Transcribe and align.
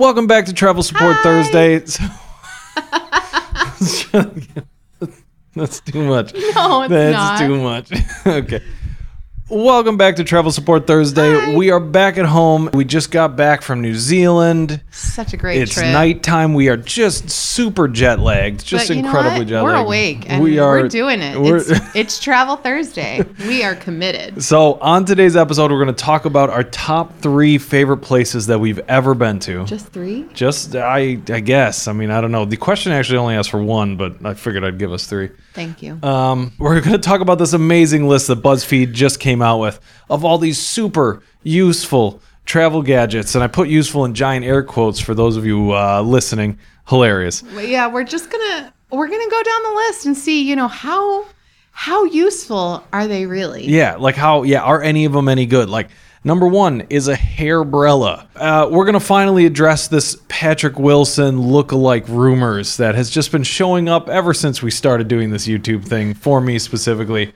Welcome 0.00 0.26
back 0.26 0.46
to 0.46 0.54
Travel 0.54 0.82
Support 0.82 1.16
Hi. 1.16 1.22
Thursday. 1.22 1.84
So- 3.86 4.34
That's 5.54 5.80
too 5.80 6.04
much. 6.04 6.32
No, 6.32 6.82
it's 6.82 6.90
That's 6.90 7.12
not. 7.12 7.38
too 7.38 7.62
much. 7.62 7.92
okay. 8.26 8.62
Welcome 9.52 9.96
back 9.96 10.14
to 10.16 10.24
Travel 10.24 10.52
Support 10.52 10.86
Thursday. 10.86 11.34
Hi. 11.36 11.56
We 11.56 11.72
are 11.72 11.80
back 11.80 12.18
at 12.18 12.24
home. 12.26 12.70
We 12.72 12.84
just 12.84 13.10
got 13.10 13.34
back 13.34 13.62
from 13.62 13.80
New 13.82 13.96
Zealand. 13.96 14.80
Such 14.92 15.32
a 15.32 15.36
great 15.36 15.60
It's 15.60 15.72
trip. 15.74 15.86
It's 15.86 15.92
nighttime. 15.92 16.54
We 16.54 16.68
are 16.68 16.76
just 16.76 17.28
super 17.30 17.88
jet 17.88 18.20
lagged, 18.20 18.64
just 18.64 18.90
incredibly 18.90 19.44
jet 19.46 19.64
We're 19.64 19.72
lagged. 19.72 19.86
awake 19.86 20.30
and 20.30 20.40
we 20.40 20.60
are 20.60 20.82
we're 20.82 20.88
doing 20.88 21.20
it. 21.20 21.36
we're- 21.36 21.58
It's, 21.66 21.70
it's 21.96 22.20
Travel 22.20 22.56
Thursday. 22.58 23.24
We 23.40 23.64
are 23.64 23.74
committed. 23.74 24.40
so 24.44 24.74
on 24.74 25.04
today's 25.04 25.34
episode, 25.34 25.72
we're 25.72 25.82
going 25.82 25.96
to 25.96 26.00
talk 26.04 26.26
about 26.26 26.50
our 26.50 26.62
top 26.62 27.18
three 27.18 27.58
favorite 27.58 27.98
places 28.02 28.46
that 28.46 28.60
we've 28.60 28.78
ever 28.88 29.14
been 29.16 29.40
to. 29.40 29.64
Just 29.64 29.88
three? 29.88 30.28
Just 30.32 30.76
I 30.76 31.18
I 31.28 31.40
guess. 31.40 31.88
I 31.88 31.92
mean, 31.92 32.12
I 32.12 32.20
don't 32.20 32.30
know. 32.30 32.44
The 32.44 32.56
question 32.56 32.92
actually 32.92 33.18
only 33.18 33.34
asked 33.34 33.50
for 33.50 33.60
one, 33.60 33.96
but 33.96 34.24
I 34.24 34.34
figured 34.34 34.62
I'd 34.62 34.78
give 34.78 34.92
us 34.92 35.06
three. 35.06 35.30
Thank 35.52 35.82
you. 35.82 35.98
Um, 36.02 36.52
we're 36.58 36.80
going 36.80 36.92
to 36.92 36.98
talk 36.98 37.20
about 37.20 37.38
this 37.38 37.52
amazing 37.52 38.06
list 38.08 38.28
that 38.28 38.42
BuzzFeed 38.42 38.92
just 38.92 39.18
came 39.20 39.42
out 39.42 39.58
with 39.58 39.80
of 40.08 40.24
all 40.24 40.38
these 40.38 40.58
super 40.58 41.22
useful 41.42 42.20
travel 42.44 42.82
gadgets, 42.82 43.34
and 43.34 43.44
I 43.44 43.46
put 43.48 43.68
"useful" 43.68 44.04
in 44.04 44.14
giant 44.14 44.44
air 44.44 44.62
quotes 44.62 45.00
for 45.00 45.14
those 45.14 45.36
of 45.36 45.44
you 45.46 45.72
uh, 45.72 46.02
listening. 46.02 46.58
Hilarious. 46.88 47.42
Yeah, 47.54 47.86
we're 47.86 48.04
just 48.04 48.30
gonna 48.30 48.72
we're 48.90 49.08
gonna 49.08 49.30
go 49.30 49.42
down 49.42 49.62
the 49.62 49.72
list 49.86 50.06
and 50.06 50.16
see, 50.16 50.42
you 50.42 50.56
know, 50.56 50.66
how 50.68 51.26
how 51.70 52.04
useful 52.04 52.84
are 52.92 53.06
they 53.06 53.26
really? 53.26 53.64
Yeah, 53.66 53.96
like 53.96 54.16
how? 54.16 54.42
Yeah, 54.42 54.62
are 54.62 54.82
any 54.82 55.04
of 55.04 55.12
them 55.12 55.28
any 55.28 55.46
good? 55.46 55.68
Like. 55.68 55.90
Number 56.22 56.46
one 56.46 56.82
is 56.90 57.08
a 57.08 57.14
hairbrella. 57.14 58.26
Uh, 58.36 58.68
we're 58.70 58.84
going 58.84 58.92
to 58.92 59.00
finally 59.00 59.46
address 59.46 59.88
this 59.88 60.18
Patrick 60.28 60.78
Wilson 60.78 61.40
look-alike 61.40 62.04
rumors 62.08 62.76
that 62.76 62.94
has 62.94 63.08
just 63.08 63.32
been 63.32 63.42
showing 63.42 63.88
up 63.88 64.08
ever 64.10 64.34
since 64.34 64.62
we 64.62 64.70
started 64.70 65.08
doing 65.08 65.30
this 65.30 65.46
YouTube 65.46 65.84
thing, 65.84 66.12
for 66.12 66.42
me 66.42 66.58
specifically. 66.58 67.32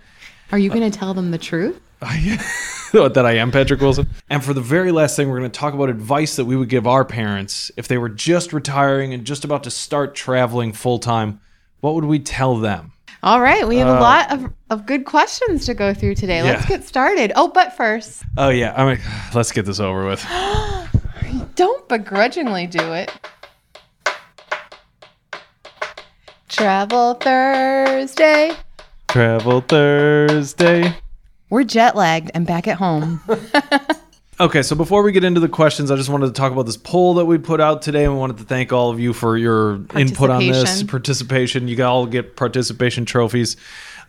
Are 0.52 0.58
you 0.58 0.68
gonna 0.68 0.91
tell 0.91 1.14
them 1.14 1.30
the 1.30 1.38
truth? 1.38 1.80
that 2.00 3.24
I 3.24 3.32
am 3.36 3.50
Patrick 3.50 3.80
Wilson. 3.80 4.08
And 4.28 4.44
for 4.44 4.52
the 4.52 4.60
very 4.60 4.92
last 4.92 5.16
thing, 5.16 5.28
we're 5.28 5.38
going 5.38 5.50
to 5.50 5.58
talk 5.58 5.74
about 5.74 5.88
advice 5.88 6.36
that 6.36 6.44
we 6.44 6.54
would 6.54 6.69
give 6.69 6.86
our 6.86 7.04
parents 7.04 7.70
if 7.76 7.88
they 7.88 7.98
were 7.98 8.08
just 8.08 8.52
retiring 8.52 9.14
and 9.14 9.24
just 9.24 9.44
about 9.44 9.64
to 9.64 9.70
start 9.70 10.14
traveling 10.14 10.72
full 10.72 10.98
time. 10.98 11.41
What 11.80 11.94
would 11.94 12.04
we 12.04 12.19
tell 12.19 12.56
them? 12.56 12.92
All 13.22 13.40
right, 13.40 13.66
we 13.66 13.78
have 13.78 13.88
a 13.88 13.92
lot 14.00 14.30
of, 14.32 14.52
of 14.70 14.86
good 14.86 15.04
questions 15.06 15.64
to 15.66 15.74
go 15.74 15.94
through 15.94 16.14
today. 16.16 16.42
Let's 16.42 16.62
Uh, 16.64 16.66
Yeah. 16.70 16.76
get 16.78 16.86
started. 16.86 17.32
Oh, 17.36 17.48
but 17.48 17.72
first, 17.76 18.22
Oh 18.36 18.50
yeah, 18.50 18.74
I 18.76 18.84
mean, 18.84 19.00
let's 19.34 19.50
get 19.52 19.64
this 19.64 19.80
over 19.80 20.06
with. 20.06 20.22
don't 21.54 21.88
begrudgingly 21.88 22.66
do 22.66 22.92
it. 22.92 23.10
Travel 26.48 27.14
Thursday. 27.14 28.52
Travel 29.08 29.60
Thursday. 29.62 30.94
We're 31.50 31.64
jet 31.64 31.96
lagged 31.96 32.30
and 32.34 32.46
back 32.46 32.68
at 32.68 32.76
home. 32.76 33.20
Okay, 34.40 34.62
so 34.62 34.74
before 34.74 35.02
we 35.04 35.12
get 35.12 35.22
into 35.22 35.38
the 35.38 35.48
questions, 35.48 35.92
I 35.92 35.96
just 35.96 36.08
wanted 36.08 36.27
to 36.27 36.32
talk 36.32 36.50
about 36.50 36.66
this 36.66 36.77
poll 36.77 37.14
that 37.14 37.24
we 37.24 37.38
put 37.38 37.60
out 37.60 37.82
today, 37.82 38.04
and 38.04 38.14
we 38.14 38.18
wanted 38.18 38.38
to 38.38 38.44
thank 38.44 38.72
all 38.72 38.91
of 38.91 38.98
you 38.98 39.12
for 39.12 39.36
your 39.36 39.74
input 39.94 40.28
on 40.28 40.41
this 40.44 40.82
Participation. 40.82 41.68
You 41.68 41.84
all 41.84 42.04
get 42.06 42.34
participation 42.34 43.04
trophies. 43.04 43.56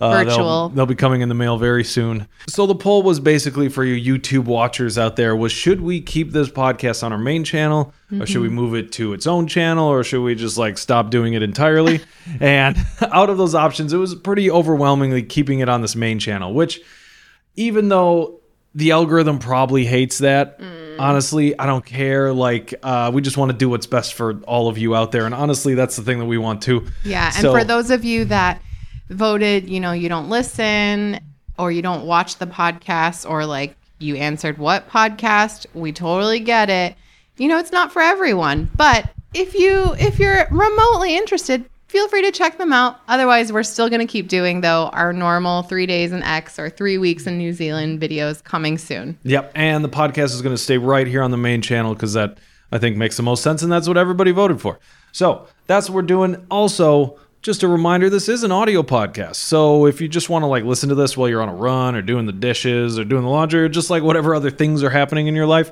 Uh, 0.02 0.10
they'll- 0.24 0.26
Virtual. 0.26 0.70
They'll, 0.70 0.86
be 0.88 0.96
coming 0.96 1.22
in 1.22 1.30
the 1.30 1.36
mail 1.36 1.58
very 1.58 1.84
soon. 1.84 2.28
So 2.50 2.66
the 2.66 2.74
poll 2.76 3.04
was 3.04 3.20
basically 3.20 3.70
for 3.70 3.84
you 3.86 4.18
YouTube 4.18 4.46
watchers 4.46 4.98
out 4.98 5.16
there: 5.16 5.36
was 5.36 5.52
should 5.52 5.80
we 5.80 6.02
keep 6.02 6.32
this 6.32 6.50
podcast 6.50 7.04
on 7.04 7.14
our 7.14 7.20
main 7.20 7.44
channel, 7.44 7.94
or 8.20 8.26
should 8.26 8.42
we 8.42 8.48
Mm-hmm. 8.48 8.56
move 8.56 8.76
it 8.76 8.92
to 8.94 9.14
its 9.14 9.28
own 9.28 9.46
channel, 9.48 9.88
or 9.88 10.04
should 10.04 10.22
we 10.24 10.34
just 10.36 10.58
like 10.58 10.78
stop 10.80 11.12
doing 11.12 11.34
it 11.34 11.44
entirely? 11.44 12.02
and 12.42 12.78
out 13.12 13.30
of 13.30 13.38
those 13.38 13.54
options, 13.56 13.94
it 13.94 13.98
was 13.98 14.16
pretty 14.16 14.50
overwhelmingly 14.50 15.22
keeping 15.22 15.60
it 15.60 15.70
on 15.70 15.82
this 15.82 15.96
main 15.96 16.18
channel, 16.20 16.52
which 16.54 16.82
even 17.56 17.88
though 17.90 18.42
the 18.76 18.92
algorithm 18.92 19.40
probably 19.40 19.86
hates 19.86 20.20
that. 20.20 20.60
Honestly 21.00 21.58
i 21.60 21.66
don't 21.66 21.86
care. 21.86 22.32
Like 22.32 22.74
uh, 22.84 23.12
we 23.14 23.22
just 23.22 23.36
want 23.38 23.52
to 23.52 23.58
do 23.58 23.68
what's 23.70 23.88
best 23.88 24.14
for 24.14 24.40
all 24.48 24.68
of 24.70 24.78
you 24.78 24.96
out 24.96 25.12
there. 25.12 25.26
And 25.26 25.34
honestly 25.34 25.74
that's 25.76 25.96
the 25.96 26.04
thing 26.04 26.20
that 26.20 26.26
we 26.26 26.38
want 26.38 26.62
too. 26.62 26.88
Yeah, 27.04 27.26
and 27.26 27.36
So- 27.42 27.52
for 27.54 27.64
those 27.64 27.90
of 27.90 28.06
you 28.06 28.26
that 28.26 28.62
voted, 29.10 29.70
you 29.70 29.80
know, 29.80 29.92
you 29.92 30.10
don't 30.10 30.30
listen 30.30 31.20
or 31.58 31.72
you 31.72 31.82
don't 31.82 32.06
watch 32.06 32.38
the 32.38 32.48
podcast 32.48 33.30
or 33.30 33.46
like 33.46 33.76
you 34.00 34.16
answered 34.16 34.58
what 34.58 34.90
podcast, 34.90 35.66
we 35.74 35.92
totally 35.92 36.40
get 36.40 36.70
it. 36.70 36.96
You 37.38 37.48
know, 37.50 37.60
it's 37.60 37.72
not 37.72 37.92
for 37.92 38.02
everyone, 38.02 38.70
but 38.76 39.10
if 39.34 39.54
you 39.54 39.96
if 40.00 40.18
you're 40.20 40.48
remotely 40.50 41.16
interested, 41.18 41.66
feel 41.88 42.08
free 42.10 42.22
to 42.24 42.32
check 42.32 42.58
them 42.58 42.74
out. 42.74 43.00
Otherwise, 43.08 43.52
we're 43.54 43.64
still 43.64 43.90
going 43.90 44.00
to 44.06 44.12
keep 44.12 44.28
doing 44.28 44.62
though 44.62 44.90
our 44.94 45.14
normal 45.14 45.64
3 45.64 45.86
days 45.86 46.12
in 46.12 46.24
X 46.24 46.58
or 46.60 46.70
3 46.70 46.98
weeks 46.98 47.28
in 47.28 47.38
New 47.38 47.54
Zealand 47.54 48.02
videos 48.02 48.44
coming 48.44 48.78
soon. 48.78 49.18
yep 49.24 49.52
and 49.56 49.84
the 49.84 49.90
podcast 49.90 50.34
is 50.34 50.42
going 50.42 50.56
to 50.56 50.62
stay 50.62 50.78
right 50.78 51.08
here 51.08 51.22
on 51.24 51.32
the 51.32 51.38
main 51.38 51.62
channel 51.62 51.94
because 51.94 52.14
that 52.14 52.38
i 52.72 52.78
think 52.78 52.98
makes 52.98 53.16
the 53.18 53.24
most 53.24 53.44
sense 53.44 53.62
and 53.64 53.72
that's 53.72 53.88
what 53.88 53.98
everybody 53.98 54.32
voted 54.32 54.60
for 54.60 54.80
so 55.12 55.48
that's 55.68 55.90
what 55.90 55.96
we're 55.96 56.02
doing 56.02 56.36
also 56.50 57.18
just 57.42 57.62
a 57.64 57.68
reminder 57.68 58.10
this 58.10 58.28
is 58.28 58.44
an 58.44 58.52
audio 58.52 58.82
podcast 58.82 59.36
so 59.36 59.86
if 59.86 60.02
you 60.02 60.08
just 60.08 60.30
want 60.30 60.44
to 60.44 60.48
like 60.48 60.64
listen 60.64 60.90
to 60.90 60.96
this 60.96 61.16
while 61.16 61.30
you're 61.30 61.42
on 61.42 61.50
a 61.50 61.54
run 61.56 61.96
or 61.96 62.02
doing 62.02 62.26
the 62.26 62.34
dishes 62.34 62.98
or 62.98 63.04
doing 63.06 63.22
the 63.24 63.30
laundry 63.30 63.62
or 63.62 63.70
just 63.70 63.90
like 63.90 64.02
whatever 64.04 64.34
other 64.34 64.50
things 64.52 64.84
are 64.84 64.90
happening 64.90 65.28
in 65.28 65.36
your 65.36 65.46
life 65.48 65.72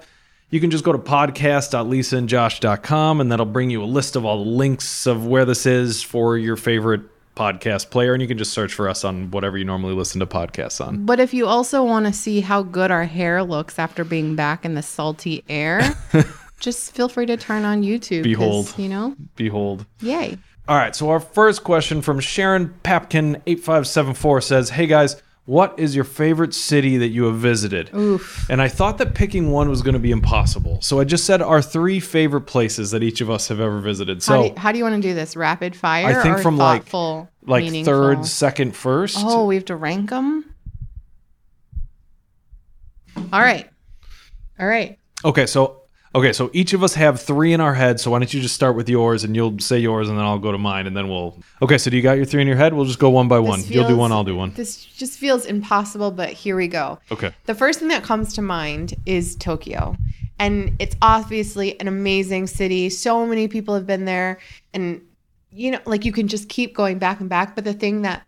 you 0.54 0.60
can 0.60 0.70
just 0.70 0.84
go 0.84 0.92
to 0.92 1.00
podcast.lisaandjosh.com 1.00 3.20
and 3.20 3.32
that'll 3.32 3.48
bring 3.48 3.72
you 3.72 3.82
a 3.82 3.86
list 3.86 4.16
of 4.16 4.24
all 4.24 4.44
the 4.44 4.50
links 4.52 5.08
of 5.08 5.26
where 5.26 5.46
this 5.46 5.66
is 5.66 6.04
for 6.04 6.38
your 6.38 6.56
favorite 6.56 7.02
podcast 7.36 7.90
player 7.90 8.14
and 8.14 8.22
you 8.22 8.28
can 8.28 8.38
just 8.38 8.54
search 8.54 8.72
for 8.72 8.88
us 8.88 9.04
on 9.04 9.32
whatever 9.32 9.58
you 9.58 9.66
normally 9.66 9.96
listen 9.96 10.20
to 10.20 10.28
podcasts 10.28 10.86
on 10.86 11.08
But 11.08 11.20
if 11.20 11.34
you 11.34 11.48
also 11.48 11.84
want 11.84 12.06
to 12.06 12.14
see 12.14 12.42
how 12.42 12.62
good 12.62 12.92
our 12.92 13.06
hair 13.06 13.44
looks 13.44 13.80
after 13.80 14.04
being 14.04 14.36
back 14.36 14.64
in 14.64 14.76
the 14.76 14.84
salty 14.84 15.44
air, 15.50 15.82
just 16.60 16.94
feel 16.94 17.10
free 17.10 17.26
to 17.26 17.36
turn 17.36 17.66
on 17.66 17.82
YouTube. 17.82 18.22
Behold. 18.22 18.72
You 18.78 18.90
know, 18.90 19.16
behold 19.36 19.88
yay. 20.02 20.38
All 20.68 20.78
right, 20.78 20.96
so 20.96 21.10
our 21.10 21.20
first 21.20 21.64
question 21.64 22.04
from 22.04 22.20
Sharon 22.20 22.76
Papkin 22.84 23.42
eight 23.48 23.62
five 23.62 23.88
seven 23.88 24.14
four 24.14 24.40
says, 24.40 24.70
"Hey 24.70 24.86
guys, 24.86 25.20
what 25.46 25.78
is 25.78 25.96
your 25.96 26.06
favorite 26.06 26.54
city 26.54 26.98
that 26.98 27.10
you 27.10 27.26
have 27.26 27.36
visited?" 27.38 27.90
Oof. 27.96 28.50
And 28.50 28.62
I 28.62 28.68
thought 28.68 28.98
that 29.00 29.14
picking 29.16 29.52
one 29.52 29.70
was 29.70 29.82
going 29.82 29.94
to 29.94 30.00
be 30.00 30.12
impossible, 30.12 30.80
so 30.82 31.00
I 31.00 31.04
just 31.04 31.26
said 31.26 31.42
our 31.42 31.62
three 31.62 32.00
favorite 32.00 32.42
places 32.48 32.92
that 32.92 33.04
each 33.04 33.22
of 33.22 33.30
us 33.30 33.48
have 33.50 33.60
ever 33.60 33.80
visited. 33.80 34.18
How, 34.18 34.20
So, 34.22 34.42
do 34.44 34.48
you, 34.50 34.54
how 34.58 34.72
do 34.72 34.78
you 34.78 34.84
want 34.84 34.96
to 35.02 35.02
do 35.08 35.14
this? 35.14 35.36
Rapid 35.36 35.76
fire 35.76 36.20
I 36.20 36.24
think 36.24 36.38
or 36.38 36.42
from, 36.42 36.58
like- 36.58 36.84
thoughtful, 36.84 37.30
like 37.46 37.64
meaningful? 37.64 37.94
third, 37.94 38.26
second, 38.26 38.76
first. 38.76 39.18
Oh, 39.20 39.46
we 39.46 39.56
have 39.56 39.66
to 39.66 39.76
rank 39.76 40.10
them? 40.10 40.46
All 43.32 43.42
right. 43.42 43.70
All 44.60 44.68
right. 44.68 44.98
Okay, 45.26 45.46
so 45.46 45.83
okay, 46.16 46.34
so 46.34 46.50
each 46.54 46.74
of 46.74 46.84
us 46.84 46.94
have 46.94 47.22
three 47.22 47.54
in 47.54 47.62
our 47.62 47.74
head. 47.74 48.00
So 48.00 48.12
why 48.12 48.20
don't 48.20 48.34
you 48.34 48.42
just 48.42 48.56
start 48.56 48.76
with 48.76 48.90
yours, 48.90 49.24
and 49.24 49.36
you'll 49.36 49.60
say 49.60 49.80
yours, 49.80 50.10
and 50.10 50.18
then 50.18 50.26
I'll 50.26 50.40
go 50.40 50.52
to 50.52 50.58
mine, 50.58 50.88
and 50.88 50.96
then 50.96 51.08
we'll. 51.08 51.38
Okay, 51.62 51.78
so 51.78 51.90
do 51.90 51.98
you 51.98 52.04
got 52.04 52.14
your 52.14 52.26
three 52.26 52.42
in 52.42 52.48
your 52.48 52.58
head? 52.58 52.74
We'll 52.74 52.86
just 52.86 53.00
go 53.00 53.10
one 53.10 53.28
by 53.28 53.40
one. 53.40 53.62
This 53.62 53.70
You'll 53.70 53.88
do 53.88 53.98
one, 53.98 54.12
I'll 54.12 54.24
do 54.24 54.36
one. 54.36 54.54
This 54.54 54.84
just 54.84 55.18
feels 55.18 55.46
impossible, 55.46 56.12
but 56.12 56.30
here 56.30 56.56
we 56.56 56.68
go. 56.68 57.00
Okay. 57.12 57.32
The 57.46 57.56
first 57.56 57.80
thing 57.80 57.88
that 57.90 58.04
comes 58.04 58.34
to 58.36 58.42
mind 58.42 58.96
is 59.06 59.36
Tokyo. 59.36 59.96
And 60.40 60.76
it's 60.80 60.96
obviously 61.02 61.80
an 61.80 61.88
amazing 61.88 62.48
city. 62.48 62.90
So 62.90 63.26
many 63.26 63.48
people 63.48 63.76
have 63.76 63.86
been 63.86 64.06
there. 64.06 64.40
And, 64.74 65.02
you 65.52 65.72
know, 65.72 65.80
like 65.86 66.06
you 66.06 66.12
can 66.12 66.28
just 66.28 66.50
keep 66.50 66.76
going 66.76 66.98
back 66.98 67.20
and 67.20 67.30
back. 67.30 67.56
But 67.56 67.64
the 67.64 67.74
thing 67.74 68.02
that 68.02 68.24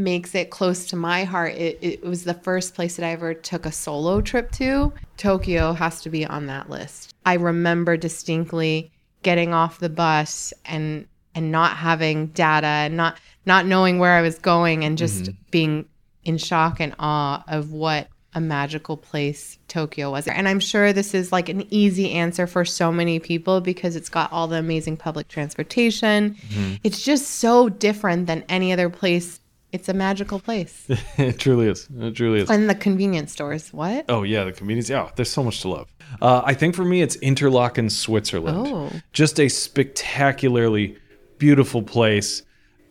makes 0.00 0.34
it 0.34 0.50
close 0.50 0.86
to 0.86 0.96
my 0.96 1.24
heart, 1.24 1.54
it, 1.54 1.78
it 1.80 2.02
was 2.02 2.24
the 2.24 2.34
first 2.34 2.74
place 2.74 2.96
that 2.96 3.06
I 3.06 3.10
ever 3.10 3.34
took 3.34 3.66
a 3.66 3.72
solo 3.72 4.20
trip 4.20 4.50
to. 4.52 4.92
Tokyo 5.16 5.72
has 5.72 6.00
to 6.02 6.10
be 6.10 6.26
on 6.26 6.46
that 6.46 6.68
list. 6.68 7.14
I 7.24 7.34
remember 7.34 7.96
distinctly 7.96 8.90
getting 9.22 9.52
off 9.52 9.78
the 9.78 9.88
bus 9.88 10.52
and 10.64 11.06
and 11.34 11.52
not 11.52 11.76
having 11.76 12.26
data 12.28 12.66
and 12.66 12.96
not 12.96 13.18
not 13.46 13.66
knowing 13.66 13.98
where 13.98 14.12
I 14.12 14.22
was 14.22 14.38
going 14.38 14.84
and 14.84 14.98
just 14.98 15.24
mm-hmm. 15.24 15.36
being 15.50 15.88
in 16.24 16.38
shock 16.38 16.80
and 16.80 16.94
awe 16.98 17.42
of 17.48 17.72
what 17.72 18.08
a 18.34 18.40
magical 18.40 18.96
place 18.96 19.58
Tokyo 19.66 20.10
was. 20.10 20.28
And 20.28 20.48
I'm 20.48 20.60
sure 20.60 20.92
this 20.92 21.14
is 21.14 21.32
like 21.32 21.48
an 21.48 21.66
easy 21.72 22.12
answer 22.12 22.46
for 22.46 22.64
so 22.64 22.92
many 22.92 23.18
people 23.18 23.60
because 23.60 23.96
it's 23.96 24.08
got 24.08 24.32
all 24.32 24.46
the 24.46 24.56
amazing 24.56 24.96
public 24.96 25.28
transportation. 25.28 26.34
Mm-hmm. 26.34 26.74
It's 26.84 27.02
just 27.02 27.26
so 27.26 27.68
different 27.68 28.26
than 28.26 28.44
any 28.48 28.72
other 28.72 28.88
place. 28.88 29.40
It's 29.72 29.88
a 29.88 29.94
magical 29.94 30.40
place. 30.40 30.86
it 31.18 31.38
truly 31.38 31.68
is. 31.68 31.86
It 31.98 32.14
truly 32.16 32.40
is. 32.40 32.50
and 32.50 32.68
the 32.68 32.74
convenience 32.74 33.32
stores. 33.32 33.72
What? 33.72 34.04
Oh 34.08 34.22
yeah, 34.24 34.44
the 34.44 34.52
convenience. 34.52 34.88
Yeah, 34.90 35.10
there's 35.16 35.30
so 35.30 35.44
much 35.44 35.60
to 35.62 35.68
love. 35.68 35.92
Uh, 36.20 36.42
I 36.44 36.54
think 36.54 36.74
for 36.74 36.84
me, 36.84 37.02
it's 37.02 37.14
Interlaken, 37.16 37.88
Switzerland. 37.90 38.66
Oh. 38.68 38.90
Just 39.12 39.38
a 39.38 39.48
spectacularly 39.48 40.96
beautiful 41.38 41.82
place. 41.82 42.42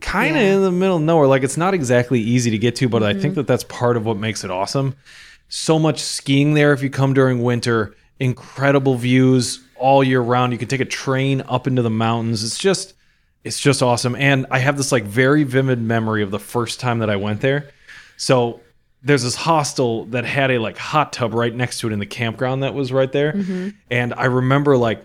Kind 0.01 0.35
of 0.37 0.41
Yeah. 0.41 0.55
in 0.55 0.61
the 0.61 0.71
middle 0.71 0.95
of 0.97 1.01
nowhere. 1.01 1.27
Like 1.27 1.43
it's 1.43 1.57
not 1.57 1.73
exactly 1.73 2.19
easy 2.21 2.51
to 2.51 2.57
get 2.57 2.75
to, 2.77 2.87
but 2.89 3.03
I 3.03 3.11
Mm-hmm. 3.11 3.21
think 3.21 3.35
that 3.35 3.47
that's 3.47 3.65
part 3.65 3.97
of 3.97 4.05
what 4.05 4.17
makes 4.17 4.43
it 4.43 4.51
awesome. 4.51 4.95
So 5.49 5.79
much 5.79 5.99
skiing 5.99 6.53
there 6.53 6.71
if 6.73 6.81
you 6.81 6.89
come 6.89 7.13
during 7.13 7.41
winter. 7.43 7.95
Incredible 8.19 8.95
views 8.95 9.59
all 9.75 10.03
year 10.03 10.21
round. 10.21 10.53
You 10.53 10.59
can 10.59 10.67
take 10.67 10.79
a 10.81 10.85
train 10.85 11.41
up 11.49 11.67
into 11.67 11.81
the 11.81 11.89
mountains. 11.89 12.43
It's 12.43 12.57
just 12.57 12.93
it's 13.43 13.59
just 13.59 13.81
awesome. 13.81 14.15
And 14.15 14.45
I 14.51 14.59
have 14.59 14.77
this 14.77 14.91
like 14.91 15.03
very 15.03 15.43
vivid 15.43 15.81
memory 15.81 16.23
of 16.23 16.31
the 16.31 16.39
first 16.39 16.79
time 16.79 16.99
that 16.99 17.09
I 17.09 17.15
went 17.15 17.41
there. 17.41 17.69
So 18.17 18.61
there's 19.01 19.23
this 19.23 19.35
hostel 19.35 20.05
that 20.05 20.25
had 20.25 20.51
a 20.51 20.57
like 20.59 20.77
hot 20.77 21.13
tub 21.13 21.33
right 21.33 21.53
next 21.53 21.79
to 21.79 21.87
it 21.87 21.93
in 21.93 21.99
the 21.99 22.05
campground 22.05 22.63
that 22.63 22.73
was 22.73 22.91
right 22.91 23.11
there. 23.11 23.33
Mm-hmm. 23.33 23.69
And 23.89 24.13
I 24.13 24.25
remember 24.25 24.75
like 24.75 25.03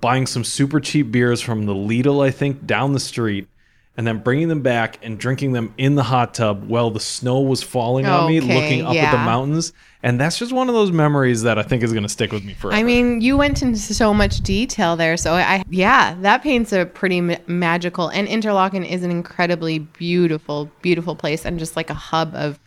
buying 0.00 0.26
some 0.26 0.44
super 0.44 0.80
cheap 0.80 1.12
beers 1.12 1.40
from 1.40 1.66
the 1.66 1.74
Lidl, 1.74 2.24
I 2.24 2.30
think, 2.30 2.66
down 2.66 2.92
the 2.92 3.00
street, 3.00 3.48
and 3.96 4.06
then 4.06 4.18
bringing 4.18 4.48
them 4.48 4.60
back 4.62 4.98
and 5.04 5.18
drinking 5.18 5.52
them 5.52 5.72
in 5.78 5.94
the 5.94 6.02
hot 6.02 6.34
tub 6.34 6.64
while 6.64 6.90
the 6.90 6.98
snow 7.00 7.40
was 7.40 7.62
falling 7.62 8.06
on 8.06 8.28
me, 8.28 8.38
Okay, 8.38 8.54
looking 8.60 8.80
up 8.82 8.88
at 8.88 9.10
the 9.12 9.16
yeah. 9.18 9.24
mountains. 9.24 9.72
And 10.02 10.20
that's 10.20 10.36
just 10.38 10.52
one 10.52 10.68
of 10.68 10.74
those 10.74 10.90
memories 10.90 11.42
that 11.42 11.58
I 11.58 11.62
think 11.62 11.82
is 11.82 11.92
going 11.92 12.02
to 12.02 12.08
stick 12.08 12.32
with 12.32 12.44
me 12.44 12.54
forever. 12.54 12.76
I 12.76 12.82
mean, 12.82 13.20
you 13.20 13.36
went 13.36 13.62
into 13.62 13.78
so 13.78 14.12
much 14.12 14.40
detail 14.40 14.96
there. 14.96 15.16
So 15.16 15.34
I, 15.34 15.62
yeah, 15.70 16.14
that 16.22 16.42
paints 16.42 16.72
a 16.72 16.86
pretty 16.86 17.20
ma- 17.20 17.36
magical. 17.46 18.08
And 18.08 18.26
Interlaken 18.28 18.82
is 18.84 19.02
an 19.04 19.10
incredibly 19.12 19.78
beautiful, 19.78 20.70
beautiful 20.82 21.14
place, 21.16 21.44
and 21.46 21.58
just 21.58 21.76
like 21.76 21.88
a 21.88 21.94
hub 21.94 22.34
of 22.34 22.58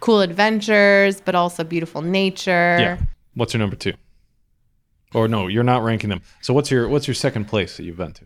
cool 0.00 0.20
adventures, 0.20 1.20
but 1.20 1.34
also 1.34 1.64
beautiful 1.64 2.02
nature. 2.02 2.76
yeah. 2.78 2.98
What's 3.34 3.54
your 3.54 3.60
number 3.60 3.76
two? 3.76 3.94
Or 5.14 5.28
no, 5.28 5.46
you're 5.46 5.64
not 5.64 5.82
ranking 5.82 6.10
them. 6.10 6.20
So 6.42 6.52
what's 6.52 6.70
your 6.70 6.88
what's 6.88 7.06
your 7.08 7.14
second 7.14 7.46
place 7.46 7.76
that 7.76 7.84
you've 7.84 7.96
been 7.96 8.12
to 8.12 8.24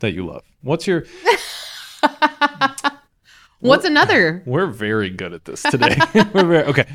that 0.00 0.12
you 0.12 0.24
love? 0.24 0.42
What's 0.62 0.86
your 0.86 1.04
What's 3.60 3.84
another? 3.84 4.42
We're 4.46 4.66
very 4.66 5.10
good 5.10 5.32
at 5.32 5.44
this 5.44 5.62
today. 5.62 5.96
We're 6.32 6.44
very, 6.44 6.64
okay. 6.64 6.86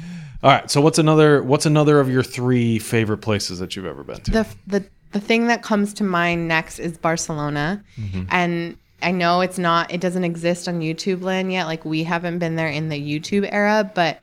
All 0.41 0.49
right. 0.49 0.69
So 0.71 0.79
what's 0.81 0.97
another 0.97 1.41
what's 1.43 1.65
another 1.65 1.99
of 1.99 2.09
your 2.09 2.23
three 2.23 2.79
favorite 2.79 3.17
places 3.19 3.59
that 3.59 3.75
you've 3.75 3.85
ever 3.85 4.03
been 4.03 4.21
to? 4.21 4.31
the 4.31 4.47
the 4.67 4.85
the 5.11 5.19
thing 5.19 5.47
that 5.47 5.61
comes 5.61 5.93
to 5.95 6.03
mind 6.03 6.47
next 6.47 6.79
is 6.79 6.97
Barcelona, 6.97 7.83
Mm-hmm. 7.97 8.23
and 8.29 8.77
I 9.01 9.11
know 9.11 9.41
it's 9.41 9.57
not 9.57 9.91
it 9.93 9.99
doesn't 10.01 10.23
exist 10.23 10.67
on 10.69 10.79
YouTube 10.79 11.21
land 11.21 11.51
yet. 11.51 11.65
Like 11.65 11.83
we 11.85 12.03
haven't 12.03 12.39
been 12.39 12.55
there 12.55 12.69
in 12.69 12.87
the 12.89 12.95
YouTube 13.19 13.47
era, 13.51 13.89
but 13.93 14.21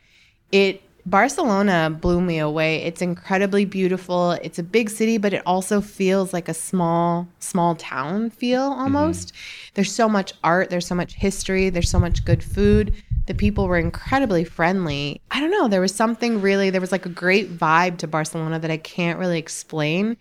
it 0.53 0.83
Barcelona 1.07 1.97
blew 2.01 2.21
me 2.21 2.39
away. 2.39 2.83
It's 2.83 3.03
incredibly 3.03 3.65
beautiful. 3.65 4.33
It's 4.33 4.59
a 4.59 4.63
big 4.63 4.91
city, 4.91 5.19
but 5.19 5.33
it 5.33 5.43
also 5.47 5.81
feels 5.81 6.33
like 6.33 6.49
a 6.49 6.55
small 6.55 7.27
small 7.39 7.75
town 7.77 8.31
feel 8.31 8.71
mm-hmm. 8.71 8.81
almost. 8.81 9.33
There's 9.75 9.93
so 9.93 10.09
much 10.09 10.33
art, 10.45 10.71
there's 10.71 10.87
so 10.87 10.95
much 10.95 11.15
history, 11.15 11.71
there's 11.71 11.91
so 11.91 11.99
much 11.99 12.25
good 12.25 12.43
food. 12.43 12.95
The 13.27 13.35
people 13.35 13.69
were 13.69 13.79
incredibly 13.79 14.45
friendly. 14.45 15.21
I 15.31 15.41
don't 15.41 15.51
know, 15.51 15.69
there 15.69 15.81
was 15.81 15.95
something 15.95 16.41
really 16.41 16.71
there 16.71 16.81
was 16.81 16.93
like 16.93 17.07
a 17.07 17.11
great 17.11 17.57
vibe 17.57 17.99
to 17.99 18.07
Barcelona 18.07 18.59
that 18.59 18.71
I 18.71 18.77
can't 18.77 19.19
really 19.19 19.39
explain 19.39 20.17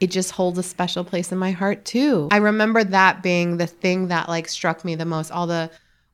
it 0.00 0.10
just 0.10 0.30
holds 0.30 0.58
a 0.58 0.62
special 0.62 1.04
place 1.04 1.32
in 1.32 1.38
my 1.38 1.50
heart 1.50 1.84
too. 1.84 2.28
I 2.30 2.36
remember 2.36 2.84
that 2.84 3.22
being 3.22 3.56
the 3.56 3.66
thing 3.66 4.08
that 4.08 4.28
like 4.28 4.48
struck 4.48 4.84
me 4.84 4.94
the 4.94 5.04
most. 5.04 5.32
All 5.32 5.46
the 5.46 5.70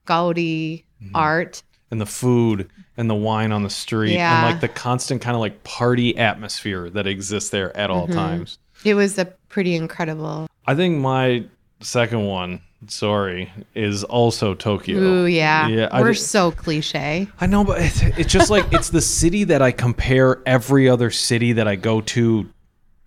Gaudi 0.06 0.84
mm-hmm. 1.02 1.14
art. 1.14 1.62
And 1.94 2.00
the 2.00 2.06
food 2.06 2.68
and 2.96 3.08
the 3.08 3.14
wine 3.14 3.52
on 3.52 3.62
the 3.62 3.70
street 3.70 4.14
Yeah. 4.14 4.44
and 4.46 4.52
like 4.52 4.60
the 4.60 4.66
constant 4.68 5.22
kind 5.22 5.36
of 5.36 5.40
like 5.40 5.62
party 5.62 6.16
atmosphere 6.18 6.90
that 6.90 7.06
exists 7.06 7.50
there 7.50 7.74
at 7.76 7.88
Mm-hmm. 7.88 7.98
all 8.00 8.08
times. 8.08 8.58
It 8.84 8.94
was 8.94 9.16
a 9.16 9.26
pretty 9.48 9.76
incredible. 9.76 10.48
I 10.66 10.74
think 10.74 10.98
my 11.00 11.44
second 11.80 12.24
one, 12.26 12.60
sorry, 12.88 13.52
is 13.76 14.02
also 14.02 14.54
Tokyo. 14.54 14.98
Ooh, 14.98 15.26
yeah. 15.26 15.68
Yeah, 15.68 16.00
We're 16.00 16.14
so 16.14 16.50
cliche. 16.50 17.28
I 17.40 17.46
know, 17.46 17.62
but 17.62 17.80
it's, 17.80 18.02
it's 18.02 18.32
just 18.32 18.50
like 18.50 18.72
it's 18.72 18.90
the 18.90 19.00
city 19.00 19.44
that 19.44 19.62
I 19.62 19.70
compare 19.70 20.42
every 20.44 20.88
other 20.88 21.10
city 21.12 21.52
that 21.52 21.68
I 21.68 21.76
go 21.76 22.00
to 22.00 22.48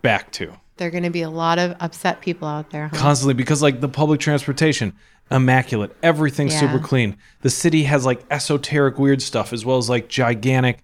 back 0.01 0.31
to. 0.33 0.53
There 0.77 0.87
are 0.87 0.91
going 0.91 1.03
to 1.03 1.09
be 1.09 1.23
a 1.23 1.29
lot 1.29 1.59
of 1.59 1.75
upset 1.81 2.21
people 2.21 2.47
out 2.47 2.69
there. 2.69 2.87
Huh? 2.87 2.97
constantly 2.97 3.33
because 3.33 3.61
like 3.61 3.81
the 3.81 3.89
public 3.89 4.19
transportation 4.21 4.93
immaculate. 5.31 5.95
Everything's 6.01 6.53
Yeah. 6.53 6.61
super 6.61 6.79
clean. 6.79 7.17
The 7.41 7.49
city 7.49 7.83
has 7.83 8.05
like 8.05 8.23
esoteric 8.31 8.97
weird 8.97 9.21
stuff 9.21 9.53
as 9.53 9.65
well 9.65 9.77
as 9.77 9.89
like 9.89 10.07
gigantic 10.07 10.83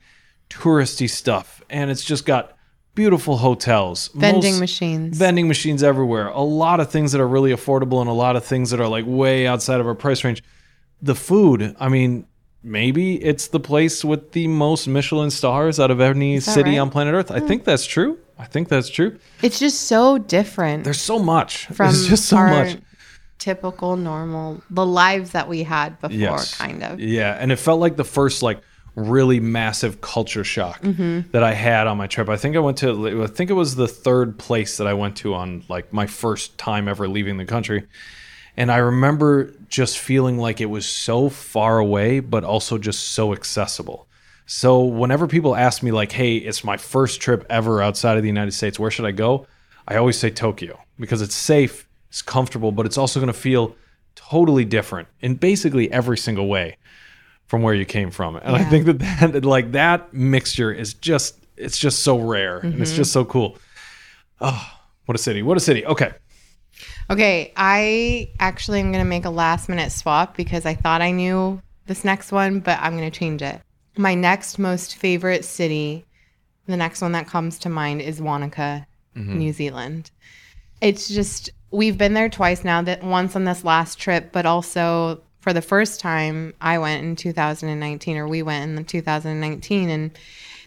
touristy 0.50 1.10
stuff. 1.10 1.62
And 1.70 1.90
it's 1.90 2.04
just 2.04 2.26
got 2.26 2.58
beautiful 2.96 3.38
hotels. 3.38 4.10
Vending 4.14 4.54
most- 4.54 4.60
machines. 4.60 5.18
vending 5.18 5.48
machines 5.48 5.82
everywhere. 5.82 6.28
A 6.28 6.42
lot 6.42 6.80
of 6.80 6.90
things 6.90 7.12
that 7.12 7.22
are 7.22 7.28
really 7.28 7.52
affordable 7.52 8.02
and 8.02 8.10
a 8.10 8.14
lot 8.14 8.36
of 8.36 8.46
things 8.46 8.70
that 8.72 8.80
are 8.80 8.88
like 8.88 9.06
way 9.08 9.48
outside 9.48 9.80
of 9.80 9.88
our 9.88 9.96
price 9.96 10.24
range. 10.24 10.44
The 11.02 11.16
food 11.16 11.76
i 11.80 11.90
mean 11.90 12.26
maybe 12.64 13.22
it's 13.22 13.48
the 13.50 13.60
place 13.60 14.06
with 14.06 14.32
the 14.32 14.48
most 14.48 14.88
michelin 14.88 15.30
stars 15.30 15.80
out 15.80 15.92
of 15.92 16.00
any 16.00 16.40
city 16.40 16.72
right? 16.72 16.80
on 16.80 16.90
planet 16.90 17.14
earth. 17.14 17.30
I 17.30 17.40
hmm. 17.40 17.48
think 17.48 17.66
that's 17.66 17.86
true. 17.86 18.18
I 18.40 18.46
think 18.46 18.70
that's 18.70 18.90
true. 18.90 19.18
It's 19.42 19.60
just 19.60 19.82
so 19.82 20.18
different 20.18 20.84
there's 20.86 21.02
so 21.02 21.20
much. 21.20 21.66
From 21.68 21.88
there's 21.88 22.08
just 22.08 22.26
so 22.26 22.38
much 22.38 22.78
typical, 23.44 23.98
normal, 23.98 24.64
the 24.70 24.86
lives 24.86 25.32
that 25.32 25.50
we 25.50 25.64
had 25.64 26.00
before, 26.00 26.38
kind 26.58 26.82
of. 26.82 27.00
Yeah, 27.00 27.36
and 27.40 27.52
it 27.52 27.58
felt 27.58 27.82
like 27.82 27.98
the 27.98 28.06
first 28.06 28.42
like 28.42 28.62
really 28.96 29.40
massive 29.40 30.00
culture 30.00 30.44
shock 30.44 30.82
Mm-hmm. 30.82 31.32
that 31.32 31.44
I 31.44 31.54
had 31.54 31.88
on 31.88 31.98
my 31.98 32.08
trip. 32.08 32.30
I 32.30 32.38
think 32.38 32.56
I 32.56 32.60
went 32.60 32.78
to 32.78 33.24
I 33.24 33.28
think 33.28 33.50
it 33.50 33.54
was 33.54 33.76
the 33.76 33.88
third 33.88 34.38
place 34.38 34.78
that 34.78 34.88
I 34.88 34.94
went 34.94 35.18
to 35.18 35.34
on 35.34 35.64
like 35.68 35.92
my 35.92 36.08
first 36.08 36.58
time 36.58 36.88
ever 36.88 37.08
leaving 37.08 37.38
the 37.38 37.46
country. 37.46 37.86
And 38.56 38.72
I 38.72 38.78
remember 38.78 39.52
just 39.68 39.98
feeling 39.98 40.38
like 40.38 40.62
it 40.62 40.68
was 40.68 40.86
so 40.88 41.28
far 41.28 41.80
away 41.80 42.20
but 42.22 42.44
also 42.44 42.78
just 42.78 43.02
so 43.10 43.34
accessible. 43.34 44.08
So 44.46 44.84
whenever 44.84 45.26
people 45.28 45.56
ask 45.56 45.82
me 45.84 45.92
like, 45.92 46.12
"Hey, 46.14 46.36
it's 46.38 46.64
my 46.64 46.78
first 46.78 47.20
trip 47.20 47.46
ever 47.50 47.82
outside 47.82 48.16
of 48.18 48.24
the 48.24 48.30
United 48.30 48.54
States. 48.54 48.78
Where 48.80 48.92
should 48.92 49.06
I 49.06 49.12
go?" 49.12 49.48
I 49.88 49.96
always 49.98 50.18
say 50.20 50.30
Tokyo 50.30 50.80
because 51.00 51.22
it's 51.22 51.36
safe, 51.36 51.88
it's 52.14 52.22
comfortable, 52.22 52.72
but 52.72 52.86
it's 52.86 53.00
also 53.00 53.20
going 53.20 53.34
to 53.34 53.40
feel 53.40 53.76
totally 54.14 54.66
different 54.66 55.08
in 55.22 55.34
basically 55.34 55.92
every 55.92 56.16
single 56.16 56.48
way 56.48 56.78
from 57.48 57.64
where 57.64 57.74
you 57.74 57.86
came 57.86 58.12
from. 58.12 58.36
And 58.36 58.56
I 58.56 58.64
think 58.66 58.86
that, 58.86 59.00
that 59.32 59.44
like 59.44 59.72
that 59.72 60.14
mixture 60.14 60.72
is 60.72 60.94
just 60.94 61.40
it's 61.58 61.76
just 61.76 62.04
so 62.04 62.20
rare 62.20 62.60
and 62.60 62.80
it's 62.80 62.92
mm-hmm. 62.92 62.98
just 62.98 63.14
so 63.14 63.26
cool. 63.26 63.58
Oh, 64.40 64.64
what 65.08 65.16
a 65.16 65.18
city. 65.18 65.42
What 65.42 65.58
a 65.58 65.60
city. 65.60 65.88
Okay. 65.88 66.12
Okay, 67.10 67.52
I 67.58 68.30
actually 68.40 68.80
am 68.80 68.92
going 68.92 69.04
to 69.04 69.10
make 69.10 69.26
a 69.26 69.32
last 69.32 69.68
minute 69.68 69.92
swap 69.92 70.38
because 70.38 70.68
I 70.68 70.76
thought 70.76 71.02
I 71.02 71.10
knew 71.10 71.64
this 71.88 72.06
next 72.06 72.32
one, 72.32 72.60
but 72.60 72.78
I'm 72.80 72.96
going 72.96 73.10
to 73.10 73.20
change 73.20 73.42
it. 73.42 73.60
My 73.98 74.14
next 74.14 74.60
most 74.60 74.98
favorite 74.98 75.46
city, 75.46 76.06
the 76.68 76.78
next 76.78 77.02
one 77.02 77.14
that 77.14 77.26
comes 77.26 77.58
to 77.60 77.70
mind 77.70 78.04
is 78.04 78.22
Wanaka, 78.22 78.86
mm-hmm. 79.18 79.36
New 79.36 79.52
Zealand. 79.52 80.12
It's 80.80 81.08
just 81.08 81.50
we've 81.74 81.98
been 81.98 82.14
there 82.14 82.30
twice 82.30 82.64
now, 82.64 82.82
that 82.84 83.04
once 83.04 83.36
on 83.36 83.44
this 83.44 83.64
last 83.66 84.00
trip, 84.00 84.32
but 84.32 84.46
also 84.46 85.22
for 85.42 85.52
the 85.52 85.62
first 85.62 86.00
time 86.00 86.54
I 86.62 86.78
went 86.78 87.04
in 87.04 87.16
2019 87.18 88.16
or 88.16 88.28
we 88.28 88.42
went 88.44 88.78
in 88.78 88.86
2019 88.86 89.90
and 89.90 90.12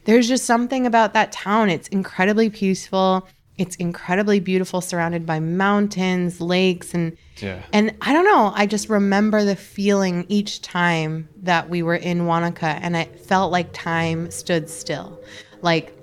there's 0.05 0.29
just 0.29 0.45
something 0.45 0.87
about 0.87 1.15
that 1.15 1.33
town. 1.33 1.71
It's 1.71 1.89
incredibly 1.89 2.51
peaceful. 2.51 3.27
It's 3.57 3.75
incredibly 3.77 4.39
beautiful, 4.39 4.81
surrounded 4.83 5.25
by 5.25 5.41
mountains, 5.41 6.41
lakes, 6.43 6.93
and 6.93 7.17
Yeah. 7.39 7.63
and 7.73 7.95
I 8.03 8.13
don't 8.13 8.27
know. 8.27 8.53
I 8.55 8.67
just 8.67 8.91
remember 8.91 9.45
the 9.45 9.57
feeling 9.57 10.27
each 10.29 10.61
time 10.61 11.29
that 11.43 11.71
we 11.71 11.83
were 11.83 11.97
in 11.97 12.27
Wanaka, 12.27 12.67
and 12.83 12.95
it 12.95 13.19
felt 13.19 13.51
like 13.51 13.73
time 13.73 14.31
stood 14.31 14.69
still. 14.69 15.19
Like 15.63 15.96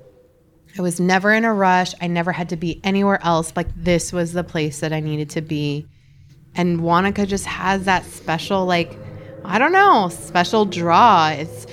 I 0.77 0.81
was 0.81 0.99
never 0.99 1.31
in 1.31 1.45
a 1.45 1.53
rush. 1.53 1.93
I 2.01 2.07
never 2.07 2.31
had 2.31 2.49
to 2.49 2.57
be 2.57 2.81
anywhere 2.83 3.19
else. 3.23 3.53
Like 3.55 3.67
this 3.75 4.11
was 4.11 4.33
the 4.33 4.43
place 4.43 4.79
that 4.79 4.91
I 4.91 4.99
needed 4.99 5.29
to 5.31 5.41
be. 5.41 5.87
And 6.55 6.81
Wanaka 6.81 7.25
just 7.25 7.45
has 7.45 7.85
that 7.85 8.05
special, 8.05 8.65
like, 8.65 8.97
I 9.43 9.59
don't 9.59 9.71
know, 9.71 10.09
special 10.09 10.65
draw. 10.65 11.29
It's 11.29 11.65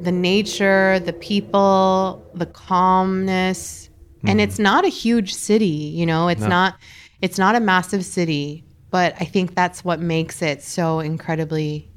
the 0.00 0.12
nature, 0.12 0.98
the 1.00 1.12
people, 1.12 2.24
the 2.34 2.46
calmness. 2.46 3.88
And 4.22 4.30
mm-hmm. 4.30 4.40
it's 4.40 4.58
not 4.58 4.84
a 4.84 4.88
huge 4.88 5.34
city, 5.34 5.66
you 5.66 6.04
know, 6.04 6.28
it's 6.28 6.40
not 6.40 6.76
it's 7.20 7.38
not 7.38 7.54
a 7.54 7.60
massive 7.60 8.04
city, 8.04 8.64
but 8.90 9.14
I 9.20 9.24
think 9.24 9.54
that's 9.54 9.84
what 9.84 10.00
makes 10.00 10.42
it 10.42 10.62
so 10.62 11.00
incredibly 11.00 11.90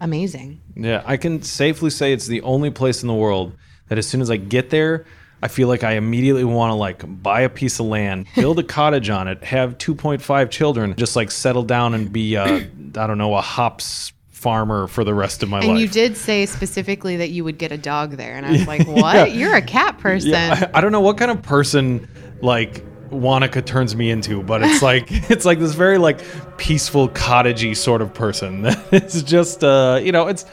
amazing. 0.00 0.60
Yeah, 0.76 1.02
I 1.06 1.16
can 1.16 1.42
safely 1.42 1.90
say 1.90 2.12
it's 2.12 2.26
the 2.26 2.42
only 2.42 2.70
place 2.70 3.02
in 3.02 3.08
the 3.08 3.14
world 3.14 3.56
that 3.88 3.98
as 3.98 4.06
soon 4.06 4.20
as 4.20 4.30
I 4.30 4.36
get 4.36 4.70
there, 4.70 5.06
I 5.42 5.48
feel 5.48 5.66
like 5.68 5.82
I 5.82 5.92
immediately 5.92 6.44
want 6.44 6.70
to 6.70 6.74
like 6.74 7.02
buy 7.22 7.40
a 7.40 7.48
piece 7.48 7.80
of 7.80 7.86
land, 7.86 8.26
build 8.36 8.58
a 8.58 8.62
cottage 8.62 9.10
on 9.10 9.26
it, 9.28 9.42
have 9.42 9.76
2.5 9.78 10.50
children, 10.50 10.94
just 10.96 11.16
like 11.16 11.30
settle 11.30 11.64
down 11.64 11.94
and 11.94 12.12
be 12.12 12.36
uh, 12.36 12.46
I 12.96 13.06
don't 13.06 13.18
know, 13.18 13.34
a 13.34 13.40
hops 13.40 14.12
farmer 14.30 14.88
for 14.88 15.04
the 15.04 15.14
rest 15.14 15.42
of 15.42 15.48
my 15.48 15.58
And 15.58 15.68
life. 15.68 15.72
And 15.72 15.80
you 15.80 15.88
did 15.88 16.16
say 16.16 16.46
specifically 16.46 17.16
that 17.16 17.30
you 17.30 17.44
would 17.44 17.58
get 17.58 17.70
a 17.70 17.78
dog 17.78 18.12
there. 18.12 18.36
And 18.36 18.44
I 18.44 18.52
was 18.52 18.66
like, 18.66 18.86
what? 18.86 19.32
You're 19.32 19.54
a 19.54 19.62
cat 19.62 19.98
person. 19.98 20.30
Yeah, 20.30 20.70
I, 20.74 20.78
I 20.78 20.80
don't 20.80 20.92
know 20.92 21.00
what 21.00 21.18
kind 21.18 21.30
of 21.30 21.42
person 21.42 22.08
like 22.40 22.84
Wanaka 23.10 23.62
turns 23.62 23.94
me 23.94 24.10
into, 24.10 24.42
but 24.42 24.62
it's 24.62 24.82
like 24.90 25.06
it's 25.30 25.44
like 25.44 25.58
this 25.58 25.74
very 25.74 25.98
like 25.98 26.20
peaceful 26.56 27.08
cottagey 27.08 27.76
sort 27.76 28.02
of 28.02 28.12
person. 28.14 28.64
it's 28.90 29.22
just 29.22 29.62
uh, 29.62 30.00
you 30.02 30.12
know, 30.12 30.28
it's 30.28 30.44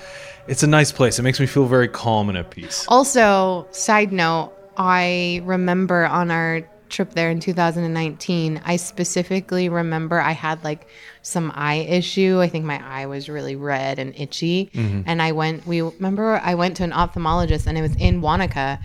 it's 0.47 0.63
a 0.63 0.67
nice 0.67 0.91
place. 0.91 1.19
It 1.19 1.23
makes 1.23 1.39
me 1.39 1.45
feel 1.45 1.65
very 1.65 1.87
calm 1.87 2.29
and 2.29 2.37
at 2.37 2.49
peace. 2.49 2.85
Also, 2.87 3.67
side 3.71 4.11
note, 4.11 4.53
I 4.79 5.41
remember 5.43 6.05
on 6.05 6.31
our 6.31 6.61
trip 6.87 7.13
there 7.13 7.29
in 7.29 7.41
2019, 7.41 8.61
I 8.63 8.77
specifically 8.77 9.67
remember 9.67 10.19
I 10.19 10.31
had 10.31 10.63
like 10.63 10.87
some 11.21 11.51
eye 11.53 11.85
issue. 11.87 12.39
I 12.39 12.47
think 12.47 12.65
my 12.65 12.81
eye 12.83 13.05
was 13.05 13.29
really 13.29 13.57
red 13.57 13.99
and 13.99 14.15
itchy. 14.15 14.71
Mm-hmm. 14.73 15.01
And 15.05 15.21
I 15.21 15.33
went, 15.33 15.67
we 15.67 15.81
remember 15.81 16.41
I 16.43 16.55
went 16.55 16.77
to 16.77 16.83
an 16.83 16.91
ophthalmologist 16.91 17.67
and 17.67 17.77
it 17.77 17.81
was 17.81 17.95
in 17.97 18.21
Wanaka. 18.21 18.79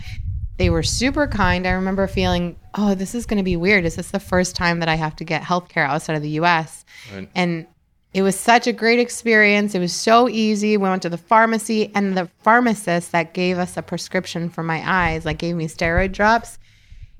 They 0.57 0.69
were 0.69 0.83
super 0.83 1.27
kind. 1.27 1.65
I 1.65 1.71
remember 1.71 2.07
feeling, 2.07 2.57
oh, 2.75 2.93
this 2.93 3.15
is 3.15 3.25
going 3.25 3.37
to 3.37 3.43
be 3.43 3.55
weird. 3.55 3.85
Is 3.85 3.95
this 3.95 4.11
the 4.11 4.19
first 4.19 4.55
time 4.55 4.79
that 4.81 4.89
I 4.89 4.95
have 4.95 5.15
to 5.17 5.23
get 5.23 5.43
healthcare 5.43 5.87
outside 5.87 6.15
of 6.15 6.21
the 6.21 6.31
US? 6.41 6.85
Right. 7.13 7.29
And 7.33 7.67
it 8.15 8.21
was 8.21 8.39
such 8.39 8.65
a 8.65 8.71
great 8.71 8.97
experience. 8.97 9.75
It 9.75 9.79
was 9.79 9.91
so 9.91 10.29
easy. 10.29 10.77
We 10.77 10.87
went 10.89 11.01
to 11.01 11.09
the 11.09 11.17
pharmacy, 11.17 11.91
and 11.93 12.15
the 12.17 12.29
pharmacist 12.43 13.11
that 13.11 13.33
gave 13.33 13.57
us 13.57 13.75
a 13.75 13.81
prescription 13.81 14.49
for 14.49 14.63
my 14.63 14.81
eyes, 14.85 15.25
like 15.25 15.37
gave 15.39 15.57
me 15.57 15.67
steroid 15.67 16.13
drops, 16.13 16.57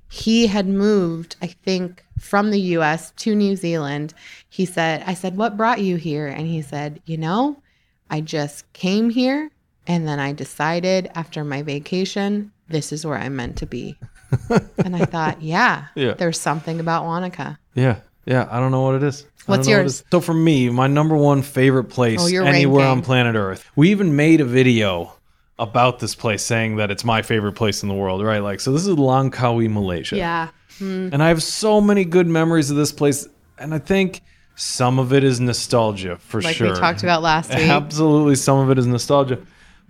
he 0.08 0.48
had 0.48 0.68
moved, 0.68 1.36
I 1.42 1.48
think, 1.48 2.02
from 2.18 2.50
the 2.50 2.62
US 2.78 3.12
to 3.18 3.36
New 3.36 3.58
Zealand. 3.58 4.14
He 4.48 4.66
said, 4.66 5.04
I 5.06 5.16
said, 5.16 5.36
What 5.36 5.58
brought 5.58 5.82
you 5.82 5.98
here? 5.98 6.28
And 6.28 6.48
he 6.48 6.62
said, 6.62 7.02
You 7.06 7.18
know, 7.18 7.62
I 8.10 8.22
just 8.22 8.72
came 8.72 9.10
here 9.10 9.52
and 9.88 10.08
then 10.08 10.20
I 10.20 10.32
decided 10.32 11.12
after 11.14 11.44
my 11.44 11.62
vacation, 11.62 12.54
this 12.70 12.94
is 12.94 13.06
where 13.06 13.18
I'm 13.18 13.36
meant 13.36 13.58
to 13.58 13.66
be. 13.66 13.98
and 14.78 14.96
I 14.96 15.04
thought, 15.06 15.42
yeah, 15.42 15.88
Yeah. 15.96 16.14
there's 16.14 16.40
something 16.40 16.80
about 16.80 17.04
Wanaka. 17.04 17.60
Yeah. 17.74 17.98
Yeah. 18.26 18.48
I 18.50 18.60
don't 18.60 18.72
know 18.72 18.82
what 18.82 18.96
it 18.96 19.04
is. 19.04 19.24
I 19.48 19.52
What's 19.52 19.68
know 19.68 19.74
what 19.76 19.80
yours? 19.82 19.94
is. 19.94 20.04
So 20.12 20.22
for 20.22 20.34
me, 20.34 20.70
my 20.70 20.88
number 20.88 21.16
one 21.16 21.42
favorite 21.44 21.86
place 21.86 22.20
Oh, 22.22 22.44
anywhere 22.44 22.88
on 22.88 23.02
planet 23.02 23.36
Earth. 23.36 23.70
We 23.76 23.92
even 23.92 24.16
made 24.16 24.42
a 24.42 24.46
video 24.46 25.14
about 25.60 26.00
this 26.00 26.16
place 26.16 26.44
saying 26.44 26.78
that 26.78 26.92
it's 26.92 27.06
my 27.06 27.22
favorite 27.22 27.54
place 27.54 27.84
in 27.84 27.90
the 27.90 27.96
world, 27.96 28.24
right? 28.24 28.40
Like, 28.40 28.60
so 28.60 28.72
this 28.72 28.86
is 28.88 28.96
Langkawi, 28.96 29.72
Malaysia. 29.72 30.18
Yeah. 30.18 30.50
Hmm. 30.80 31.10
And 31.14 31.22
I 31.24 31.30
have 31.30 31.42
so 31.44 31.80
many 31.80 32.04
good 32.04 32.28
memories 32.28 32.70
of 32.72 32.76
this 32.78 32.92
place. 32.92 33.28
And 33.58 33.74
I 33.74 33.80
think 33.80 34.22
some 34.56 35.00
of 35.00 35.14
it 35.14 35.24
is 35.24 35.40
nostalgia 35.40 36.18
for 36.18 36.42
Like 36.42 36.56
sure. 36.56 36.74
we 36.74 36.80
talked 36.80 37.04
about 37.04 37.22
last 37.22 37.50
week. 37.56 37.60
Absolutely, 37.70 38.36
some 38.36 38.58
of 38.58 38.70
it 38.72 38.78
is 38.80 38.86
nostalgia. 38.88 39.40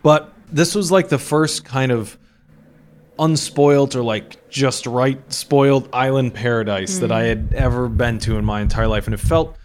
But 0.03 0.31
this 0.51 0.75
was 0.75 0.91
like 0.91 1.09
the 1.09 1.17
first 1.17 1.65
kind 1.65 1.91
of 1.91 2.17
unspoiled 3.19 3.95
or 3.95 4.03
like 4.03 4.49
just 4.49 4.85
right 4.85 5.19
spoiled 5.31 5.89
island 5.93 6.33
paradise 6.33 6.99
that 6.99 7.11
I 7.11 7.23
mm-hmm. 7.23 7.53
had 7.53 7.63
ever 7.63 7.89
been 7.89 8.19
to 8.19 8.37
in 8.37 8.45
my 8.45 8.61
entire 8.61 8.87
life. 8.87 9.05
And 9.07 9.13
it 9.13 9.19
felt 9.19 9.57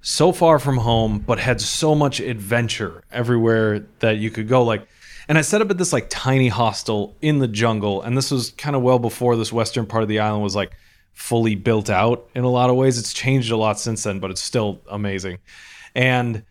so 0.00 0.32
far 0.32 0.58
from 0.58 0.78
home, 0.78 1.18
but 1.18 1.38
had 1.38 1.60
so 1.60 1.94
much 1.94 2.20
adventure 2.20 3.02
everywhere 3.10 3.86
that 4.00 4.18
you 4.18 4.30
could 4.30 4.48
go. 4.48 4.62
Like, 4.62 4.86
and 5.28 5.36
I 5.36 5.42
set 5.42 5.60
up 5.60 5.70
at 5.70 5.78
this 5.78 5.92
like 5.92 6.08
tiny 6.08 6.48
hostel 6.48 7.16
in 7.20 7.38
the 7.38 7.48
jungle. 7.48 8.02
And 8.02 8.16
this 8.16 8.30
was 8.30 8.50
kind 8.52 8.76
of 8.76 8.82
well 8.82 8.98
before 8.98 9.36
this 9.36 9.52
western 9.52 9.86
part 9.86 10.02
of 10.02 10.08
the 10.08 10.20
island 10.20 10.42
was 10.42 10.56
like 10.56 10.72
fully 11.12 11.54
built 11.54 11.90
out 11.90 12.28
in 12.34 12.44
a 12.44 12.50
lot 12.50 12.70
of 12.70 12.76
ways. 12.76 12.98
It's 12.98 13.12
changed 13.12 13.50
a 13.50 13.56
lot 13.56 13.78
since 13.78 14.04
then, 14.04 14.20
but 14.20 14.30
it's 14.30 14.42
still 14.42 14.80
amazing. 14.88 15.38
And 15.94 16.44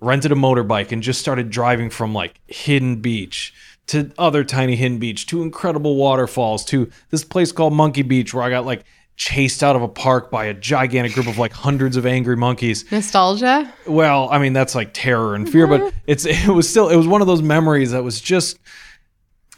rented 0.00 0.32
a 0.32 0.34
motorbike 0.34 0.90
and 0.90 1.02
just 1.02 1.20
started 1.20 1.48
driving 1.48 1.88
from 1.88 2.12
like 2.12 2.40
hidden 2.48 2.96
beach 2.96 3.54
to 3.86 4.12
other 4.18 4.44
tiny 4.44 4.76
hidden 4.76 4.98
beach 4.98 5.26
to 5.26 5.42
incredible 5.42 5.96
waterfalls 5.96 6.64
to 6.64 6.90
this 7.10 7.24
place 7.24 7.52
called 7.52 7.72
monkey 7.72 8.02
beach 8.02 8.32
where 8.32 8.44
i 8.44 8.50
got 8.50 8.64
like 8.64 8.84
chased 9.16 9.62
out 9.62 9.76
of 9.76 9.82
a 9.82 9.88
park 9.88 10.30
by 10.30 10.46
a 10.46 10.54
gigantic 10.54 11.12
group 11.12 11.26
of 11.26 11.38
like 11.38 11.52
hundreds 11.52 11.96
of 11.96 12.06
angry 12.06 12.36
monkeys 12.36 12.90
Nostalgia? 12.90 13.72
well 13.86 14.28
i 14.30 14.38
mean 14.38 14.52
that's 14.52 14.74
like 14.74 14.90
terror 14.92 15.34
and 15.34 15.48
fear 15.48 15.66
but 15.66 15.80
mm-hmm. 15.80 15.98
it's 16.06 16.24
it 16.26 16.48
was 16.48 16.68
still 16.68 16.88
it 16.88 16.96
was 16.96 17.06
one 17.06 17.20
of 17.20 17.26
those 17.26 17.42
memories 17.42 17.92
that 17.92 18.02
was 18.02 18.20
just 18.20 18.58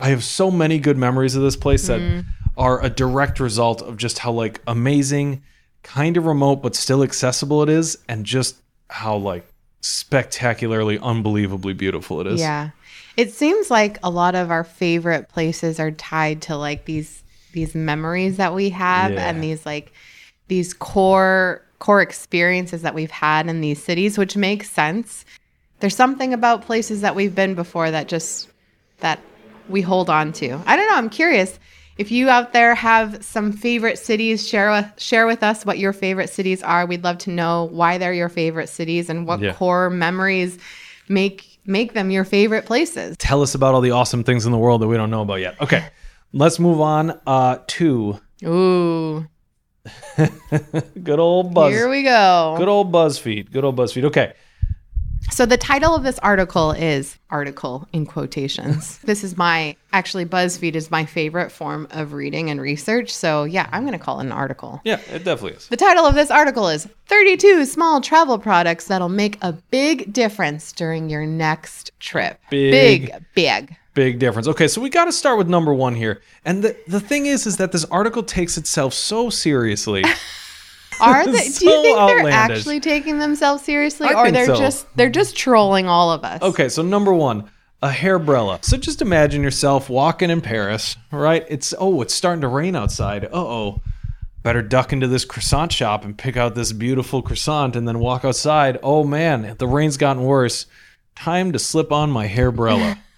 i 0.01 0.09
have 0.09 0.25
so 0.25 0.51
many 0.51 0.79
good 0.79 0.97
memories 0.97 1.37
of 1.37 1.43
this 1.43 1.57
place 1.57 1.87
that 1.87 2.01
mm-hmm. 2.01 2.29
are 2.57 2.83
a 2.85 2.91
direct 2.91 3.41
result 3.41 3.81
of 3.83 3.97
just 3.97 4.19
how 4.19 4.33
like 4.33 4.61
amazing 4.67 5.43
kind 5.83 6.17
of 6.17 6.27
remote 6.27 6.57
but 6.57 6.75
still 6.75 7.03
accessible 7.03 7.63
it 7.63 7.69
is 7.69 7.97
and 8.09 8.25
just 8.25 8.57
how 8.91 9.17
like 9.17 9.47
spectacularly 9.81 10.99
unbelievably 10.99 11.75
beautiful 11.75 12.21
it 12.21 12.27
is 12.27 12.41
Yeah. 12.41 12.71
It 13.17 13.33
seems 13.33 13.71
like 13.71 13.99
a 14.03 14.11
lot 14.11 14.35
of 14.35 14.51
our 14.51 14.65
favorite 14.65 15.29
places 15.29 15.79
are 15.79 15.91
tied 15.93 16.43
to 16.43 16.57
like 16.57 16.85
these 16.85 17.23
these 17.53 17.75
memories 17.75 18.37
that 18.39 18.53
we 18.55 18.71
have 18.71 19.13
Yeah. 19.13 19.29
and 19.29 19.43
these 19.43 19.65
like 19.65 19.93
these 20.49 20.75
core 20.75 21.63
core 21.79 22.01
experiences 22.03 22.83
that 22.83 22.95
we've 22.95 23.11
had 23.11 23.47
in 23.49 23.61
these 23.61 23.83
cities, 23.83 24.19
which 24.19 24.37
makes 24.37 24.71
sense. 24.71 25.25
There's 25.81 25.95
something 25.95 26.33
about 26.33 26.63
places 26.65 27.03
that 27.03 27.15
we've 27.15 27.35
been 27.35 27.55
before 27.55 27.91
that 27.91 28.09
just 28.09 28.49
that 29.01 29.21
we 29.69 29.83
hold 29.83 30.09
on 30.11 30.33
to. 30.35 30.61
I 30.67 30.77
don't 30.77 30.89
know, 30.89 30.97
I'm 30.97 31.11
curious. 31.11 31.59
If 31.97 32.11
you 32.11 32.29
out 32.29 32.53
there 32.53 32.75
have 32.75 33.25
some 33.25 33.53
favorite 33.53 33.99
cities, 33.99 34.49
share 34.49 34.71
with, 34.71 34.87
share 35.01 35.27
with 35.27 35.43
us 35.45 35.65
what 35.65 35.79
your 35.79 35.93
favorite 35.93 36.29
cities 36.31 36.63
are. 36.63 36.87
We'd 36.87 37.05
love 37.05 37.19
to 37.19 37.31
know 37.31 37.69
why 37.71 37.99
they're 37.99 38.13
your 38.13 38.29
favorite 38.29 38.69
cities 38.69 39.09
and 39.09 39.27
what 39.27 39.41
Yeah. 39.41 39.53
core 39.53 39.91
memories 39.91 40.59
make 41.09 41.54
make 41.67 41.93
them 41.95 42.11
your 42.11 42.25
favorite 42.25 42.67
places. 42.67 43.17
tell 43.19 43.43
us 43.43 43.55
about 43.55 43.75
all 43.75 43.81
the 43.81 43.91
awesome 43.93 44.23
things 44.25 44.47
in 44.47 44.53
the 44.53 44.59
world 44.59 44.81
that 44.83 44.87
we 44.89 44.97
don't 44.97 45.11
know 45.11 45.23
about 45.23 45.41
yet 45.41 45.61
okay 45.61 45.85
let's 46.33 46.59
move 46.59 46.81
on 46.81 47.19
uh 47.27 47.59
to 47.67 48.19
Ooh, 48.45 49.27
good 51.03 51.19
old 51.19 51.55
buzz 51.55 51.73
here 51.73 51.89
we 51.89 52.03
go. 52.03 52.55
good 52.59 52.69
old 52.69 52.91
buzzfeed 52.93 53.51
good 53.53 53.65
old 53.65 53.77
buzzfeed 53.77 54.05
okay 54.05 54.35
So 55.31 55.47
the 55.47 55.57
title 55.57 55.95
of 55.95 56.05
this 56.05 56.19
article 56.21 56.71
is 56.73 57.19
article 57.31 57.89
in 57.93 58.07
quotations. 58.07 58.99
this 59.05 59.25
is 59.25 59.37
my 59.37 59.75
actually 59.93 60.25
BuzzFeed 60.27 60.75
is 60.75 60.91
my 60.91 61.05
favorite 61.05 61.51
form 61.51 61.89
of 61.91 62.13
reading 62.13 62.51
and 62.51 62.61
research. 62.61 63.13
So 63.13 63.45
yeah, 63.45 63.69
I'm 63.73 63.83
going 63.85 63.99
to 63.99 64.05
call 64.05 64.21
it 64.21 64.27
an 64.27 64.33
article. 64.33 64.81
yeah 64.85 65.01
it 65.11 65.25
definitely 65.25 65.55
is 65.55 65.69
The 65.69 65.77
title 65.77 66.05
of 66.07 66.15
this 66.15 66.31
article 66.31 66.69
is 66.69 66.89
32 67.07 67.65
small 67.65 68.01
travel 68.01 68.39
products 68.39 68.87
that'll 68.87 69.09
make 69.09 69.39
a 69.43 69.53
big 69.71 70.13
difference 70.13 70.73
during 70.73 71.09
your 71.11 71.27
next 71.27 71.91
trip. 71.99 72.41
Big. 72.51 72.71
big. 73.11 73.25
big. 73.35 73.77
big 73.95 74.19
difference 74.19 74.47
okay 74.49 74.69
so 74.69 74.81
we 74.81 74.91
got 74.91 75.05
to 75.07 75.13
start 75.13 75.39
with 75.39 75.49
number 75.49 75.73
one 75.73 75.95
here 75.95 76.21
and 76.45 76.63
the, 76.63 76.77
the 76.89 77.01
thing 77.01 77.27
is 77.27 77.47
is 77.47 77.57
that 77.57 77.73
this 77.73 77.85
article 77.87 78.23
takes 78.23 78.57
itself 78.57 78.93
so 78.93 79.31
seriously 79.31 80.05
Are 81.01 81.25
they? 81.27 81.33
do 81.33 81.37
you 81.39 81.51
So 81.51 81.83
think 81.83 81.97
they're 81.99 82.29
actually 82.31 82.81
taking 82.81 83.19
themselves 83.19 83.63
seriously, 83.65 84.09
I 84.09 84.15
or 84.15 84.31
they're 84.31 84.47
so. 84.47 84.57
just 84.57 84.87
they're 84.97 85.11
just 85.11 85.37
trolling 85.37 85.89
all 85.89 86.13
of 86.13 86.25
us? 86.25 86.43
Okay, 86.43 86.69
so 86.69 86.83
number 86.83 87.13
one, 87.13 87.51
a 87.83 87.91
hairbrella. 87.91 88.65
So 88.65 88.77
just 88.77 89.03
imagine 89.03 89.43
yourself 89.43 89.89
walking 89.91 90.31
in 90.31 90.41
Paris, 90.41 90.97
right? 91.11 91.45
It's 91.49 91.75
oh, 91.79 92.01
it's 92.03 92.15
starting 92.15 92.41
to 92.43 92.49
rain 92.49 92.77
outside. 92.77 93.25
Uh 93.25 93.29
oh. 93.35 93.83
Better 94.43 94.61
duck 94.63 94.93
into 94.93 95.07
this 95.07 95.25
croissant 95.25 95.73
shop 95.73 96.05
and 96.05 96.19
pick 96.19 96.37
out 96.37 96.55
this 96.55 96.71
beautiful 96.73 97.23
croissant 97.23 97.77
and 97.77 97.89
then 97.89 97.99
walk 97.99 98.25
outside. 98.27 98.79
Oh 98.83 99.03
man, 99.03 99.57
the 99.59 99.67
rain's 99.67 99.97
gotten 99.97 100.23
worse. 100.23 100.67
Time 101.17 101.53
to 101.53 101.59
slip 101.59 101.91
on 101.93 102.11
my 102.11 102.29
hairbrella. 102.29 102.99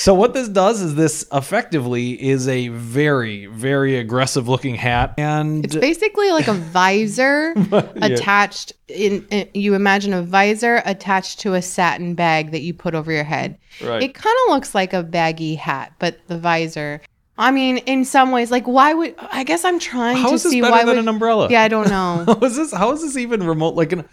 so 0.00 0.14
what 0.14 0.32
this 0.32 0.48
does 0.48 0.80
is 0.80 0.94
this 0.94 1.26
effectively 1.30 2.12
is 2.12 2.48
a 2.48 2.68
very, 2.68 3.44
very 3.44 3.98
aggressive 3.98 4.48
looking 4.48 4.74
hat. 4.74 5.12
And 5.18 5.62
It's 5.62 5.76
basically 5.76 6.30
like 6.30 6.48
a 6.48 6.54
visor 6.54 7.52
attached 7.96 8.72
in, 8.88 9.26
in- 9.30 9.50
you 9.52 9.74
imagine 9.74 10.14
a 10.14 10.22
visor 10.22 10.80
attached 10.86 11.40
to 11.40 11.52
a 11.52 11.60
satin 11.60 12.14
bag 12.14 12.52
that 12.52 12.62
you 12.62 12.72
put 12.72 12.94
over 12.94 13.12
your 13.12 13.24
head. 13.24 13.58
Right. 13.82 14.02
It 14.02 14.14
kind 14.14 14.36
of 14.46 14.54
looks 14.54 14.74
like 14.74 14.94
a 14.94 15.02
baggy 15.02 15.54
hat, 15.54 15.92
but 15.98 16.18
the 16.28 16.38
visor 16.38 17.02
I 17.40 17.52
mean, 17.52 17.78
in 17.78 18.04
some 18.04 18.32
ways, 18.32 18.50
like 18.50 18.68
why 18.68 18.92
would 18.92 19.14
I 19.18 19.44
guess 19.44 19.64
I'm 19.64 19.78
trying 19.78 20.18
how 20.18 20.28
to 20.28 20.34
is 20.34 20.42
this 20.42 20.52
see 20.52 20.60
better 20.60 20.72
why 20.72 20.80
than 20.80 20.88
would 20.88 20.98
an 20.98 21.08
umbrella? 21.08 21.48
Yeah, 21.50 21.62
I 21.62 21.68
don't 21.68 21.88
know. 21.88 22.24
How 22.40 22.46
is 22.46 22.54
this? 22.54 22.70
How 22.70 22.92
is 22.92 23.00
this 23.00 23.16
even 23.16 23.42
remote? 23.46 23.74
Like, 23.76 23.92
an, 23.92 24.06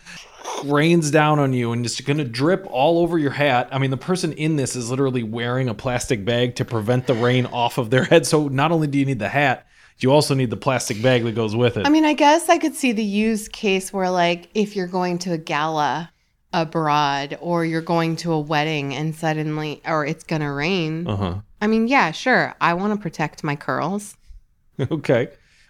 rains 0.65 1.11
down 1.11 1.39
on 1.39 1.53
you 1.53 1.71
and 1.71 1.85
it's 1.85 1.99
going 2.01 2.17
to 2.17 2.25
drip 2.25 2.65
all 2.69 2.99
over 2.99 3.17
your 3.17 3.31
hat. 3.31 3.69
I 3.71 3.77
mean, 3.77 3.91
the 3.91 3.97
person 3.97 4.33
in 4.33 4.55
this 4.55 4.75
is 4.75 4.89
literally 4.89 5.23
wearing 5.23 5.69
a 5.69 5.73
plastic 5.73 6.25
bag 6.25 6.55
to 6.55 6.65
prevent 6.65 7.07
the 7.07 7.13
rain 7.13 7.45
off 7.45 7.77
of 7.77 7.89
their 7.89 8.03
head. 8.05 8.25
So 8.25 8.47
not 8.47 8.71
only 8.71 8.87
do 8.87 8.97
you 8.97 9.05
need 9.05 9.19
the 9.19 9.29
hat, 9.29 9.67
you 9.99 10.11
also 10.11 10.35
need 10.35 10.49
the 10.49 10.57
plastic 10.57 11.01
bag 11.01 11.23
that 11.23 11.33
goes 11.35 11.55
with 11.55 11.77
it. 11.77 11.85
I 11.85 11.89
mean, 11.89 12.05
I 12.05 12.13
guess 12.13 12.49
I 12.49 12.57
could 12.57 12.75
see 12.75 12.91
the 12.91 13.03
use 13.03 13.47
case 13.47 13.91
where, 13.91 14.09
like, 14.09 14.49
if 14.53 14.75
you're 14.75 14.87
going 14.87 15.17
to 15.19 15.33
a 15.33 15.37
gala 15.37 16.11
abroad 16.53 17.37
or 17.41 17.65
you're 17.65 17.81
going 17.81 18.15
to 18.17 18.33
a 18.33 18.39
wedding 18.39 18.93
and 18.93 19.15
suddenly, 19.15 19.81
or 19.85 20.05
it's 20.05 20.23
going 20.23 20.41
to 20.41 20.51
rain. 20.51 21.07
uh 21.07 21.15
huh. 21.15 21.35
I 21.59 21.65
mean, 21.65 21.87
yeah, 21.87 22.11
sure. 22.11 22.53
I 22.61 22.75
want 22.75 22.93
to 22.93 23.01
protect 23.01 23.43
my 23.43 23.55
curls. 23.55 24.15
okay, 24.91 25.29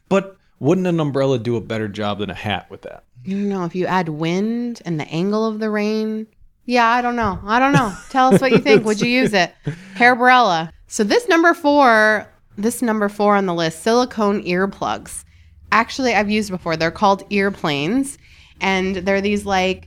but 0.10 0.36
wouldn't 0.60 0.88
an 0.88 1.00
umbrella 1.00 1.40
do 1.40 1.56
a 1.56 1.62
better 1.62 1.88
job 1.88 2.20
than 2.20 2.30
a 2.30 2.36
hat 2.36 2.70
with 2.70 2.82
that? 2.84 3.04
I 3.26 3.32
don't 3.32 3.50
know 3.50 3.66
if 3.66 3.76
you 3.76 3.86
add 3.86 4.10
wind 4.10 4.82
and 4.86 5.00
the 5.00 5.08
angle 5.08 5.46
of 5.46 5.60
the 5.60 5.70
rain. 5.70 6.28
Yeah, 6.66 6.88
I 6.88 7.02
don't 7.02 7.16
know. 7.16 7.40
I 7.46 7.60
don't 7.60 7.74
know. 7.74 7.96
Tell 8.10 8.34
us 8.34 8.42
what 8.42 8.52
you 8.52 8.60
think. 8.60 8.86
Would 8.86 9.02
you 9.02 9.10
use 9.10 9.34
it? 9.34 9.54
Hairbrella. 9.96 10.72
So 10.88 11.04
this 11.04 11.28
number 11.28 11.54
four, 11.54 12.32
this 12.58 12.82
number 12.82 13.10
four 13.10 13.36
on 13.36 13.46
the 13.46 13.54
list, 13.54 13.84
silicone 13.84 14.44
earplugs. 14.44 15.24
Actually, 15.72 16.14
I've 16.14 16.30
used 16.30 16.50
before. 16.50 16.78
They're 16.78 16.92
called 16.92 17.30
earplanes, 17.30 18.18
and 18.62 18.98
they're 18.98 19.22
these 19.22 19.46
like 19.46 19.87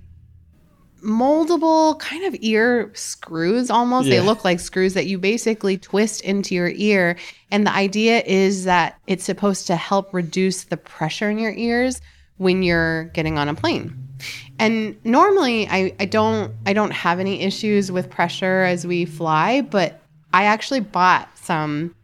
moldable 1.03 1.99
kind 1.99 2.25
of 2.25 2.37
ear 2.41 2.91
screws 2.95 3.71
almost. 3.71 4.09
Yeah. 4.09 4.21
They 4.21 4.27
look 4.27 4.45
like 4.45 4.61
screws 4.61 4.95
that 4.95 5.07
you 5.07 5.19
basically 5.19 5.79
twist 5.79 6.21
into 6.23 6.55
your 6.55 6.71
ear. 6.75 7.17
And 7.51 7.67
the 7.67 7.75
idea 7.75 8.23
is 8.25 8.65
that 8.65 8.99
it's 9.07 9.25
supposed 9.25 9.67
to 9.69 9.77
help 9.77 10.13
reduce 10.15 10.65
the 10.65 10.77
pressure 10.77 11.31
in 11.31 11.39
your 11.39 11.53
ears 11.53 12.01
when 12.37 12.63
you're 12.63 13.05
getting 13.05 13.39
on 13.39 13.49
a 13.49 13.55
plane. 13.55 13.97
And 14.59 14.97
normally 15.05 15.67
I, 15.69 15.95
I 15.99 16.05
don't 16.05 16.53
I 16.67 16.73
don't 16.73 16.93
have 16.93 17.21
any 17.21 17.43
issues 17.43 17.91
with 17.91 18.11
pressure 18.11 18.63
as 18.63 18.87
we 18.87 19.07
fly, 19.07 19.63
but 19.63 20.01
I 20.33 20.45
actually 20.45 20.81
bought 20.81 21.29
some 21.37 21.95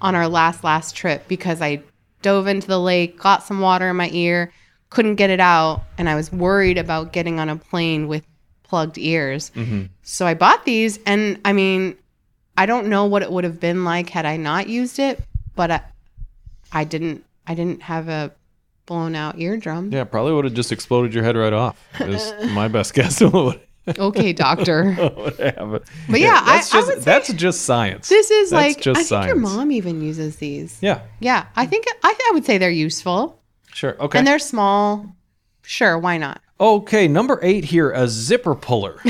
on 0.00 0.14
our 0.14 0.28
last 0.28 0.64
last 0.64 0.94
trip 0.94 1.26
because 1.28 1.60
I 1.60 1.82
dove 2.22 2.46
into 2.46 2.66
the 2.66 2.80
lake, 2.80 3.18
got 3.18 3.42
some 3.42 3.60
water 3.60 3.90
in 3.90 3.96
my 3.96 4.10
ear, 4.10 4.52
couldn't 4.90 5.16
get 5.16 5.30
it 5.30 5.40
out, 5.40 5.82
and 5.98 6.08
I 6.08 6.14
was 6.14 6.32
worried 6.32 6.78
about 6.78 7.12
getting 7.12 7.38
on 7.38 7.48
a 7.48 7.56
plane 7.56 8.08
with 8.08 8.24
plugged 8.74 8.98
ears. 8.98 9.52
Mm-hmm. 9.54 9.84
So 10.02 10.26
I 10.26 10.34
bought 10.34 10.64
these, 10.64 10.98
and 11.06 11.38
I 11.44 11.52
mean, 11.52 11.96
I 12.58 12.66
don't 12.66 12.88
know 12.88 13.04
what 13.06 13.22
it 13.22 13.30
would 13.30 13.44
have 13.44 13.60
been 13.60 13.84
like 13.84 14.10
had 14.10 14.26
I 14.26 14.36
not 14.36 14.68
used 14.68 14.98
it, 14.98 15.20
but 15.54 15.70
I, 15.70 15.80
I 16.72 16.82
didn't. 16.82 17.24
I 17.46 17.54
didn't 17.54 17.82
have 17.82 18.08
a 18.08 18.32
blown 18.86 19.14
out 19.14 19.38
eardrum. 19.38 19.92
Yeah, 19.92 20.02
probably 20.02 20.32
would 20.32 20.44
have 20.44 20.54
just 20.54 20.72
exploded 20.72 21.14
your 21.14 21.22
head 21.22 21.36
right 21.36 21.52
off. 21.52 21.78
Is 22.00 22.32
my 22.52 22.66
best 22.66 22.94
guess. 22.94 23.22
Okay, 23.22 24.32
doctor. 24.46 24.92
But 24.98 25.84
yeah, 26.20 26.40
I- 26.42 26.56
that's 26.56 26.74
I 26.74 26.78
just 26.78 26.88
would 26.88 26.98
say- 26.98 27.04
that's 27.04 27.32
just 27.34 27.62
science. 27.62 28.08
This 28.08 28.28
is 28.32 28.50
That's 28.50 28.74
like 28.76 28.80
just 28.82 29.12
I 29.12 29.20
think 29.22 29.26
your 29.28 29.36
mom 29.36 29.70
even 29.70 30.02
uses 30.02 30.34
these. 30.36 30.78
yeah, 30.82 31.02
Yeah, 31.20 31.46
I 31.54 31.66
think 31.66 31.84
I, 32.02 32.12
I 32.18 32.30
would 32.34 32.44
say 32.44 32.58
they're 32.58 32.70
useful 32.70 33.40
sure. 33.72 33.94
Okay. 34.00 34.18
and 34.18 34.26
they're 34.26 34.40
small. 34.40 35.14
Sure, 35.62 35.96
why 35.96 36.18
not? 36.18 36.40
Okay, 36.60 37.08
number 37.08 37.38
eight 37.42 37.64
here, 37.64 37.90
a 37.90 38.06
zipper 38.08 38.54
puller. 38.54 39.00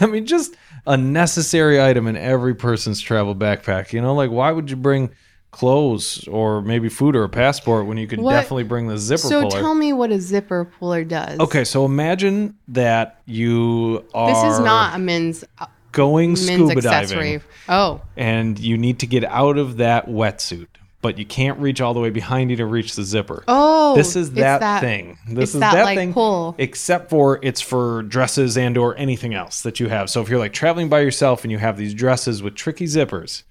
I 0.00 0.06
mean, 0.06 0.26
just 0.26 0.54
a 0.86 0.96
necessary 0.96 1.82
item 1.82 2.06
in 2.06 2.16
every 2.16 2.54
person's 2.54 3.00
travel 3.00 3.34
backpack. 3.34 3.92
You 3.92 4.00
know, 4.00 4.14
like 4.14 4.30
why 4.30 4.52
would 4.52 4.70
you 4.70 4.76
bring 4.76 5.10
clothes 5.50 6.26
or 6.28 6.62
maybe 6.62 6.88
food 6.88 7.16
or 7.16 7.24
a 7.24 7.28
passport 7.28 7.86
when 7.86 7.98
you 7.98 8.06
could 8.06 8.20
What- 8.20 8.32
definitely 8.32 8.62
bring 8.64 8.86
the 8.86 8.96
zipper 8.96 9.18
So 9.28 9.42
puller? 9.42 9.60
tell 9.60 9.74
me 9.74 9.92
what 9.92 10.12
a 10.12 10.20
zipper 10.20 10.64
puller 10.78 11.02
does. 11.04 11.40
okay, 11.40 11.64
so 11.64 11.84
imagine 11.84 12.54
that 12.68 13.20
you 13.26 14.04
are 14.14 14.28
This 14.28 14.54
is 14.54 14.60
not 14.60 14.94
a 14.94 14.98
men's 15.00 15.42
uh, 15.58 15.66
going 15.92 16.30
men's 16.34 16.46
scuba 16.46 16.80
diving 16.80 17.42
Oh, 17.68 18.00
and 18.16 18.58
you 18.60 18.78
need 18.78 19.00
to 19.00 19.06
get 19.08 19.24
out 19.24 19.58
of 19.58 19.78
that 19.78 20.06
wetsuit, 20.06 20.68
but 21.02 21.18
you 21.18 21.24
can't 21.24 21.58
reach 21.58 21.80
all 21.80 21.94
the 21.94 22.00
way 22.00 22.10
behind 22.10 22.50
you 22.50 22.56
to 22.56 22.66
reach 22.66 22.94
the 22.94 23.02
zipper. 23.02 23.42
oh, 23.48 23.96
this 23.96 24.16
is 24.16 24.28
it's 24.28 24.36
that, 24.38 24.80
thing. 24.80 25.18
This 25.28 25.54
is 25.54 25.60
that, 25.60 25.72
that, 25.72 25.84
like, 25.84 25.98
thing. 25.98 26.12
pull. 26.12 26.54
Except 26.58 27.10
for 27.10 27.38
it's 27.42 27.60
for 27.60 28.02
dresses 28.02 28.58
and 28.58 28.76
or 28.76 28.96
anything 28.96 29.34
else 29.34 29.62
that 29.62 29.80
you 29.80 29.88
have. 29.88 30.10
So 30.10 30.20
if 30.20 30.28
you're 30.28 30.38
like 30.38 30.52
traveling 30.52 30.88
by 30.88 31.00
yourself 31.00 31.44
and 31.44 31.50
you 31.50 31.58
have 31.58 31.76
these 31.76 31.94
dresses 31.94 32.42
with 32.42 32.54
tricky 32.54 32.84
zippers, 32.84 33.44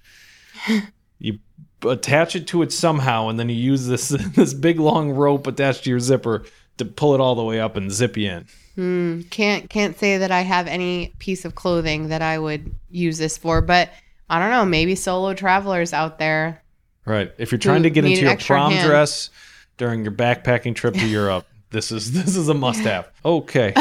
you 1.18 1.38
attach 1.84 2.36
it 2.36 2.46
to 2.48 2.62
it 2.62 2.72
somehow, 2.72 3.28
and 3.28 3.38
then 3.38 3.48
you 3.48 3.56
use 3.56 3.86
this 3.86 4.08
this 4.34 4.54
big 4.54 4.78
long 4.78 5.10
rope 5.10 5.46
attached 5.46 5.84
to 5.84 5.90
your 5.90 6.00
zipper 6.00 6.44
to 6.78 6.84
pull 6.84 7.14
it 7.14 7.20
all 7.20 7.34
the 7.34 7.44
way 7.44 7.60
up 7.60 7.76
and 7.76 7.90
zip 7.90 8.16
you 8.16 8.30
in. 8.30 8.46
Hmm, 8.76 9.22
can't 9.22 9.68
can't 9.68 9.98
say 9.98 10.18
that 10.18 10.30
I 10.30 10.42
have 10.42 10.66
any 10.66 11.14
piece 11.18 11.44
of 11.44 11.54
clothing 11.56 12.08
that 12.08 12.22
I 12.22 12.38
would 12.38 12.72
use 12.90 13.18
this 13.18 13.36
for, 13.36 13.60
but 13.60 13.90
I 14.28 14.38
don't 14.38 14.50
know. 14.50 14.64
Maybe 14.64 14.94
solo 14.94 15.34
travelers 15.34 15.92
out 15.92 16.18
there. 16.18 16.59
Right. 17.04 17.32
If 17.38 17.52
you're 17.52 17.58
trying 17.58 17.84
to 17.84 17.90
get 17.90 18.04
into 18.04 18.20
your 18.20 18.36
prom 18.36 18.72
hand. 18.72 18.86
dress 18.86 19.30
during 19.78 20.02
your 20.02 20.12
backpacking 20.12 20.74
trip 20.74 20.94
to 20.94 21.06
Europe, 21.06 21.46
this 21.70 21.90
is 21.90 22.12
this 22.12 22.36
is 22.36 22.48
a 22.48 22.54
must-have. 22.54 23.10
Okay. 23.24 23.74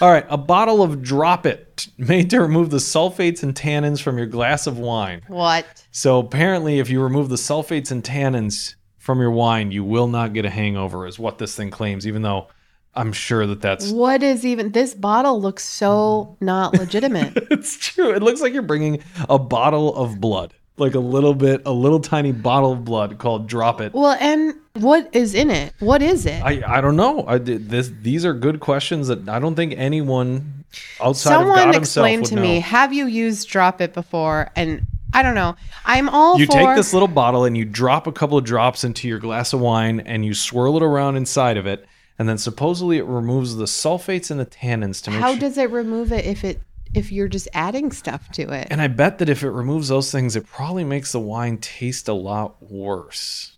All 0.00 0.10
right, 0.10 0.24
a 0.30 0.38
bottle 0.38 0.82
of 0.82 1.02
Drop 1.02 1.44
It 1.44 1.88
made 1.98 2.30
to 2.30 2.40
remove 2.40 2.70
the 2.70 2.78
sulfates 2.78 3.42
and 3.42 3.54
tannins 3.54 4.00
from 4.00 4.16
your 4.16 4.26
glass 4.26 4.66
of 4.66 4.78
wine. 4.78 5.20
What? 5.28 5.84
So 5.90 6.18
apparently, 6.20 6.78
if 6.78 6.88
you 6.88 7.02
remove 7.02 7.28
the 7.28 7.36
sulfates 7.36 7.90
and 7.90 8.02
tannins 8.02 8.76
from 8.96 9.20
your 9.20 9.30
wine, 9.30 9.72
you 9.72 9.84
will 9.84 10.06
not 10.08 10.32
get 10.32 10.46
a 10.46 10.50
hangover, 10.50 11.06
is 11.06 11.18
what 11.18 11.36
this 11.36 11.54
thing 11.54 11.70
claims. 11.70 12.06
Even 12.06 12.22
though 12.22 12.48
I'm 12.94 13.12
sure 13.12 13.46
that 13.46 13.60
that's 13.60 13.90
What 13.90 14.22
is 14.22 14.44
even 14.44 14.72
this 14.72 14.94
bottle 14.94 15.40
looks 15.40 15.64
so 15.64 16.36
not 16.40 16.74
legitimate. 16.74 17.32
it's 17.50 17.76
true. 17.76 18.14
It 18.14 18.22
looks 18.22 18.40
like 18.40 18.52
you're 18.52 18.62
bringing 18.62 19.02
a 19.28 19.38
bottle 19.38 19.94
of 19.94 20.20
blood, 20.20 20.54
like 20.80 20.94
a 20.94 20.98
little 21.00 21.34
bit, 21.34 21.62
a 21.66 21.72
little 21.72 22.00
tiny 22.00 22.32
bottle 22.32 22.72
of 22.72 22.84
blood 22.84 23.18
called 23.18 23.46
Drop 23.46 23.80
It. 23.80 23.92
well, 23.94 24.16
and 24.20 24.54
what 24.74 25.08
is 25.14 25.34
in 25.34 25.50
it? 25.50 25.72
What 25.80 26.02
is 26.02 26.26
it? 26.26 26.42
I, 26.42 26.62
I 26.66 26.80
don't 26.80 26.96
know. 26.96 27.24
I 27.26 27.38
did 27.38 27.68
this. 27.68 27.90
These 28.02 28.24
are 28.24 28.32
good 28.34 28.60
questions 28.60 29.08
that 29.08 29.28
I 29.28 29.38
don't 29.38 29.54
think 29.54 29.74
anyone 29.76 30.64
outside 31.00 31.34
of 31.34 31.40
Someone 31.40 31.56
God 31.56 31.74
himself 31.74 32.06
explain 32.06 32.20
would 32.20 32.28
to 32.28 32.34
know. 32.36 32.42
me. 32.42 32.60
Have 32.60 32.92
you 32.92 33.06
used 33.06 33.48
Drop 33.48 33.80
It 33.80 33.92
before? 33.92 34.50
And 34.56 34.82
I 35.12 35.22
don't 35.22 35.34
know. 35.34 35.56
I'm 35.84 36.08
all 36.08 36.38
You 36.38 36.46
for. 36.46 36.52
take 36.52 36.76
this 36.76 36.92
little 36.92 37.08
bottle 37.08 37.44
and 37.44 37.56
you 37.56 37.64
drop 37.64 38.06
a 38.06 38.12
couple 38.12 38.38
of 38.38 38.44
drops 38.44 38.84
into 38.84 39.08
your 39.08 39.18
glass 39.18 39.52
of 39.52 39.60
wine 39.60 40.00
and 40.00 40.24
you 40.24 40.34
swirl 40.34 40.76
it 40.76 40.82
around 40.84 41.16
inside 41.16 41.56
of 41.56 41.66
it, 41.66 41.84
and 42.18 42.28
then 42.28 42.38
supposedly 42.38 42.98
it 42.98 43.04
removes 43.06 43.56
the 43.56 43.64
sulfates 43.64 44.30
and 44.30 44.38
the 44.38 44.46
tannins 44.46 45.02
to 45.02 45.10
make 45.10 45.20
How 45.20 45.30
sure. 45.32 45.40
does 45.40 45.58
it 45.58 45.70
remove 45.72 46.12
it 46.12 46.24
if 46.26 46.44
it 46.44 46.60
if 46.94 47.12
you're 47.12 47.28
just 47.28 47.48
adding 47.52 47.92
stuff 47.92 48.30
to 48.32 48.42
it? 48.52 48.68
and 48.70 48.80
I 48.80 48.88
bet 48.88 49.18
that 49.18 49.28
if 49.28 49.42
it 49.42 49.50
removes 49.50 49.88
those 49.88 50.10
things, 50.10 50.36
it 50.36 50.46
probably 50.46 50.84
makes 50.84 51.12
the 51.12 51.20
wine 51.20 51.58
taste 51.58 52.08
a 52.08 52.14
lot 52.14 52.62
worse. 52.62 53.56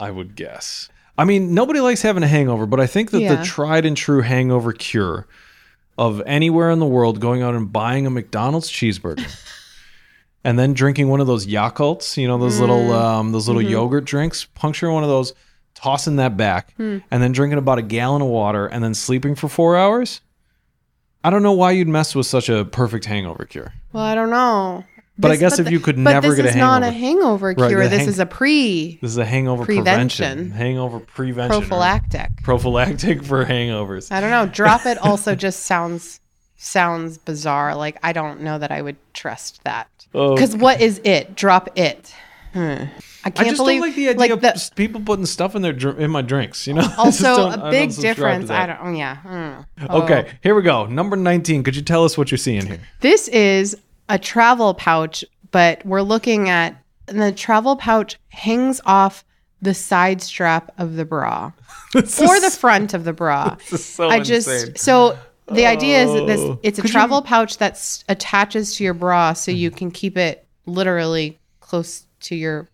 I 0.00 0.10
would 0.10 0.34
guess. 0.34 0.88
I 1.16 1.24
mean, 1.24 1.54
nobody 1.54 1.80
likes 1.80 2.02
having 2.02 2.22
a 2.22 2.28
hangover, 2.28 2.66
but 2.66 2.80
I 2.80 2.86
think 2.86 3.10
that 3.12 3.20
Yeah. 3.20 3.36
the 3.36 3.44
tried 3.44 3.86
and 3.86 3.96
true 3.96 4.22
hangover 4.22 4.72
cure 4.72 5.26
of 5.96 6.20
anywhere 6.26 6.70
in 6.70 6.80
the 6.80 6.86
world 6.86 7.20
going 7.20 7.42
out 7.42 7.54
and 7.54 7.72
buying 7.72 8.06
a 8.06 8.10
McDonald's 8.10 8.68
cheeseburger 8.68 9.24
and 10.44 10.58
then 10.58 10.74
drinking 10.74 11.08
one 11.08 11.20
of 11.20 11.26
those 11.26 11.46
Yakults, 11.46 12.16
you 12.16 12.26
know, 12.26 12.36
those 12.36 12.58
little 12.58 12.88
mm. 12.88 12.94
um, 12.94 13.32
those 13.32 13.46
little 13.46 13.62
mm-hmm. 13.62 13.70
yogurt 13.70 14.04
drinks, 14.04 14.44
puncturing 14.44 14.92
one 14.92 15.04
of 15.04 15.08
those, 15.08 15.32
tossing 15.74 16.16
that 16.16 16.36
back, 16.36 16.74
hmm. 16.74 16.98
and 17.10 17.22
then 17.22 17.32
drinking 17.32 17.58
about 17.58 17.78
a 17.78 17.82
gallon 17.82 18.22
of 18.22 18.28
water 18.28 18.66
and 18.66 18.82
then 18.82 18.94
sleeping 18.94 19.34
for 19.34 19.48
four 19.48 19.76
hours. 19.76 20.20
I 21.24 21.30
don't 21.30 21.42
know 21.42 21.52
why 21.52 21.70
you'd 21.70 21.88
mess 21.88 22.14
with 22.14 22.26
such 22.26 22.50
a 22.50 22.66
perfect 22.66 23.06
hangover 23.06 23.46
cure. 23.46 23.72
Well, 23.92 24.04
I 24.04 24.14
don't 24.14 24.30
know. 24.30 24.84
But 25.16 25.30
I 25.30 25.36
guess 25.36 25.56
but 25.56 25.66
if 25.66 25.72
you 25.72 25.80
could 25.80 25.96
never 25.96 26.34
get 26.34 26.44
a 26.44 26.50
hangover. 26.50 26.50
This 26.50 26.54
is 26.54 26.60
not 26.60 26.82
a 26.82 26.90
hangover. 26.90 27.54
cure. 27.54 27.84
the 27.84 27.88
this 27.88 28.00
hang- 28.00 28.08
is 28.08 28.18
a 28.18 28.26
pre 28.26 28.98
This 29.00 29.10
is 29.12 29.16
a 29.16 29.24
hangover 29.24 29.64
prevention. 29.64 30.26
Prevention. 30.26 30.50
Hangover 30.50 31.00
prevention. 31.00 31.60
prophylactic. 31.60 32.42
Prophylactic 32.42 33.24
for 33.24 33.44
hangovers. 33.44 34.10
I 34.12 34.20
don't 34.20 34.30
know. 34.30 34.46
Drop 34.46 34.86
it 34.86 34.98
also 35.02 35.34
just 35.34 35.60
sounds 35.60 36.20
sounds 36.56 37.16
bizarre. 37.18 37.76
Like 37.76 37.98
I 38.02 38.12
don't 38.12 38.40
know 38.40 38.58
that 38.58 38.72
I 38.72 38.82
would 38.82 38.96
trust 39.14 39.62
that. 39.64 39.88
Oh. 40.14 40.34
Because 40.34 40.56
what 40.56 40.80
is 40.80 41.00
it? 41.04 41.36
Drop 41.36 41.70
it. 41.78 42.12
Hmm. 42.54 42.60
I 42.60 42.90
I 43.26 43.30
can't 43.30 43.48
just 43.48 43.58
believe 43.58 43.80
don't 43.80 43.88
like 43.88 43.96
the 43.96 44.08
idea 44.10 44.32
of 44.34 44.40
the, 44.40 44.70
people 44.76 45.00
putting 45.00 45.26
stuff 45.26 45.54
in 45.54 45.62
their 45.62 45.72
in 45.98 46.10
my 46.10 46.22
drinks. 46.22 46.66
You 46.66 46.74
know. 46.74 46.82
I 46.86 46.94
also 46.96 47.24
don't- 47.36 47.50
I 47.50 47.54
a 47.54 47.56
don't 47.58 47.70
big 47.70 47.90
subscribe 47.92 48.16
difference. 48.16 48.50
I 48.50 48.66
don't. 48.66 48.78
Oh 48.82 48.92
yeah. 48.92 49.16
Hmm. 49.16 49.86
Oh. 49.90 50.02
Okay, 50.02 50.32
here 50.42 50.54
we 50.54 50.62
go. 50.62 50.86
Number 50.86 51.16
nineteen. 51.16 51.62
Could 51.62 51.74
you 51.76 51.82
tell 51.82 52.04
us 52.04 52.16
what 52.16 52.30
you're 52.30 52.38
seeing 52.38 52.64
here? 52.66 52.80
This 53.00 53.28
is 53.28 53.76
a 54.08 54.18
travel 54.18 54.72
pouch, 54.74 55.24
but 55.50 55.84
we're 55.84 56.02
looking 56.02 56.48
at 56.48 56.80
and 57.08 57.20
the 57.20 57.32
travel 57.32 57.76
pouch 57.76 58.18
hangs 58.28 58.80
off 58.86 59.24
the 59.62 59.74
side 59.74 60.20
strap 60.22 60.70
of 60.78 60.96
the 60.96 61.04
bra 61.06 61.50
This 61.94 62.20
or 62.20 62.34
is- 62.36 62.42
the 62.42 62.50
front 62.50 62.94
of 62.94 63.04
the 63.04 63.12
bra. 63.14 63.56
so 63.64 64.08
I 64.08 64.20
just 64.20 64.46
insane. 64.48 64.76
so 64.76 65.18
the 65.46 65.66
idea 65.66 66.02
is 66.04 66.12
that 66.12 66.26
this 66.26 66.40
Oh. 66.40 66.58
it's 66.62 66.78
a 66.78 66.82
Could 66.82 66.90
you- 66.90 66.92
travel 66.92 67.22
pouch 67.22 67.58
that 67.58 68.02
attaches 68.08 68.76
to 68.76 68.84
your 68.84 68.94
bra 68.94 69.32
so 69.32 69.50
you 69.50 69.70
can 69.70 69.90
keep 69.90 70.16
it 70.18 70.46
literally 70.66 71.38
close 71.60 72.04
to 72.24 72.34
your 72.34 72.68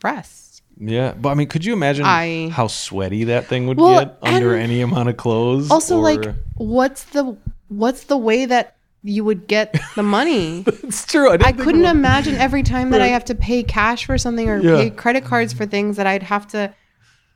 breast. 0.00 0.62
Yeah, 0.80 1.12
but 1.14 1.30
I 1.30 1.34
mean, 1.34 1.48
could 1.48 1.64
you 1.64 1.72
imagine 1.72 2.04
I- 2.06 2.50
how 2.52 2.68
sweaty 2.68 3.24
that 3.24 3.46
thing 3.46 3.66
would 3.66 3.78
Well, 3.78 3.98
get 4.04 4.18
under 4.22 4.54
and 4.54 4.62
any 4.64 4.80
amount 4.80 5.08
of 5.08 5.16
clothes? 5.16 5.70
Also, 5.70 5.96
or- 5.98 6.02
like, 6.02 6.24
what's 6.56 7.04
the 7.04 7.36
what's 7.68 8.04
the 8.04 8.16
way 8.16 8.46
that 8.46 8.76
you 9.02 9.24
would 9.24 9.46
get 9.48 9.76
the 9.96 10.02
money? 10.02 10.62
it's 10.66 11.04
true. 11.04 11.28
I, 11.30 11.32
didn't 11.36 11.42
I 11.46 11.52
think 11.52 11.62
couldn't 11.64 11.80
about- 11.82 11.96
imagine 11.96 12.34
every 12.36 12.62
time 12.62 12.90
that 12.90 13.00
I 13.00 13.04
Right. 13.06 13.12
have 13.12 13.24
to 13.26 13.34
pay 13.34 13.62
cash 13.64 14.06
for 14.06 14.16
something 14.18 14.48
or 14.48 14.58
Yeah. 14.60 14.76
pay 14.76 14.90
credit 14.90 15.24
cards 15.24 15.52
for 15.52 15.66
things 15.66 15.96
that 15.96 16.06
I'd 16.06 16.22
have 16.22 16.46
to 16.48 16.72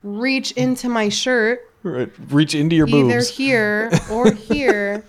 reach 0.04 0.52
into 0.52 0.88
my 0.88 1.08
shirt, 1.08 1.60
Right, 1.82 2.10
reach 2.30 2.54
into 2.54 2.76
your 2.76 2.88
either 2.88 3.18
boobs. 3.18 3.28
here 3.28 3.90
or 4.10 4.30
here, 4.32 5.04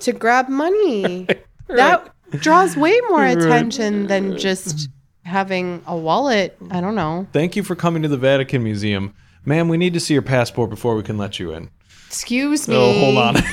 to 0.00 0.12
grab 0.12 0.48
money. 0.48 1.26
That 1.68 2.08
draws 2.30 2.74
way 2.76 2.98
more 3.10 3.24
attention 3.24 4.06
than 4.06 4.36
just 4.38 4.88
having 5.26 5.82
a 5.86 5.96
wallet. 5.96 6.56
I 6.70 6.80
don't 6.80 6.94
know. 6.94 7.26
Thank 7.32 7.56
you 7.56 7.62
for 7.62 7.74
coming 7.74 8.02
to 8.02 8.08
the 8.08 8.16
Vatican 8.16 8.62
Museum, 8.62 9.14
ma'am. 9.44 9.68
We 9.68 9.76
need 9.76 9.92
to 9.94 10.00
see 10.00 10.14
your 10.14 10.22
passport 10.22 10.70
before 10.70 10.96
we 10.96 11.02
can 11.02 11.18
let 11.18 11.38
you 11.38 11.52
in. 11.52 11.70
Excuse 12.06 12.68
oh, 12.68 12.72
me. 12.72 12.78
Oh, 12.78 13.00
hold 13.00 13.18
on. 13.18 13.36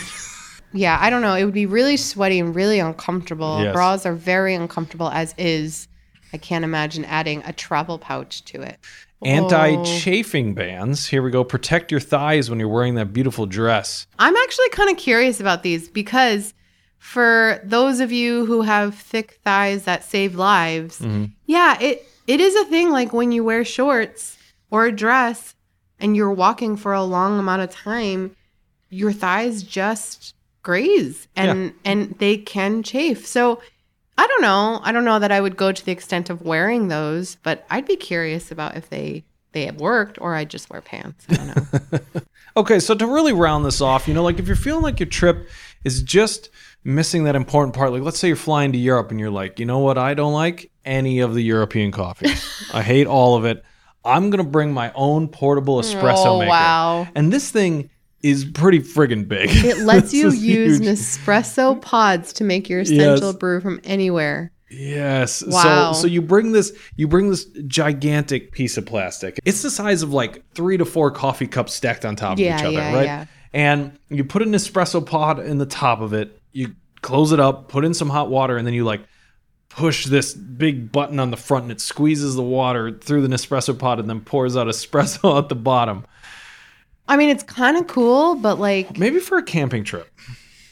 Yeah, 0.73 0.97
I 0.99 1.09
don't 1.11 1.21
know. 1.21 1.35
It 1.35 1.45
would 1.45 1.53
be 1.53 1.67
really 1.67 1.97
sweaty 1.97 2.39
and 2.39 2.55
really 2.55 2.79
uncomfortable. 2.79 3.61
Yes. 3.61 3.73
Bras 3.73 4.05
are 4.05 4.15
very 4.15 4.55
uncomfortable 4.55 5.09
as 5.09 5.35
is. 5.37 5.87
I 6.33 6.37
can't 6.37 6.65
imagine 6.65 7.05
adding 7.05 7.43
a 7.45 7.53
travel 7.53 7.99
pouch 7.99 8.43
to 8.45 8.61
it. 8.63 8.79
Anti-chafing 9.23 10.55
bands. 10.55 11.07
Here 11.07 11.21
we 11.21 11.29
go. 11.29 11.43
Protect 11.43 11.91
your 11.91 11.99
thighs 11.99 12.49
when 12.49 12.59
you're 12.59 12.67
wearing 12.67 12.95
that 12.95 13.13
beautiful 13.13 13.45
dress. 13.45 14.07
I'm 14.17 14.35
actually 14.35 14.69
kind 14.69 14.89
of 14.89 14.97
curious 14.97 15.39
about 15.39 15.61
these 15.61 15.87
because 15.87 16.55
for 17.03 17.59
those 17.65 17.99
of 17.99 18.13
you 18.13 18.45
who 18.45 18.61
have 18.61 18.95
thick 18.95 19.37
thighs 19.43 19.83
that 19.83 20.05
save 20.05 20.35
lives, 20.35 20.99
mm-hmm. 20.99 21.25
yeah, 21.45 21.77
it 21.81 22.07
it 22.27 22.39
is 22.39 22.55
a 22.55 22.63
thing 22.63 22.91
like 22.91 23.11
when 23.11 23.33
you 23.33 23.43
wear 23.43 23.65
shorts 23.65 24.37
or 24.71 24.85
a 24.85 24.91
dress 24.91 25.53
and 25.99 26.15
you're 26.15 26.31
walking 26.31 26.77
for 26.77 26.93
a 26.93 27.03
long 27.03 27.37
amount 27.37 27.61
of 27.61 27.69
time, 27.69 28.33
your 28.89 29.11
thighs 29.11 29.63
just 29.63 30.33
graze 30.63 31.27
and 31.35 31.73
and 31.83 32.15
they 32.19 32.37
can 32.37 32.83
chafe. 32.83 33.27
So 33.27 33.61
I 34.17 34.25
don't 34.25 34.41
know. 34.41 34.79
I 34.81 34.93
don't 34.93 35.03
know 35.03 35.19
that 35.19 35.31
I 35.31 35.41
would 35.41 35.57
go 35.57 35.73
to 35.73 35.85
the 35.85 35.91
extent 35.91 36.29
of 36.29 36.43
wearing 36.43 36.87
those, 36.87 37.35
but 37.43 37.65
I'd 37.69 37.85
be 37.85 37.97
curious 37.97 38.49
about 38.49 38.77
if 38.77 38.89
they 38.89 39.25
they 39.51 39.65
have 39.65 39.75
worked 39.75 40.21
or 40.21 40.35
I 40.35 40.45
just 40.45 40.69
wear 40.69 40.79
pants. 40.79 41.25
I 41.29 41.35
don't 41.35 41.47
know. 41.47 41.99
Okay, 42.55 42.79
so 42.79 42.93
to 42.93 43.07
really 43.07 43.33
round 43.33 43.65
this 43.65 43.81
off, 43.81 44.07
you 44.07 44.13
know, 44.13 44.23
like 44.23 44.37
if 44.37 44.45
you're 44.45 44.55
feeling 44.55 44.83
like 44.83 44.99
your 44.99 45.09
trip 45.09 45.49
is 45.83 46.03
just 46.03 46.49
missing 46.83 47.23
that 47.25 47.35
important 47.35 47.75
part, 47.75 47.91
like 47.91 48.01
let's 48.01 48.19
say 48.19 48.27
you're 48.27 48.35
flying 48.37 48.71
to 48.73 48.77
Europe 48.77 49.11
and 49.11 49.19
you're 49.19 49.29
like, 49.31 49.59
you 49.59 49.65
know 49.65 49.79
what, 49.79 49.97
I 49.97 50.13
don't 50.13 50.33
like 50.33 50.71
any 50.85 51.19
of 51.19 51.33
the 51.33 51.41
European 51.41 51.91
coffees. 51.91 52.45
I 52.73 52.81
hate 52.93 53.07
all 53.07 53.35
of 53.35 53.45
it. 53.45 53.63
I'm 54.05 54.29
gonna 54.29 54.43
bring 54.43 54.73
my 54.73 54.91
own 54.95 55.27
portable 55.29 55.77
espresso 55.79 56.25
Oh, 56.25 56.39
maker. 56.39 56.49
wow. 56.49 57.07
And 57.15 57.31
this 57.31 57.49
thing 57.51 57.89
is 58.21 58.43
pretty 58.45 58.79
friggin' 58.79 59.27
big. 59.27 59.49
It 59.51 59.77
lets 59.85 60.13
you 60.13 60.25
use 60.31 60.79
huge. 60.79 60.81
Nespresso 60.81 61.81
pods 61.81 62.33
to 62.33 62.43
make 62.43 62.69
your 62.69 62.81
essential 62.81 63.27
Yes. 63.29 63.35
brew 63.37 63.61
from 63.61 63.79
anywhere. 63.83 64.51
Yes. 64.69 65.43
Wow. 65.45 65.93
So 65.93 66.01
so 66.01 66.07
you 66.07 66.21
bring 66.21 66.51
this 66.51 66.73
you 66.95 67.07
bring 67.07 67.29
this 67.29 67.45
gigantic 67.67 68.51
piece 68.51 68.75
of 68.77 68.85
plastic. 68.85 69.39
It's 69.45 69.61
the 69.61 69.69
size 69.69 70.01
of 70.01 70.11
like 70.13 70.43
three 70.53 70.77
to 70.77 70.85
four 70.85 71.11
coffee 71.11 71.47
cups 71.47 71.73
stacked 71.73 72.05
on 72.05 72.15
top 72.15 72.39
Yeah, 72.39 72.55
of 72.55 72.59
each 72.61 72.65
other, 72.65 72.73
yeah, 72.77 72.93
right? 72.95 73.05
yeah. 73.05 73.25
And 73.53 73.99
you 74.09 74.23
put 74.23 74.41
an 74.41 74.51
espresso 74.53 75.05
pod 75.05 75.39
in 75.39 75.59
the 75.59 75.65
top 75.65 76.01
of 76.01 76.11
it. 76.13 76.39
You 76.53 76.75
close 77.01 77.31
it 77.33 77.39
up, 77.39 77.67
put 77.67 77.83
in 77.83 77.93
some 77.93 78.09
hot 78.09 78.29
water, 78.29 78.55
and 78.57 78.65
then 78.65 78.73
you 78.73 78.85
like 78.85 79.01
push 79.69 80.05
this 80.05 80.33
big 80.33 80.91
button 80.91 81.19
on 81.19 81.31
the 81.31 81.37
front, 81.37 81.63
and 81.63 81.71
it 81.71 81.81
squeezes 81.81 82.35
the 82.35 82.43
water 82.43 82.91
through 82.91 83.21
the 83.21 83.27
Nespresso 83.27 83.77
pod, 83.77 83.99
and 83.99 84.09
then 84.09 84.21
pours 84.21 84.55
out 84.55 84.67
espresso 84.67 85.37
at 85.37 85.49
the 85.49 85.55
bottom. 85.55 86.05
I 87.07 87.17
mean, 87.17 87.29
it's 87.29 87.43
kind 87.43 87.75
of 87.77 87.87
cool, 87.87 88.35
but 88.35 88.59
like, 88.59 88.97
Maybe 88.97 89.19
for 89.19 89.37
a 89.37 89.43
camping 89.43 89.83
trip. 89.83 90.09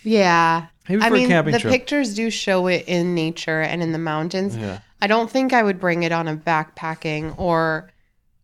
yeah. 0.04 0.67
Maybe 0.89 1.02
I 1.04 1.10
for 1.10 1.15
a 1.15 1.17
mean, 1.17 1.52
the 1.52 1.60
trip. 1.60 1.72
pictures 1.72 2.15
do 2.15 2.30
show 2.30 2.67
it 2.67 2.86
in 2.88 3.13
nature 3.13 3.62
and 3.62 3.84
in 3.84 3.91
the 3.91 3.98
mountains. 4.00 4.58
Yeah. 4.58 4.80
I 5.02 5.08
don't 5.08 5.30
think 5.30 5.54
I 5.54 5.62
would 5.63 5.80
bring 5.80 6.04
it 6.04 6.12
on 6.12 6.28
a 6.28 6.36
backpacking 6.36 7.38
or 7.38 7.91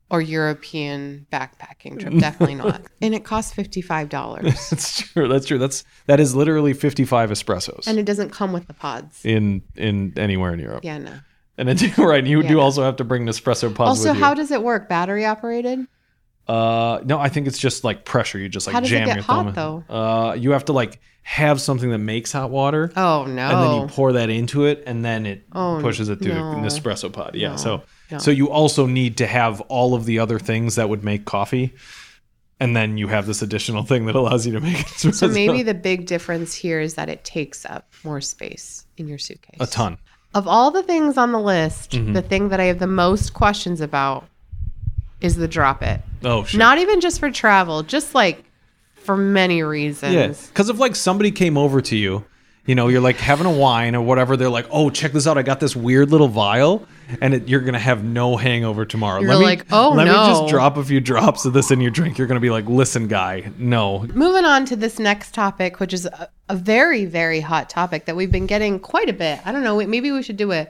or 0.10 0.22
European 0.22 1.28
backpacking 1.32 2.00
trip. 2.00 2.14
Definitely 2.20 2.56
not. 2.56 2.82
And 3.02 3.14
it 3.14 3.24
costs 3.26 3.54
fifty 3.54 3.82
five 3.82 4.10
dollars, 4.10 4.44
That's 4.70 5.02
true. 5.02 5.28
That's 5.28 5.46
true. 5.46 5.58
That's 5.58 5.84
that 6.06 6.20
is 6.20 6.36
literally 6.36 6.74
fifty 6.74 7.06
five 7.06 7.30
espressos 7.30 7.88
and 7.88 8.00
it 8.00 8.06
doesn't 8.06 8.32
come 8.32 8.54
with 8.54 8.68
the 8.68 8.74
pods. 8.74 9.24
in 9.26 9.62
in 9.76 10.14
anywhere 10.18 10.54
in 10.54 10.60
Europe. 10.60 10.84
Yeah, 10.84 10.98
no. 11.00 11.14
And 11.60 11.68
then 11.68 11.78
right, 11.98 12.24
you 12.24 12.44
do 12.44 12.54
Yeah. 12.54 12.60
also 12.62 12.84
have 12.84 12.98
to 12.98 13.04
bring 13.04 13.26
Nespresso 13.26 13.74
pods 13.74 13.90
Also, 13.90 14.10
with 14.10 14.18
you. 14.20 14.24
how 14.24 14.36
does 14.36 14.52
it 14.52 14.62
work? 14.62 14.88
Battery 14.88 15.26
operated? 15.26 15.88
uh, 16.48 17.00
no, 17.04 17.20
I 17.20 17.30
think 17.30 17.48
it's 17.48 17.58
just 17.58 17.84
like 17.84 18.06
pressure. 18.06 18.38
You 18.38 18.48
just 18.48 18.68
like 18.68 18.74
How 18.76 18.80
does 18.80 18.92
it 18.92 18.96
jam 19.00 19.08
get 19.08 19.16
your 19.16 19.24
hot, 19.24 19.56
though? 19.56 19.84
Uh, 19.90 20.34
you 20.34 20.52
have 20.52 20.66
to 20.66 20.74
like 20.74 21.00
have 21.24 21.60
something 21.60 21.90
that 21.90 21.98
makes 21.98 22.32
hot 22.32 22.52
water, 22.52 22.92
Oh 22.96 23.26
no! 23.26 23.42
and 23.50 23.64
then 23.64 23.82
you 23.82 23.88
pour 23.88 24.14
that 24.14 24.30
into 24.30 24.66
it, 24.66 24.84
and 24.86 25.04
then 25.04 25.26
it 25.26 25.46
Oh, 25.52 25.80
pushes 25.82 26.10
it 26.10 26.20
through 26.20 26.36
no. 26.36 26.52
the 26.52 26.58
Nespresso 26.58 27.12
pod. 27.12 27.34
Yeah. 27.36 27.50
No, 27.50 27.56
so 27.58 27.82
so 28.20 28.32
you 28.32 28.50
also 28.50 28.86
need 28.86 29.18
to 29.18 29.28
have 29.28 29.62
all 29.62 29.94
of 29.96 30.06
the 30.06 30.20
other 30.20 30.40
things 30.40 30.76
that 30.76 30.90
would 30.90 31.04
make 31.04 31.26
coffee. 31.26 31.74
And 32.60 32.76
then 32.76 32.98
you 32.98 33.08
have 33.08 33.28
this 33.28 33.42
additional 33.44 33.84
thing 33.84 34.08
that 34.08 34.16
allows 34.16 34.48
you 34.48 34.54
to 34.54 34.60
make 34.60 34.78
espresso. 34.78 35.14
So 35.14 35.28
maybe 35.28 35.62
the 35.62 35.76
big 35.76 36.08
difference 36.08 36.56
here 36.56 36.80
is 36.80 36.96
that 36.96 37.08
it 37.10 37.24
takes 37.24 37.66
up 37.66 37.92
more 38.04 38.20
space 38.22 38.86
in 38.98 39.08
your 39.08 39.20
suitcase. 39.20 39.58
a 39.60 39.68
ton. 39.68 39.98
Of 40.34 40.48
all 40.48 40.72
the 40.72 40.82
things 40.84 41.18
on 41.18 41.32
the 41.32 41.40
list, 41.40 41.92
Mm-hmm. 41.92 42.14
the 42.14 42.22
thing 42.22 42.50
that 42.50 42.60
I 42.60 42.66
have 42.66 42.80
the 42.80 42.88
most 42.88 43.34
questions 43.34 43.80
about 43.82 44.26
is 45.22 45.36
the 45.36 45.48
drop 45.48 45.84
it. 45.84 46.02
Oh, 46.24 46.44
shit. 46.46 46.58
Not 46.60 46.78
even 46.80 47.00
just 47.02 47.20
for 47.20 47.30
travel, 47.32 47.84
just 47.84 48.16
like 48.16 48.44
for 48.96 49.16
many 49.18 49.62
reasons. 49.64 50.14
Yeah, 50.14 50.28
because 50.50 50.70
if 50.70 50.80
like 50.80 50.96
somebody 50.96 51.32
came 51.32 51.58
over 51.58 51.80
to 51.82 51.96
you, 51.96 52.26
you 52.68 52.76
know, 52.76 52.90
you're 52.90 53.02
like 53.02 53.16
having 53.16 53.48
a 53.48 53.52
wine 53.52 53.96
or 53.96 54.02
whatever, 54.02 54.38
they're 54.38 54.50
like, 54.50 54.68
"Oh, 54.70 54.90
check 54.90 55.14
this 55.14 55.26
out! 55.26 55.38
I 55.38 55.42
got 55.42 55.60
this 55.60 55.76
weird 55.76 56.12
little 56.12 56.28
vial," 56.28 56.86
and 57.22 57.34
it, 57.34 57.48
you're 57.48 57.62
gonna 57.62 57.80
have 57.80 58.04
no 58.04 58.36
hangover 58.36 58.86
tomorrow. 58.86 59.22
You're 59.22 59.30
let 59.30 59.40
me, 59.40 59.46
like, 59.46 59.66
"Oh, 59.72 59.94
let 59.96 60.06
me 60.06 60.14
just 60.14 60.48
drop 60.50 60.78
a 60.78 60.84
few 60.84 61.00
drops 61.00 61.46
of 61.46 61.54
this 61.54 61.72
in 61.72 61.82
your 61.82 61.92
drink." 61.92 62.18
You're 62.18 62.28
gonna 62.28 62.42
be 62.42 62.50
like, 62.50 62.66
"Listen, 62.68 63.08
guy, 63.08 63.52
no." 63.58 64.06
Moving 64.14 64.46
on 64.46 64.66
to 64.66 64.76
this 64.76 65.00
next 65.00 65.34
topic, 65.34 65.80
which 65.80 65.94
is 65.94 66.06
a, 66.06 66.30
a 66.50 66.56
very, 66.56 67.06
very 67.06 67.40
hot 67.40 67.70
topic 67.70 68.06
that 68.06 68.16
we've 68.18 68.32
been 68.32 68.48
getting 68.48 68.80
quite 68.80 69.10
a 69.10 69.14
bit. 69.14 69.40
I 69.46 69.54
don't 69.54 69.64
know. 69.64 69.78
Maybe 69.78 70.12
we 70.12 70.22
should 70.22 70.38
do 70.38 70.52
a, 70.52 70.68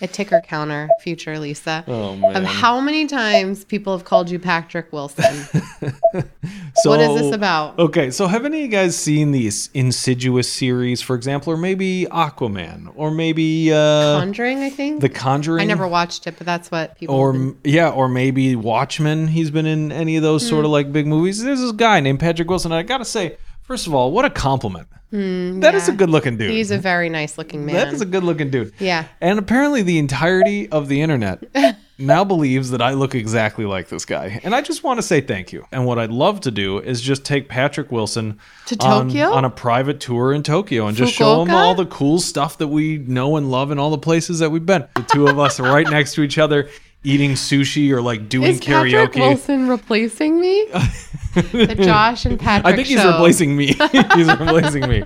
a 0.00 0.06
ticker 0.06 0.40
counter, 0.46 0.88
future 1.00 1.38
Lisa, 1.38 1.84
Oh 1.86 2.18
of 2.34 2.42
how 2.44 2.80
many 2.80 3.06
times 3.06 3.64
people 3.64 3.96
have 3.96 4.04
called 4.04 4.30
you 4.30 4.38
Patrick 4.40 4.92
Wilson. 4.92 5.24
so, 5.54 6.24
what 6.90 6.98
is 7.00 7.20
this 7.20 7.32
about? 7.34 7.78
Okay, 7.78 8.10
so 8.10 8.26
have 8.26 8.44
any 8.44 8.58
of 8.58 8.62
you 8.64 8.68
guys 8.68 8.96
seen 8.96 9.30
these 9.32 9.70
Insidious 9.74 10.50
series, 10.50 11.02
for 11.02 11.14
example, 11.14 11.52
or 11.52 11.56
maybe 11.56 12.06
Aquaman, 12.10 12.92
or 12.96 13.10
maybe 13.12 13.72
uh, 13.72 14.18
Conjuring, 14.18 14.58
I 14.58 14.70
think. 14.70 15.00
The 15.00 15.08
Conjuring? 15.08 15.62
I 15.62 15.66
never 15.66 15.86
watched 15.86 16.26
it, 16.26 16.34
but 16.36 16.46
that's 16.46 16.70
what 16.70 16.96
people. 16.96 17.14
or 17.14 17.32
been- 17.32 17.56
yeah, 17.62 17.90
or 17.90 18.08
maybe 18.08 18.56
Watchmen. 18.56 19.28
He's 19.28 19.50
been 19.52 19.66
in 19.66 19.92
any 19.92 20.16
of 20.16 20.22
those 20.22 20.46
sort 20.46 20.64
of 20.64 20.70
Hmm. 20.70 20.72
like 20.72 20.92
big 20.92 21.06
movies. 21.06 21.42
There's 21.42 21.60
this 21.60 21.72
guy 21.72 22.00
named 22.00 22.18
Patrick 22.18 22.48
Wilson. 22.48 22.72
I 22.72 22.82
gotta 22.82 23.04
say, 23.04 23.36
first 23.72 23.86
of 23.86 23.94
all, 23.94 24.12
what 24.12 24.26
a 24.26 24.28
compliment. 24.28 24.86
Hmm, 25.12 25.60
that 25.60 25.74
is 25.74 25.88
yeah. 25.88 25.94
a 25.94 25.96
good 25.96 26.10
looking 26.10 26.36
dude. 26.36 26.50
he's 26.50 26.70
a 26.70 26.76
very 26.76 27.08
nice 27.08 27.38
looking 27.38 27.64
man. 27.64 27.74
that 27.74 27.88
is 27.94 28.02
a 28.02 28.04
good 28.04 28.22
looking 28.22 28.50
dude. 28.50 28.74
yeah. 28.78 29.06
And 29.22 29.38
apparently, 29.38 29.80
the 29.80 29.98
entirety 29.98 30.68
of 30.70 30.88
the 30.88 31.00
internet 31.00 31.42
now 31.98 32.22
believes 32.22 32.70
that 32.72 32.82
I 32.82 32.92
look 32.92 33.14
exactly 33.14 33.64
like 33.64 33.88
this 33.88 34.04
guy. 34.04 34.40
And 34.44 34.54
I 34.54 34.60
just 34.60 34.84
want 34.84 34.98
to 34.98 35.02
say 35.02 35.22
thank 35.22 35.54
you. 35.54 35.64
And 35.72 35.86
what 35.86 35.98
I'd 35.98 36.10
love 36.10 36.42
to 36.42 36.50
do 36.50 36.80
is 36.80 37.00
just 37.00 37.24
take 37.24 37.48
Patrick 37.48 37.90
Wilson 37.90 38.38
To 38.66 38.76
on, 38.84 39.08
Tokyo? 39.08 39.32
on 39.32 39.46
a 39.46 39.50
private 39.50 40.00
tour 40.00 40.34
in 40.34 40.42
Tokyo 40.42 40.86
and 40.86 40.94
just 40.94 41.14
show 41.14 41.40
him 41.40 41.48
Fukuoka? 41.48 41.52
all 41.54 41.74
the 41.74 41.86
cool 41.86 42.18
stuff 42.18 42.58
that 42.58 42.68
we 42.68 42.98
know 42.98 43.36
and 43.36 43.50
love 43.50 43.70
and 43.70 43.80
all 43.80 43.90
the 43.90 43.96
places 43.96 44.40
that 44.40 44.50
we've 44.50 44.66
been. 44.66 44.86
The 44.96 45.02
two 45.02 45.28
of 45.28 45.38
us 45.38 45.58
are 45.60 45.72
right 45.72 45.88
next 45.88 46.12
to 46.16 46.22
each 46.22 46.36
other. 46.36 46.68
Eating 47.04 47.32
sushi 47.32 47.90
or 47.90 48.00
like 48.00 48.28
doing 48.28 48.50
Is 48.52 48.60
Patrick 48.60 48.92
karaoke. 48.92 49.16
Wilson 49.16 49.68
replacing 49.68 50.40
me? 50.40 50.66
the 51.34 51.74
Josh 51.82 52.24
and 52.26 52.38
Patrick. 52.38 52.72
I 52.72 52.76
think 52.76 52.88
he's 52.88 53.00
show. 53.00 53.10
replacing 53.10 53.56
me. 53.56 53.66
he's 54.14 54.28
replacing 54.28 54.88
me. 54.88 55.02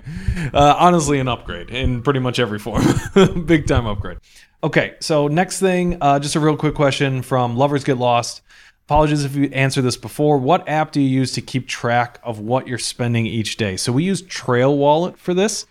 Uh, 0.53 0.77
honestly, 0.79 1.19
an 1.21 1.29
upgrade 1.29 1.71
in 1.71 2.03
pretty 2.03 2.21
much 2.21 2.39
every 2.39 2.59
form. 2.59 2.85
Big 3.47 3.67
time 3.67 3.87
upgrade. 3.87 4.19
Okay, 4.63 4.95
so 5.01 5.29
next 5.29 5.61
thing, 5.61 5.99
uh, 6.01 6.19
just 6.19 6.35
a 6.35 6.41
real 6.41 6.57
quick 6.57 6.75
question 6.75 7.23
from 7.23 7.57
Lovers 7.57 7.85
Get 7.85 7.99
Lost. 7.99 8.43
Apologies 8.87 9.25
if 9.25 9.35
you 9.35 9.45
answered 9.53 9.83
this 9.83 9.97
before. 9.97 10.39
What 10.39 10.69
app 10.69 10.93
do 10.93 11.01
you 11.01 11.09
use 11.09 11.33
to 11.33 11.41
keep 11.41 11.67
track 11.67 12.21
of 12.23 12.41
what 12.41 12.69
you're 12.69 12.79
spending 12.79 13.27
each 13.27 13.57
day? 13.57 13.77
So 13.77 13.91
we 13.93 14.05
use 14.05 14.23
Trail 14.23 14.77
Wallet 14.77 15.19
for 15.19 15.35
this. 15.35 15.67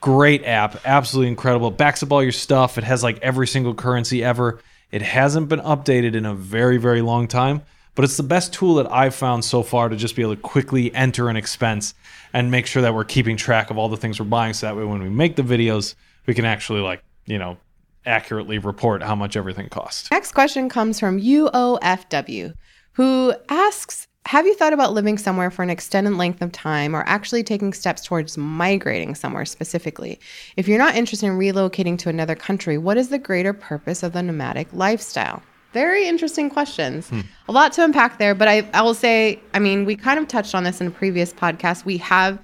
Great 0.00 0.44
app, 0.44 0.76
absolutely 0.84 1.28
incredible. 1.28 1.70
Backs 1.70 2.02
up 2.02 2.12
all 2.12 2.22
your 2.22 2.32
stuff. 2.32 2.76
It 2.76 2.84
has 2.84 3.02
like 3.02 3.18
every 3.20 3.46
single 3.46 3.74
currency 3.74 4.22
ever. 4.22 4.60
It 4.90 5.02
hasn't 5.02 5.48
been 5.48 5.60
updated 5.60 6.14
in 6.14 6.24
a 6.26 6.34
very, 6.34 6.76
very 6.76 7.02
long 7.02 7.28
time, 7.28 7.62
but 7.94 8.04
it's 8.04 8.16
the 8.16 8.22
best 8.22 8.52
tool 8.52 8.76
that 8.76 8.90
I've 8.90 9.14
found 9.14 9.44
so 9.44 9.62
far 9.62 9.88
to 9.88 9.96
just 9.96 10.14
be 10.16 10.22
able 10.22 10.36
to 10.36 10.40
quickly 10.40 10.94
enter 10.94 11.28
an 11.28 11.36
expense 11.36 11.94
and 12.32 12.50
make 12.50 12.66
sure 12.66 12.82
that 12.82 12.94
we're 12.94 13.04
keeping 13.04 13.36
track 13.36 13.70
of 13.70 13.78
all 13.78 13.88
the 13.88 13.96
things 13.96 14.20
we're 14.20 14.26
buying. 14.26 14.52
So 14.52 14.66
that 14.66 14.76
way, 14.76 14.84
when 14.84 15.02
we 15.02 15.08
make 15.08 15.36
the 15.36 15.42
videos, 15.42 15.94
we 16.26 16.34
can 16.34 16.44
actually 16.44 16.80
like 16.80 17.02
you 17.26 17.38
know 17.38 17.56
accurately 18.04 18.58
report 18.58 19.02
how 19.02 19.14
much 19.14 19.36
everything 19.36 19.68
costs. 19.68 20.10
Next 20.10 20.32
question 20.32 20.68
comes 20.68 21.00
from 21.00 21.20
UOFW, 21.20 22.54
who 22.92 23.34
asks 23.48 24.06
Have 24.26 24.44
you 24.44 24.56
thought 24.56 24.72
about 24.72 24.92
living 24.92 25.18
somewhere 25.18 25.52
for 25.52 25.62
an 25.62 25.70
extended 25.70 26.14
length 26.14 26.42
of 26.42 26.50
time 26.50 26.96
or 26.96 27.04
actually 27.06 27.44
taking 27.44 27.72
steps 27.72 28.04
towards 28.04 28.36
migrating 28.36 29.14
somewhere 29.14 29.44
specifically? 29.44 30.18
If 30.56 30.66
you're 30.66 30.78
not 30.78 30.96
interested 30.96 31.26
in 31.26 31.38
relocating 31.38 31.96
to 31.98 32.08
another 32.08 32.34
country, 32.34 32.76
what 32.76 32.96
is 32.96 33.08
the 33.08 33.20
greater 33.20 33.52
purpose 33.52 34.02
of 34.02 34.14
the 34.14 34.24
nomadic 34.24 34.66
lifestyle? 34.72 35.44
Very 35.72 36.08
interesting 36.08 36.50
questions. 36.50 37.08
A 37.48 37.52
lot 37.52 37.72
to 37.74 37.84
unpack 37.84 38.18
there, 38.18 38.34
but 38.34 38.48
I, 38.48 38.68
I 38.74 38.82
will 38.82 38.94
say, 38.94 39.40
I 39.54 39.60
mean, 39.60 39.84
we 39.84 39.94
kind 39.94 40.18
of 40.18 40.26
touched 40.26 40.56
on 40.56 40.64
this 40.64 40.80
in 40.80 40.88
a 40.88 40.90
previous 40.90 41.32
podcast. 41.32 41.84
We 41.84 41.98
have 41.98 42.42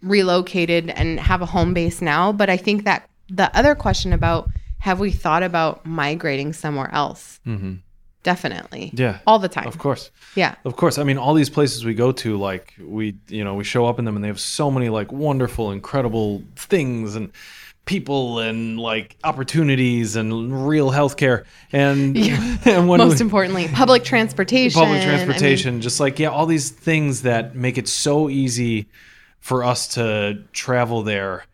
relocated 0.00 0.90
and 0.90 1.18
have 1.18 1.42
a 1.42 1.46
home 1.46 1.74
base 1.74 2.02
now, 2.02 2.30
but 2.30 2.48
I 2.48 2.56
think 2.56 2.84
that 2.84 3.10
the 3.28 3.56
other 3.58 3.74
question 3.74 4.12
about 4.12 4.48
have 4.78 5.00
we 5.00 5.10
thought 5.10 5.42
about 5.42 5.84
migrating 5.84 6.52
somewhere 6.52 6.90
else? 6.92 7.40
Mm-hmm. 7.46 7.76
Definitely. 8.24 8.90
Yeah, 8.94 9.18
All 9.26 9.38
the 9.38 9.48
time. 9.48 9.68
of 9.68 9.78
course. 9.78 10.10
Yeah. 10.34 10.56
Of 10.64 10.74
course. 10.76 10.98
I 10.98 11.04
mean, 11.04 11.18
all 11.18 11.34
these 11.34 11.50
places 11.50 11.84
we 11.84 11.94
go 11.94 12.10
to, 12.10 12.36
like 12.36 12.74
we, 12.80 13.16
you 13.28 13.44
know, 13.44 13.54
we 13.54 13.62
show 13.62 13.86
up 13.86 14.00
in 14.00 14.04
them 14.04 14.16
and 14.16 14.24
they 14.24 14.28
have 14.28 14.40
so 14.40 14.70
many 14.70 14.88
like 14.88 15.12
wonderful, 15.12 15.70
incredible 15.70 16.42
things 16.56 17.14
and 17.14 17.30
people 17.84 18.38
and 18.38 18.80
like 18.80 19.16
opportunities 19.24 20.16
and 20.16 20.66
real 20.66 20.90
healthcare 20.90 21.44
and 21.70 22.16
and 22.66 22.88
when 22.88 22.98
Most 22.98 23.18
we- 23.20 23.24
importantly, 23.24 23.68
public 23.68 24.04
transportation. 24.04 24.80
public 24.80 25.02
I 25.02 25.06
mean, 25.06 25.08
transportation 25.16 25.80
just 25.82 26.00
like 26.00 26.18
yeah 26.18 26.28
all 26.28 26.46
these 26.46 26.70
things 26.70 27.22
that 27.22 27.54
make 27.54 27.76
it 27.76 27.86
so 27.86 28.30
easy 28.30 28.86
for 29.40 29.62
us 29.64 29.86
to 29.96 30.42
travel 30.54 31.02
there 31.02 31.44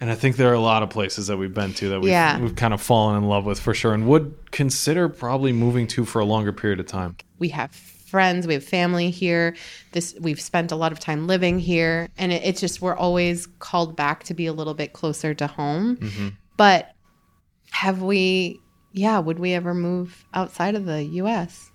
and 0.00 0.10
i 0.10 0.14
think 0.14 0.36
there 0.36 0.50
are 0.50 0.54
a 0.54 0.60
lot 0.60 0.82
of 0.82 0.90
places 0.90 1.26
that 1.28 1.36
we've 1.36 1.54
been 1.54 1.72
to 1.74 1.88
that 1.90 2.00
we've, 2.00 2.10
Yeah. 2.10 2.38
we've 2.40 2.56
kind 2.56 2.74
of 2.74 2.80
fallen 2.80 3.16
in 3.16 3.28
love 3.28 3.44
with 3.46 3.58
for 3.60 3.74
sure 3.74 3.94
and 3.94 4.06
would 4.08 4.34
consider 4.50 5.08
probably 5.08 5.52
moving 5.52 5.86
to 5.88 6.04
for 6.04 6.20
a 6.20 6.24
longer 6.24 6.52
period 6.52 6.80
of 6.80 6.86
time 6.86 7.16
we 7.38 7.48
have 7.50 7.70
friends, 8.06 8.46
we 8.46 8.54
have 8.54 8.64
family 8.64 9.10
here. 9.10 9.54
This 9.92 10.14
we've 10.20 10.40
spent 10.40 10.70
a 10.72 10.76
lot 10.76 10.92
of 10.92 11.00
time 11.00 11.26
living 11.26 11.58
here, 11.58 12.08
and 12.16 12.32
it, 12.32 12.40
it's 12.44 12.60
just 12.60 12.80
we're 12.80 12.94
always 12.96 13.46
called 13.58 13.96
back 13.96 14.22
to 14.24 14.32
be 14.32 14.46
a 14.46 14.52
little 14.52 14.74
bit 14.74 14.92
closer 14.94 15.34
to 15.34 15.46
home. 15.48 15.96
Mm-hmm. 15.96 16.28
But 16.56 16.92
have 17.72 18.00
we? 18.02 18.60
Yeah, 18.92 19.18
would 19.18 19.38
we 19.40 19.52
ever 19.54 19.74
move 19.74 20.24
outside 20.32 20.76
of 20.76 20.86
the 20.86 21.02
U.S.? 21.04 21.70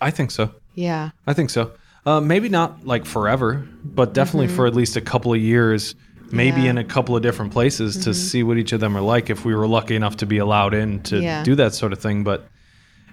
i 0.00 0.10
think 0.10 0.30
so 0.30 0.50
Yeah, 0.74 1.10
i 1.26 1.32
think 1.34 1.50
so 1.50 1.72
uh, 2.06 2.20
maybe 2.20 2.48
not 2.48 2.86
like 2.86 3.04
forever 3.04 3.66
but 3.84 4.14
definitely 4.14 4.48
for 4.48 4.66
at 4.66 4.74
least 4.74 4.96
a 4.96 5.00
couple 5.00 5.32
of 5.34 5.40
years 5.40 5.94
maybe 6.30 6.56
Mm-hmm. 6.58 6.64
Yeah. 6.64 6.70
in 6.70 6.78
a 6.78 6.84
couple 6.84 7.16
of 7.16 7.22
different 7.22 7.52
places 7.52 7.96
to 8.04 8.12
see 8.14 8.42
what 8.42 8.58
each 8.58 8.72
of 8.72 8.80
them 8.80 8.96
are 8.96 9.00
like 9.00 9.30
if 9.30 9.44
we 9.44 9.54
were 9.54 9.66
lucky 9.66 9.96
enough 9.96 10.16
to 10.18 10.26
be 10.26 10.38
allowed 10.38 10.74
in 10.74 11.02
to 11.04 11.20
Yeah. 11.20 11.42
do 11.42 11.54
that 11.56 11.74
sort 11.74 11.92
of 11.92 11.98
thing 12.00 12.22
but 12.24 12.46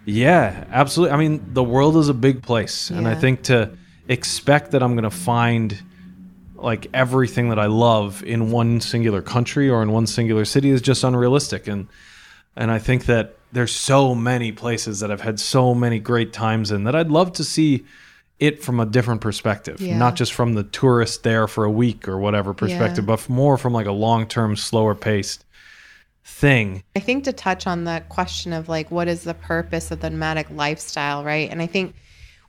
yeah 0.05 0.65
absolutely 0.71 1.13
i 1.13 1.17
mean 1.17 1.43
the 1.53 1.63
world 1.63 1.97
is 1.97 2.09
a 2.09 2.13
big 2.13 2.43
place 2.43 2.89
and 2.91 3.07
i 3.07 3.15
think 3.15 3.41
to 3.43 3.71
expect 4.07 4.71
that 4.71 4.83
i'm 4.83 4.93
going 4.93 5.03
to 5.03 5.09
find 5.09 5.81
like 6.55 6.87
everything 6.93 7.49
that 7.49 7.57
i 7.59 7.65
love 7.65 8.23
in 8.23 8.51
one 8.51 8.79
singular 8.81 9.21
country 9.21 9.69
or 9.69 9.81
in 9.81 9.91
one 9.91 10.05
singular 10.07 10.45
city 10.45 10.69
is 10.69 10.81
just 10.81 11.03
unrealistic 11.03 11.67
and 11.67 11.87
and 12.55 12.69
i 12.69 12.77
think 12.77 13.05
that 13.05 13.35
there's 13.51 13.71
so 13.75 14.13
many 14.13 14.51
places 14.51 14.99
that 14.99 15.09
i've 15.11 15.21
had 15.21 15.39
so 15.39 15.73
many 15.73 15.99
great 15.99 16.31
times 16.33 16.71
in 16.71 16.83
that 16.83 16.95
i'd 16.95 17.09
love 17.09 17.31
to 17.33 17.43
see 17.43 17.83
it 18.39 18.63
from 18.63 18.79
a 18.79 18.85
different 18.85 19.21
perspective 19.21 19.79
Yeah. 19.79 19.97
not 19.97 20.15
just 20.15 20.33
from 20.33 20.53
the 20.53 20.63
tourist 20.63 21.23
there 21.23 21.47
for 21.47 21.63
a 21.63 21.71
week 21.71 22.07
or 22.07 22.17
whatever 22.17 22.53
perspective 22.53 23.05
but 23.05 23.27
more 23.29 23.57
from 23.57 23.73
like 23.73 23.85
a 23.85 23.91
long-term 23.91 24.55
slower 24.55 24.95
paced 24.95 25.45
thing 26.25 26.83
I 26.95 26.99
think 26.99 27.23
to 27.25 27.33
touch 27.33 27.67
on 27.67 27.83
the 27.83 28.03
question 28.09 28.51
of 28.51 28.67
like 28.67 28.89
what 28.89 29.07
is 29.07 29.23
the 29.23 29.35
purpose 29.35 29.91
of 29.91 29.99
the 29.99 30.09
nomadic 30.09 30.49
lifestyle, 30.49 31.23
right? 31.23 31.49
And 31.51 31.61
I 31.61 31.67
think 31.67 31.95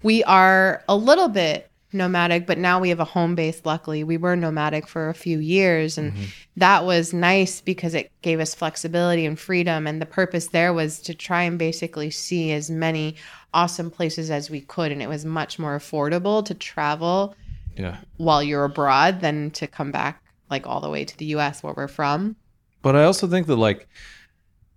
we 0.03 0.25
are 0.25 0.83
a 0.89 0.97
little 0.97 1.29
bit 1.29 1.71
nomadic, 1.93 2.47
but 2.47 2.59
now 2.59 2.81
we 2.81 2.89
have 2.89 3.01
a 3.01 3.05
home 3.05 3.35
base. 3.35 3.63
Luckily, 3.65 4.05
we 4.05 4.17
were 4.17 4.37
nomadic 4.37 4.87
for 4.87 5.09
a 5.09 5.15
few 5.15 5.39
years, 5.39 5.99
and 5.99 6.13
mm-hmm. 6.13 6.25
that 6.57 6.85
was 6.85 7.13
nice 7.13 7.61
because 7.61 7.95
it 7.95 8.11
gave 8.23 8.41
us 8.41 8.55
flexibility 8.55 9.27
and 9.27 9.39
freedom. 9.39 9.87
And 9.87 10.01
the 10.01 10.07
purpose 10.07 10.49
there 10.49 10.73
was 10.73 11.01
to 11.01 11.15
try 11.15 11.43
and 11.43 11.59
basically 11.59 12.11
see 12.11 12.53
as 12.53 12.71
many 12.71 13.17
awesome 13.57 13.91
places 13.91 14.31
as 14.31 14.51
we 14.51 14.61
could, 14.61 14.93
and 14.93 15.03
it 15.03 15.09
was 15.09 15.25
much 15.25 15.59
more 15.59 15.77
affordable 15.77 16.45
to 16.45 16.55
travel 16.55 17.35
yeah 17.77 17.97
while 18.17 18.43
you're 18.43 18.65
abroad 18.65 19.21
than 19.21 19.51
to 19.51 19.67
come 19.67 19.91
back 19.91 20.23
like 20.51 20.67
all 20.67 20.81
the 20.81 20.89
way 20.89 21.05
to 21.05 21.17
the 21.19 21.25
U.S. 21.27 21.63
where 21.63 21.75
we're 21.77 21.89
from. 21.89 22.37
But 22.83 22.95
I 22.95 23.05
also 23.05 23.27
think 23.27 23.47
that 23.49 23.57
like 23.57 23.89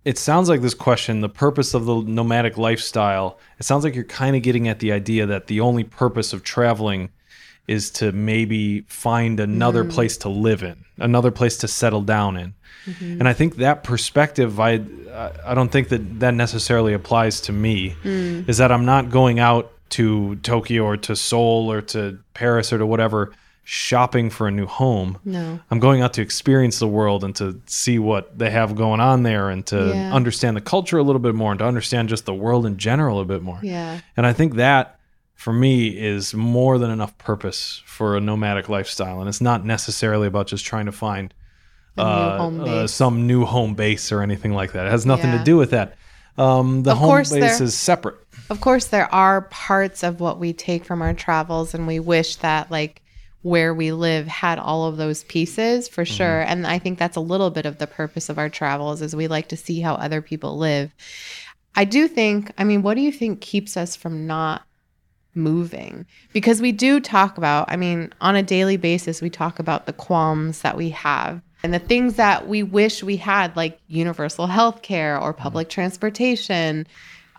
it 0.04 0.16
sounds 0.18 0.48
like 0.48 0.62
this 0.62 0.74
question, 0.74 1.20
the 1.20 1.28
purpose 1.28 1.74
of 1.74 1.84
the 1.84 2.00
nomadic 2.00 2.56
lifestyle, 2.56 3.38
it 3.58 3.64
sounds 3.64 3.84
like 3.84 3.94
you're 3.94 4.04
kind 4.04 4.34
of 4.34 4.42
getting 4.42 4.66
at 4.66 4.78
the 4.78 4.92
idea 4.92 5.26
that 5.26 5.46
the 5.46 5.60
only 5.60 5.84
purpose 5.84 6.32
of 6.32 6.42
traveling 6.42 7.10
is 7.66 7.90
to 7.90 8.12
maybe 8.12 8.82
find 8.82 9.40
another 9.40 9.84
mm. 9.84 9.92
place 9.92 10.16
to 10.18 10.28
live 10.28 10.62
in, 10.62 10.84
another 10.98 11.30
place 11.30 11.56
to 11.58 11.68
settle 11.68 12.02
down 12.02 12.36
in. 12.36 12.54
Mm-hmm. 12.86 13.20
And 13.20 13.28
I 13.28 13.32
think 13.32 13.56
that 13.56 13.84
perspective, 13.84 14.58
I 14.58 14.80
I 15.44 15.54
don't 15.54 15.70
think 15.70 15.88
that 15.88 16.20
that 16.20 16.34
necessarily 16.34 16.94
applies 16.94 17.40
to 17.42 17.52
me. 17.52 17.94
Mm. 18.02 18.48
Is 18.48 18.58
that 18.58 18.72
I'm 18.72 18.84
not 18.84 19.10
going 19.10 19.38
out 19.38 19.72
to 19.90 20.36
Tokyo 20.36 20.84
or 20.84 20.96
to 20.96 21.16
Seoul 21.16 21.70
or 21.70 21.80
to 21.82 22.18
Paris 22.34 22.72
or 22.72 22.78
to 22.78 22.86
whatever 22.86 23.32
shopping 23.64 24.30
for 24.30 24.48
a 24.48 24.50
new 24.50 24.66
home. 24.66 25.18
No. 25.24 25.60
I'm 25.70 25.78
going 25.78 26.02
out 26.02 26.14
to 26.14 26.22
experience 26.22 26.80
the 26.80 26.88
world 26.88 27.22
and 27.22 27.36
to 27.36 27.60
see 27.66 27.98
what 28.00 28.36
they 28.36 28.50
have 28.50 28.74
going 28.74 29.00
on 29.00 29.22
there 29.22 29.48
and 29.48 29.64
to 29.66 29.92
Yeah. 29.94 30.12
understand 30.12 30.56
the 30.56 30.60
culture 30.60 30.98
a 30.98 31.04
little 31.04 31.20
bit 31.20 31.36
more 31.36 31.52
and 31.52 31.58
to 31.60 31.64
understand 31.66 32.08
just 32.08 32.24
the 32.24 32.34
world 32.34 32.66
in 32.66 32.78
general 32.78 33.20
a 33.20 33.24
bit 33.24 33.42
more. 33.42 33.60
Yeah. 33.62 33.98
And 34.16 34.26
I 34.26 34.32
think 34.32 34.56
that 34.56 34.98
for 35.40 35.54
me 35.54 35.88
is 35.88 36.34
more 36.34 36.76
than 36.78 36.90
enough 36.90 37.16
purpose 37.16 37.82
for 37.86 38.14
a 38.14 38.20
nomadic 38.20 38.68
lifestyle. 38.68 39.20
And 39.20 39.28
it's 39.28 39.40
not 39.40 39.64
necessarily 39.64 40.26
about 40.26 40.46
just 40.48 40.66
trying 40.66 40.84
to 40.84 40.92
find 40.92 41.32
A 41.96 42.50
new 42.50 42.62
uh, 42.62 42.66
uh, 42.66 42.86
some 42.86 43.26
new 43.26 43.46
home 43.46 43.72
base 43.74 44.12
or 44.12 44.20
anything 44.22 44.52
like 44.52 44.72
that. 44.72 44.86
It 44.86 44.90
has 44.90 45.06
nothing 45.06 45.30
Yeah. 45.30 45.38
to 45.38 45.44
do 45.44 45.56
with 45.56 45.70
that. 45.70 45.96
Um, 46.36 46.82
the 46.82 46.90
Of 46.92 46.98
home 46.98 47.16
base 47.16 47.30
there- 47.30 47.62
is 47.62 47.74
separate. 47.74 48.16
Of 48.50 48.60
course, 48.60 48.86
there 48.88 49.12
are 49.14 49.40
parts 49.42 50.02
of 50.02 50.20
what 50.20 50.38
we 50.38 50.52
take 50.52 50.84
from 50.84 51.00
our 51.00 51.14
travels, 51.14 51.72
and 51.72 51.86
we 51.86 52.00
wish 52.00 52.36
that, 52.36 52.70
like, 52.70 53.00
where 53.40 53.72
we 53.72 53.92
live 53.92 54.26
had 54.26 54.58
all 54.58 54.84
of 54.88 54.98
those 54.98 55.24
pieces 55.24 55.88
for 55.88 56.04
sure. 56.04 56.42
And 56.42 56.66
I 56.66 56.78
think 56.78 56.98
that's 56.98 57.16
a 57.16 57.20
little 57.20 57.48
bit 57.50 57.64
of 57.64 57.78
the 57.78 57.86
purpose 57.86 58.28
of 58.28 58.38
our 58.38 58.50
travels 58.50 59.00
is 59.00 59.16
we 59.16 59.26
like 59.26 59.48
to 59.48 59.56
see 59.56 59.80
how 59.80 59.94
other 59.94 60.20
people 60.20 60.58
live. 60.58 60.90
I 61.74 61.84
do 61.86 62.08
think, 62.08 62.52
I 62.58 62.64
mean, 62.64 62.82
what 62.82 62.94
do 62.94 63.00
you 63.00 63.12
think 63.12 63.40
keeps 63.40 63.78
us 63.78 63.96
from 63.96 64.26
not 64.26 64.62
moving? 65.34 66.06
Because 66.32 66.60
we 66.60 66.72
do 66.72 67.00
talk 67.00 67.38
about, 67.38 67.70
I 67.70 67.76
mean, 67.76 68.12
on 68.20 68.36
a 68.36 68.42
daily 68.42 68.76
basis, 68.76 69.22
we 69.22 69.30
talk 69.30 69.58
about 69.58 69.86
the 69.86 69.92
qualms 69.92 70.62
that 70.62 70.76
we 70.76 70.90
have 70.90 71.42
and 71.62 71.74
the 71.74 71.78
things 71.78 72.16
that 72.16 72.48
we 72.48 72.62
wish 72.62 73.02
we 73.02 73.16
had, 73.16 73.54
like 73.56 73.78
universal 73.86 74.46
health 74.46 74.82
care 74.82 75.18
or 75.18 75.32
public 75.32 75.68
transportation. 75.68 76.86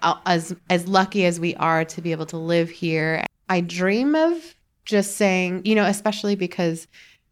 Uh, 0.02 0.16
As 0.26 0.56
as 0.70 0.88
lucky 0.88 1.26
as 1.26 1.40
we 1.40 1.56
are 1.56 1.86
to 1.86 2.02
be 2.02 2.12
able 2.12 2.26
to 2.28 2.38
live 2.38 2.70
here, 2.70 3.24
I 3.50 3.62
dream 3.62 4.16
of 4.16 4.56
just 4.86 5.18
saying, 5.18 5.62
you 5.66 5.76
know, 5.76 5.86
especially 5.86 6.36
because 6.36 6.88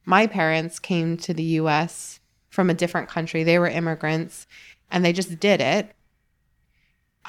my 0.05 0.27
parents 0.27 0.79
came 0.79 1.17
to 1.17 1.33
the 1.33 1.43
US 1.43 2.19
from 2.49 2.69
a 2.69 2.73
different 2.73 3.09
country. 3.09 3.43
They 3.43 3.59
were 3.59 3.67
immigrants 3.67 4.47
and 4.91 5.03
they 5.03 5.13
just 5.13 5.39
did 5.39 5.61
it. 5.61 5.91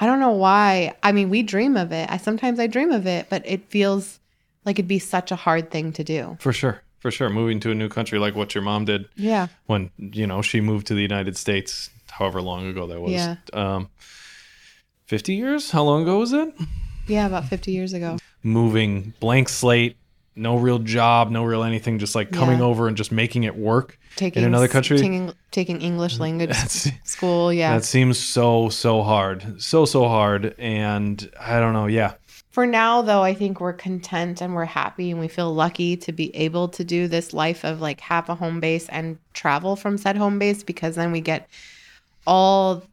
I 0.01 0.05
don't 0.07 0.19
know 0.19 0.31
why. 0.31 0.95
I 1.03 1.11
mean, 1.11 1.29
we 1.29 1.43
dream 1.43 1.77
of 1.77 1.91
it. 1.91 2.09
I 2.11 2.17
sometimes 2.17 2.59
I 2.59 2.67
dream 2.67 2.91
of 2.91 3.05
it, 3.07 3.27
but 3.29 3.43
it 3.45 3.69
feels 3.69 4.19
like 4.65 4.77
it'd 4.79 4.87
be 4.87 4.99
such 4.99 5.31
a 5.31 5.35
hard 5.35 5.71
thing 5.71 5.93
to 5.93 6.03
do. 6.03 6.37
For 6.41 6.51
sure. 6.51 6.81
For 6.99 7.11
sure. 7.11 7.29
Moving 7.29 7.59
to 7.61 7.71
a 7.71 7.75
new 7.75 7.87
country 7.87 8.19
like 8.19 8.35
what 8.35 8.53
your 8.53 8.63
mom 8.63 8.85
did 8.85 9.07
Yeah. 9.15 9.47
when, 9.67 9.91
you 9.97 10.25
know, 10.27 10.41
she 10.41 10.59
moved 10.59 10.87
to 10.87 10.93
the 10.95 11.01
United 11.01 11.37
States, 11.37 11.89
however 12.09 12.41
long 12.41 12.67
ago 12.67 12.85
that 12.87 12.99
was. 12.99 13.11
Yeah. 13.13 13.35
Um, 13.53 13.89
50 15.05 15.33
years? 15.35 15.71
How 15.71 15.83
long 15.83 16.03
ago 16.03 16.19
was 16.19 16.33
it? 16.33 16.53
Yeah, 17.07 17.25
about 17.27 17.45
50 17.45 17.71
years 17.71 17.93
ago. 17.93 18.17
moving 18.43 19.13
blank 19.19 19.49
slate 19.49 19.97
no 20.35 20.57
real 20.57 20.79
job 20.79 21.29
no 21.29 21.43
real 21.43 21.63
anything 21.63 21.99
just 21.99 22.15
like 22.15 22.31
coming 22.31 22.59
Yeah. 22.59 22.65
over 22.65 22.87
and 22.87 22.95
just 22.95 23.11
making 23.11 23.43
it 23.43 23.55
work 23.55 23.97
Taking 24.15 24.43
in 24.43 24.47
another 24.47 24.67
country 24.67 24.97
taking, 24.97 25.33
taking 25.51 25.81
English 25.81 26.19
language 26.19 26.53
school, 27.03 27.51
yeah. 27.53 27.75
that 27.77 27.85
seems 27.85 28.17
so 28.19 28.69
so 28.69 29.03
hard 29.03 29.61
so 29.61 29.85
so 29.85 30.07
hard 30.07 30.55
and 30.57 31.29
i 31.39 31.59
don't 31.59 31.73
know 31.73 31.87
yeah 31.87 32.13
For 32.51 32.67
now, 32.67 33.01
though, 33.01 33.23
I 33.23 33.33
think 33.33 33.61
we're 33.61 33.71
content 33.71 34.41
and 34.41 34.53
we're 34.53 34.65
happy 34.65 35.09
and 35.11 35.21
we 35.21 35.29
feel 35.29 35.53
lucky 35.53 35.95
to 35.95 36.11
be 36.11 36.35
able 36.35 36.67
to 36.69 36.83
do 36.83 37.07
this 37.07 37.31
life 37.33 37.63
of 37.63 37.79
like 37.79 38.01
have 38.01 38.27
a 38.27 38.35
home 38.35 38.59
base 38.59 38.89
and 38.89 39.17
travel 39.33 39.77
from 39.77 39.97
said 39.97 40.17
home 40.17 40.37
base 40.37 40.61
because 40.61 40.95
then 40.95 41.13
we 41.13 41.21
get 41.21 41.47
all 42.27 42.83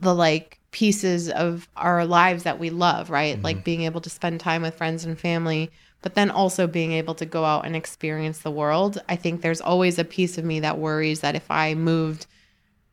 the 0.00 0.14
like 0.14 0.58
pieces 0.70 1.30
of 1.30 1.66
our 1.76 2.04
lives 2.04 2.42
that 2.42 2.58
we 2.58 2.68
love, 2.68 3.08
right? 3.08 3.40
Like 3.42 3.56
mm-hmm. 3.56 3.64
being 3.64 3.82
able 3.82 4.02
to 4.02 4.10
spend 4.10 4.38
time 4.38 4.60
with 4.60 4.74
friends 4.74 5.06
and 5.06 5.18
family, 5.18 5.70
but 6.06 6.14
then 6.14 6.30
also 6.30 6.68
being 6.68 6.92
able 6.92 7.16
to 7.16 7.26
go 7.26 7.44
out 7.44 7.66
and 7.66 7.74
experience 7.74 8.38
the 8.38 8.50
world. 8.52 8.96
I 9.08 9.16
think 9.16 9.40
there's 9.40 9.60
always 9.60 9.98
a 9.98 10.04
piece 10.04 10.38
of 10.38 10.44
me 10.44 10.60
that 10.60 10.78
worries 10.78 11.18
that 11.22 11.34
if 11.34 11.50
I 11.50 11.74
moved 11.74 12.26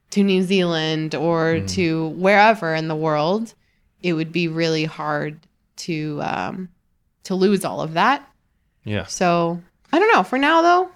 to 0.10 0.24
New 0.24 0.42
Zealand 0.42 1.14
or 1.14 1.60
to 1.60 2.08
wherever 2.08 2.74
in 2.74 2.88
the 2.88 2.96
world, 2.96 3.54
it 4.02 4.14
would 4.14 4.32
be 4.32 4.48
really 4.48 4.86
hard 4.86 5.38
to 5.86 6.20
um, 6.24 6.70
to 7.26 7.36
lose 7.36 7.64
all 7.64 7.82
of 7.82 7.94
that. 7.94 8.28
yeah 8.84 9.06
So 9.06 9.62
I 9.92 10.00
don't 10.00 10.12
know. 10.12 10.24
For 10.24 10.40
now, 10.40 10.64
though, 10.64 10.90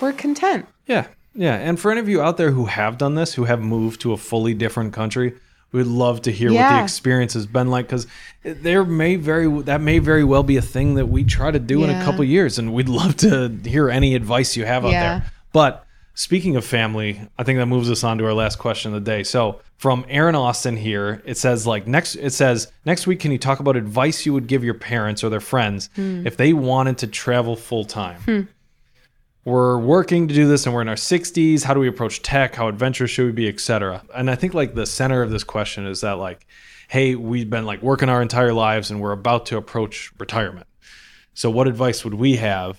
we're 0.00 0.12
content. 0.12 0.66
yeah 0.86 1.06
yeah 1.36 1.54
and 1.54 1.78
for 1.78 1.92
any 1.92 2.00
of 2.00 2.08
you 2.08 2.20
out 2.20 2.36
there 2.36 2.50
who 2.50 2.64
have 2.64 2.98
done 2.98 3.14
this 3.14 3.34
who 3.34 3.44
have 3.44 3.60
moved 3.60 4.00
to 4.00 4.12
a 4.12 4.16
fully 4.16 4.54
different 4.54 4.92
country 4.92 5.34
we'd 5.72 5.86
love 5.86 6.22
to 6.22 6.32
hear 6.32 6.50
what 6.52 6.58
the 6.78 6.82
experience 6.84 7.34
has 7.34 7.46
been 7.46 7.68
like 7.68 7.86
because 7.86 8.06
there 8.42 8.84
may 8.84 9.16
very 9.16 9.48
that 9.62 9.80
may 9.80 9.98
very 9.98 10.24
well 10.24 10.42
be 10.42 10.56
a 10.56 10.62
thing 10.62 10.94
that 10.94 11.06
we 11.06 11.24
try 11.24 11.50
to 11.50 11.58
do 11.58 11.84
in 11.84 11.90
a 11.90 12.04
couple 12.04 12.24
years 12.24 12.58
and 12.58 12.72
we'd 12.72 12.88
love 12.88 13.16
to 13.18 13.48
hear 13.64 13.88
any 13.90 14.14
advice 14.14 14.56
you 14.56 14.64
have 14.64 14.84
out 14.84 14.92
Yeah. 14.92 15.18
there 15.18 15.32
but 15.52 15.86
speaking 16.14 16.56
of 16.56 16.64
family 16.64 17.20
i 17.38 17.44
think 17.44 17.58
that 17.58 17.66
moves 17.66 17.90
us 17.90 18.02
on 18.04 18.18
to 18.18 18.24
our 18.24 18.32
last 18.34 18.58
question 18.58 18.92
of 18.94 19.04
the 19.04 19.10
day. 19.10 19.22
So 19.22 19.60
from 19.76 20.04
aaron 20.08 20.34
austin 20.34 20.76
here 20.76 21.22
it 21.24 21.38
says 21.38 21.66
like 21.66 21.86
next 21.86 22.16
it 22.16 22.30
says 22.32 22.70
next 22.84 23.06
week 23.06 23.20
can 23.20 23.30
you 23.32 23.38
talk 23.38 23.60
about 23.60 23.76
advice 23.76 24.26
you 24.26 24.32
would 24.34 24.46
give 24.46 24.62
your 24.64 24.74
parents 24.74 25.22
or 25.24 25.30
their 25.30 25.40
friends 25.40 25.88
Hmm. 25.94 26.26
if 26.26 26.36
they 26.36 26.52
wanted 26.52 26.98
to 26.98 27.06
travel 27.06 27.56
full 27.56 27.84
time 27.84 28.48
we're 29.44 29.78
working 29.78 30.28
to 30.28 30.34
do 30.34 30.46
this 30.46 30.66
and 30.66 30.74
we're 30.74 30.82
in 30.82 30.88
our 30.88 30.94
60s. 30.96 31.64
How 31.64 31.74
do 31.74 31.80
we 31.80 31.88
approach 31.88 32.22
tech? 32.22 32.54
How 32.54 32.68
adventurous 32.68 33.10
should 33.10 33.26
we 33.26 33.32
be, 33.32 33.48
etc. 33.48 34.02
And 34.14 34.30
I 34.30 34.34
think 34.34 34.54
like 34.54 34.74
the 34.74 34.86
center 34.86 35.22
of 35.22 35.30
this 35.30 35.44
question 35.44 35.86
is 35.86 36.02
that 36.02 36.12
like, 36.18 36.46
hey, 36.88 37.14
we've 37.14 37.48
been 37.48 37.64
like 37.64 37.82
working 37.82 38.08
our 38.08 38.20
entire 38.20 38.52
lives 38.52 38.90
and 38.90 39.00
we're 39.00 39.12
about 39.12 39.46
to 39.46 39.56
approach 39.56 40.12
retirement. 40.18 40.66
So 41.34 41.50
what 41.50 41.68
advice 41.68 42.04
would 42.04 42.14
we 42.14 42.36
have 42.36 42.78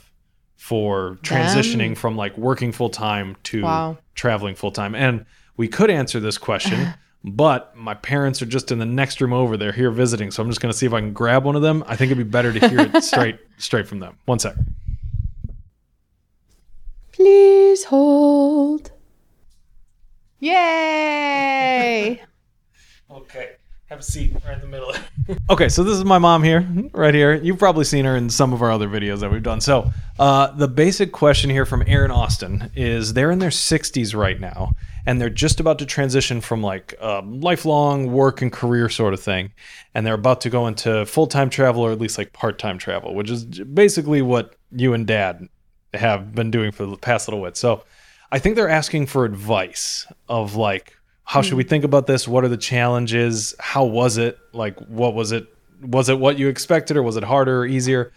for 0.55 1.17
transitioning 1.23 1.97
from 1.97 2.15
like 2.15 2.37
working 2.37 2.71
full 2.71 2.89
time 2.89 3.35
to 3.43 3.63
Wow. 3.63 3.97
traveling 4.13 4.53
full 4.55 4.71
time? 4.71 4.93
And 4.93 5.25
we 5.57 5.67
could 5.67 5.89
answer 5.89 6.19
this 6.19 6.37
question, 6.37 6.93
but 7.23 7.75
my 7.75 7.93
parents 7.95 8.41
are 8.41 8.45
just 8.45 8.71
in 8.71 8.77
the 8.79 8.85
next 8.85 9.19
room 9.21 9.33
over. 9.33 9.57
They're 9.57 9.71
here 9.71 9.89
visiting, 9.91 10.29
so 10.29 10.43
I'm 10.43 10.49
just 10.49 10.61
going 10.61 10.71
to 10.71 10.77
see 10.77 10.85
if 10.85 10.93
I 10.93 10.99
can 10.99 11.13
grab 11.13 11.43
one 11.43 11.55
of 11.55 11.61
them. 11.61 11.83
I 11.87 11.95
think 11.95 12.11
it'd 12.11 12.23
be 12.23 12.29
better 12.29 12.53
to 12.53 12.67
hear 12.69 12.81
it 12.81 13.03
straight 13.03 13.39
straight 13.57 13.87
from 13.87 13.99
them. 13.99 14.17
One 14.25 14.37
sec. 14.39 14.55
Please 17.21 17.83
hold. 17.83 18.91
Yay! 20.39 22.21
Okay. 23.11 23.51
Have 23.87 23.99
a 23.99 24.03
seat 24.03 24.33
right 24.45 24.55
in 24.55 24.61
the 24.61 24.67
middle. 24.67 24.93
okay, 25.49 25.67
so 25.67 25.83
this 25.83 25.97
is 25.97 26.05
my 26.05 26.17
mom 26.17 26.43
here, 26.43 26.65
right 26.93 27.13
here. 27.13 27.33
You've 27.33 27.59
probably 27.59 27.83
seen 27.83 28.05
her 28.05 28.15
in 28.15 28.29
some 28.29 28.53
of 28.53 28.61
our 28.61 28.71
other 28.71 28.87
videos 28.87 29.19
that 29.19 29.29
we've 29.29 29.43
done. 29.43 29.59
So, 29.59 29.91
uh, 30.17 30.51
the 30.51 30.69
basic 30.69 31.11
question 31.11 31.49
here 31.49 31.65
from 31.65 31.83
Aaron 31.85 32.09
Austin 32.09 32.71
is 32.73 33.13
they're 33.13 33.31
in 33.31 33.39
their 33.39 33.49
60s 33.49 34.15
right 34.15 34.39
now, 34.39 34.71
and 35.05 35.19
they're 35.19 35.29
just 35.29 35.59
about 35.59 35.77
to 35.79 35.85
transition 35.85 36.39
from 36.39 36.63
like 36.63 36.95
a 37.01 37.21
lifelong 37.21 38.13
work 38.13 38.41
and 38.41 38.51
career 38.51 38.87
sort 38.87 39.13
of 39.13 39.19
thing, 39.19 39.51
and 39.93 40.07
they're 40.07 40.13
about 40.13 40.39
to 40.41 40.49
go 40.49 40.67
into 40.67 41.05
full 41.05 41.27
time 41.27 41.49
travel 41.49 41.83
or 41.83 41.91
at 41.91 41.99
least 41.99 42.17
like 42.17 42.31
part 42.31 42.57
time 42.59 42.77
travel, 42.77 43.13
which 43.13 43.29
is 43.29 43.43
basically 43.43 44.21
what 44.21 44.55
you 44.71 44.93
and 44.93 45.05
dad 45.05 45.49
have 45.93 46.33
been 46.33 46.51
doing 46.51 46.71
for 46.71 46.85
the 46.85 46.97
past 46.97 47.27
little 47.27 47.43
bit. 47.43 47.57
So, 47.57 47.83
I 48.31 48.39
think 48.39 48.55
they're 48.55 48.69
asking 48.69 49.07
for 49.07 49.25
advice 49.25 50.07
of 50.29 50.55
like, 50.55 50.97
how 51.23 51.41
should 51.41 51.55
we 51.55 51.63
think 51.63 51.83
about 51.83 52.07
this? 52.07 52.27
What 52.27 52.43
are 52.43 52.49
the 52.49 52.57
challenges? 52.57 53.55
How 53.59 53.85
was 53.85 54.17
it? 54.17 54.37
Like, 54.53 54.77
what 54.79 55.13
was 55.13 55.31
it? 55.31 55.47
Was 55.81 56.09
it 56.09 56.19
what 56.19 56.37
you 56.37 56.47
expected, 56.47 56.97
or 56.97 57.03
was 57.03 57.17
it 57.17 57.23
harder 57.23 57.61
or 57.61 57.65
easier? 57.65 58.11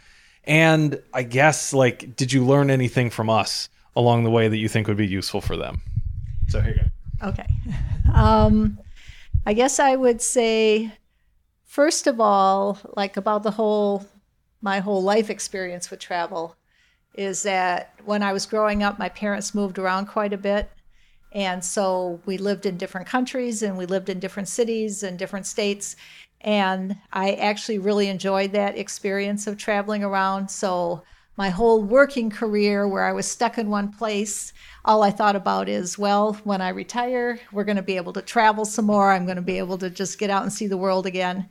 And 0.45 1.01
I 1.13 1.23
guess, 1.23 1.73
like, 1.73 2.17
did 2.17 2.33
you 2.33 2.45
learn 2.45 2.71
anything 2.71 3.11
from 3.11 3.31
us 3.31 3.69
along 3.97 4.25
the 4.25 4.31
way 4.31 4.49
that 4.49 4.57
you 4.57 4.69
think 4.69 4.89
would 4.89 4.97
be 4.97 5.07
useful 5.07 5.41
for 5.41 5.57
them? 5.57 5.81
So 6.49 6.61
here 6.61 6.75
you 6.75 6.81
go. 6.81 7.29
Okay. 7.29 7.47
Um, 8.15 8.79
I 9.45 9.55
guess 9.55 9.81
I 9.81 9.97
would 9.97 10.23
say, 10.23 10.93
first 11.65 12.07
of 12.07 12.21
all, 12.21 12.79
like 12.97 13.17
about 13.17 13.43
the 13.43 13.51
whole, 13.51 14.07
my 14.61 14.79
whole 14.79 15.03
life 15.03 15.31
experience 15.31 15.91
with 15.91 15.99
travel, 15.99 16.55
is 17.15 17.43
that 17.45 17.95
when 18.05 18.23
I 18.23 18.33
was 18.33 18.47
growing 18.47 18.83
up, 18.83 18.99
my 18.99 19.09
parents 19.09 19.55
moved 19.55 19.79
around 19.79 20.07
quite 20.07 20.33
a 20.33 20.39
bit. 20.39 20.71
And 21.33 21.65
so 21.65 22.21
we 22.27 22.39
lived 22.39 22.67
in 22.67 22.77
different 22.77 23.07
countries 23.07 23.63
and 23.63 23.77
we 23.77 23.87
lived 23.87 24.09
in 24.09 24.21
different 24.21 24.49
cities 24.49 25.03
and 25.03 25.19
different 25.19 25.47
states. 25.47 25.97
And 26.41 26.97
I 27.13 27.33
actually 27.33 27.79
really 27.79 28.09
enjoyed 28.09 28.53
that 28.53 28.79
experience 28.79 29.47
of 29.47 29.57
traveling 29.57 30.05
around. 30.05 30.51
So 30.51 31.03
my 31.37 31.51
whole 31.51 31.83
working 31.83 32.31
career, 32.31 32.87
where 32.87 33.05
I 33.05 33.13
was 33.13 33.29
stuck 33.29 33.59
in 33.59 33.69
one 33.69 33.91
place, 33.91 34.53
all 34.85 35.03
I 35.03 35.11
thought 35.11 35.35
about 35.35 35.69
is, 35.69 35.99
well, 35.99 36.35
when 36.45 36.61
I 36.61 36.69
retire, 36.69 37.41
we're 37.51 37.65
going 37.65 37.77
to 37.77 37.83
be 37.83 37.97
able 37.97 38.13
to 38.13 38.23
travel 38.23 38.65
some 38.65 38.85
more. 38.85 39.11
I'm 39.11 39.25
going 39.25 39.37
to 39.37 39.43
be 39.43 39.59
able 39.59 39.79
to 39.79 39.91
just 39.91 40.19
get 40.19 40.31
out 40.31 40.45
and 40.45 40.53
see 40.53 40.69
the 40.69 40.77
world 40.77 41.07
again. 41.07 41.49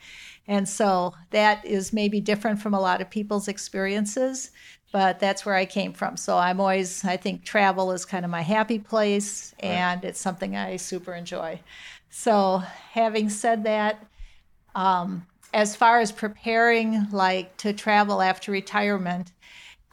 And 0.48 0.68
so 0.68 1.14
that 1.32 1.66
is 1.66 1.94
maybe 1.94 2.22
different 2.22 2.62
from 2.62 2.74
a 2.74 2.80
lot 2.80 3.02
of 3.02 3.10
people's 3.10 3.48
experiences, 3.48 4.52
but 4.94 5.20
that's 5.20 5.44
where 5.44 5.56
I 5.56 5.66
came 5.66 5.92
from. 5.92 6.16
So 6.16 6.38
I'm 6.38 6.60
always, 6.60 7.04
I 7.04 7.18
think 7.18 7.44
travel 7.44 7.92
is 7.92 8.06
kind 8.06 8.24
of 8.24 8.30
my 8.30 8.44
happy 8.44 8.78
place 8.78 9.56
and 9.60 10.06
it's 10.06 10.22
something 10.22 10.56
I 10.56 10.78
super 10.78 11.16
enjoy. 11.16 11.60
So 12.12 12.60
having 12.92 13.28
said 13.30 13.64
that, 13.64 14.06
um, 14.76 15.26
as 15.52 15.76
far 15.76 16.00
as 16.00 16.12
preparing 16.12 17.08
like 17.12 17.58
to 17.58 17.74
travel 17.74 18.22
after 18.22 18.52
retirement, 18.52 19.32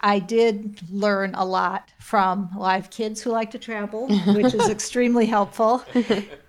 I 0.02 0.18
did 0.18 0.78
learn 0.90 1.34
a 1.34 1.46
lot 1.46 1.92
from 1.98 2.50
well, 2.54 2.68
have 2.68 2.90
kids 2.90 3.22
who 3.22 3.30
like 3.30 3.50
to 3.52 3.58
travel, 3.58 4.08
which 4.34 4.52
is 4.52 4.68
extremely 4.68 5.26
helpful, 5.26 5.84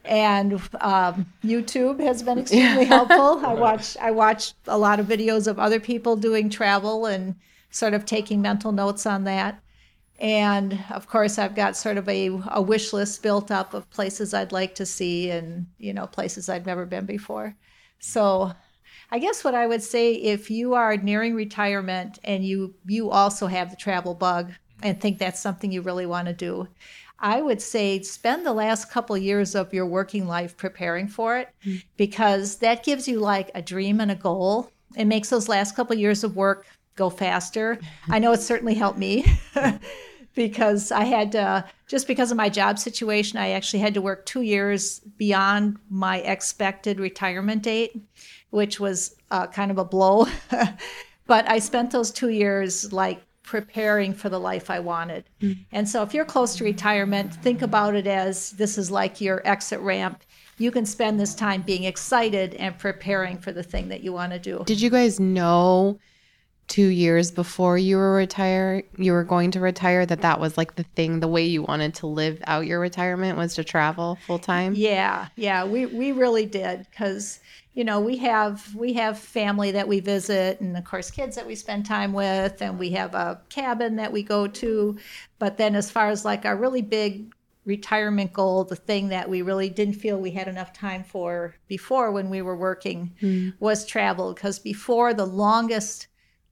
and 0.05 0.53
um, 0.79 1.25
YouTube 1.43 1.99
has 1.99 2.23
been 2.23 2.39
extremely 2.39 2.85
helpful. 2.85 3.45
I 3.45 3.53
watch 3.53 3.97
I 3.97 4.11
watch 4.11 4.53
a 4.67 4.77
lot 4.77 5.01
of 5.01 5.07
videos 5.07 5.47
of 5.47 5.59
other 5.59 5.81
people 5.81 6.15
doing 6.15 6.49
travel 6.49 7.07
and 7.07 7.35
sort 7.71 7.93
of 7.93 8.05
taking 8.05 8.41
mental 8.41 8.71
notes 8.71 9.05
on 9.05 9.23
that. 9.23 9.61
And 10.19 10.83
of 10.91 11.07
course, 11.07 11.39
I've 11.39 11.55
got 11.55 11.75
sort 11.75 11.97
of 11.97 12.07
a, 12.07 12.29
a 12.49 12.61
wish 12.61 12.93
list 12.93 13.23
built 13.23 13.49
up 13.49 13.73
of 13.73 13.89
places 13.89 14.35
I'd 14.35 14.51
like 14.51 14.75
to 14.75 14.85
see 14.85 15.31
and 15.31 15.65
you 15.79 15.93
know 15.93 16.05
places 16.05 16.47
I've 16.47 16.67
never 16.67 16.85
been 16.85 17.05
before. 17.05 17.55
So 17.99 18.53
I 19.09 19.17
guess 19.17 19.43
what 19.43 19.55
I 19.55 19.65
would 19.65 19.81
say 19.81 20.13
if 20.13 20.51
you 20.51 20.75
are 20.75 20.95
nearing 20.95 21.33
retirement 21.33 22.19
and 22.23 22.45
you 22.45 22.75
you 22.85 23.09
also 23.09 23.47
have 23.47 23.71
the 23.71 23.75
travel 23.75 24.13
bug 24.13 24.51
and 24.83 24.99
think 24.99 25.17
that's 25.17 25.39
something 25.39 25.71
you 25.71 25.81
really 25.81 26.05
want 26.05 26.27
to 26.27 26.33
do, 26.33 26.67
I 27.19 27.41
would 27.41 27.61
say 27.61 28.01
spend 28.01 28.45
the 28.45 28.53
last 28.53 28.91
couple 28.91 29.17
years 29.17 29.55
of 29.55 29.73
your 29.73 29.85
working 29.85 30.27
life 30.27 30.55
preparing 30.55 31.07
for 31.07 31.37
it 31.37 31.49
mm. 31.65 31.83
because 31.97 32.57
that 32.57 32.83
gives 32.83 33.07
you 33.07 33.19
like 33.19 33.49
a 33.55 33.61
dream 33.61 33.99
and 33.99 34.11
a 34.11 34.15
goal. 34.15 34.71
It 34.95 35.05
makes 35.05 35.29
those 35.29 35.49
last 35.49 35.75
couple 35.75 35.95
years 35.95 36.23
of 36.23 36.35
work 36.35 36.65
go 36.95 37.09
faster. 37.09 37.79
I 38.09 38.19
know 38.19 38.31
it 38.31 38.41
certainly 38.41 38.75
helped 38.75 38.99
me. 38.99 39.25
because 40.33 40.91
I 40.91 41.03
had 41.03 41.31
to, 41.33 41.65
just 41.87 42.07
because 42.07 42.31
of 42.31 42.37
my 42.37 42.49
job 42.49 42.79
situation, 42.79 43.37
I 43.37 43.49
actually 43.49 43.79
had 43.79 43.93
to 43.95 44.01
work 44.01 44.25
two 44.25 44.41
years 44.41 44.99
beyond 45.17 45.77
my 45.89 46.19
expected 46.19 46.99
retirement 46.99 47.63
date, 47.63 47.99
which 48.49 48.79
was 48.79 49.15
uh, 49.29 49.47
kind 49.47 49.71
of 49.71 49.77
a 49.77 49.85
blow. 49.85 50.27
but 51.27 51.49
I 51.49 51.59
spent 51.59 51.91
those 51.91 52.11
two 52.11 52.29
years 52.29 52.93
like 52.93 53.21
preparing 53.43 54.13
for 54.13 54.29
the 54.29 54.39
life 54.39 54.69
I 54.69 54.79
wanted. 54.79 55.25
And 55.73 55.89
so 55.89 56.03
if 56.03 56.13
you're 56.13 56.23
close 56.23 56.55
to 56.55 56.63
retirement, 56.63 57.35
think 57.35 57.61
about 57.61 57.95
it 57.95 58.07
as 58.07 58.51
this 58.51 58.77
is 58.77 58.89
like 58.89 59.19
your 59.19 59.45
exit 59.45 59.81
ramp. 59.81 60.23
You 60.57 60.71
can 60.71 60.85
spend 60.85 61.19
this 61.19 61.35
time 61.35 61.63
being 61.63 61.83
excited 61.83 62.53
and 62.53 62.77
preparing 62.77 63.37
for 63.37 63.51
the 63.51 63.63
thing 63.63 63.89
that 63.89 64.03
you 64.03 64.13
want 64.13 64.31
to 64.31 64.39
do. 64.39 64.63
Did 64.65 64.79
you 64.79 64.89
guys 64.89 65.19
know 65.19 65.99
two 66.71 66.87
years 66.87 67.31
before 67.31 67.77
you 67.77 67.97
were 67.97 68.13
retire 68.13 68.81
you 68.97 69.11
were 69.11 69.25
going 69.25 69.51
to 69.51 69.59
retire 69.59 70.05
that 70.05 70.21
that 70.21 70.39
was 70.39 70.57
like 70.57 70.75
the 70.75 70.83
thing 70.95 71.19
the 71.19 71.27
way 71.27 71.43
you 71.43 71.61
wanted 71.63 71.93
to 71.93 72.07
live 72.07 72.41
out 72.47 72.65
your 72.65 72.79
retirement 72.79 73.37
was 73.37 73.53
to 73.53 73.61
travel 73.61 74.17
full 74.25 74.39
time 74.39 74.71
Yeah, 74.73 75.27
yeah, 75.35 75.65
we 75.65 75.85
we 75.85 76.13
really 76.13 76.45
did 76.45 76.87
because 76.89 77.39
you 77.73 77.83
know 77.83 77.99
we 77.99 78.17
have 78.17 78.73
we 78.73 78.93
have 78.93 79.19
family 79.19 79.71
that 79.71 79.87
we 79.87 79.99
visit 79.99 80.61
and 80.61 80.77
of 80.77 80.85
course 80.85 81.11
kids 81.11 81.35
that 81.35 81.45
we 81.45 81.55
spend 81.55 81.85
time 81.85 82.13
with 82.13 82.61
and 82.61 82.79
we 82.79 82.91
have 82.91 83.15
a 83.15 83.41
cabin 83.49 83.97
that 83.97 84.13
we 84.13 84.23
go 84.23 84.47
to. 84.47 84.97
But 85.39 85.57
then 85.57 85.75
as 85.75 85.91
far 85.91 86.07
as 86.09 86.23
like 86.23 86.45
our 86.45 86.55
really 86.55 86.81
big 86.81 87.33
retirement 87.65 88.33
goal 88.33 88.63
the 88.63 88.75
thing 88.75 89.09
that 89.09 89.29
we 89.29 89.43
really 89.43 89.69
didn't 89.69 89.93
feel 89.93 90.17
we 90.17 90.31
had 90.31 90.47
enough 90.47 90.73
time 90.73 91.03
for 91.03 91.53
before 91.67 92.11
when 92.11 92.27
we 92.29 92.41
were 92.41 92.55
working 92.55 93.13
hmm. 93.19 93.49
was 93.59 93.85
travel 93.85 94.33
because 94.33 94.57
before 94.57 95.13
the 95.13 95.27
longest 95.27 96.07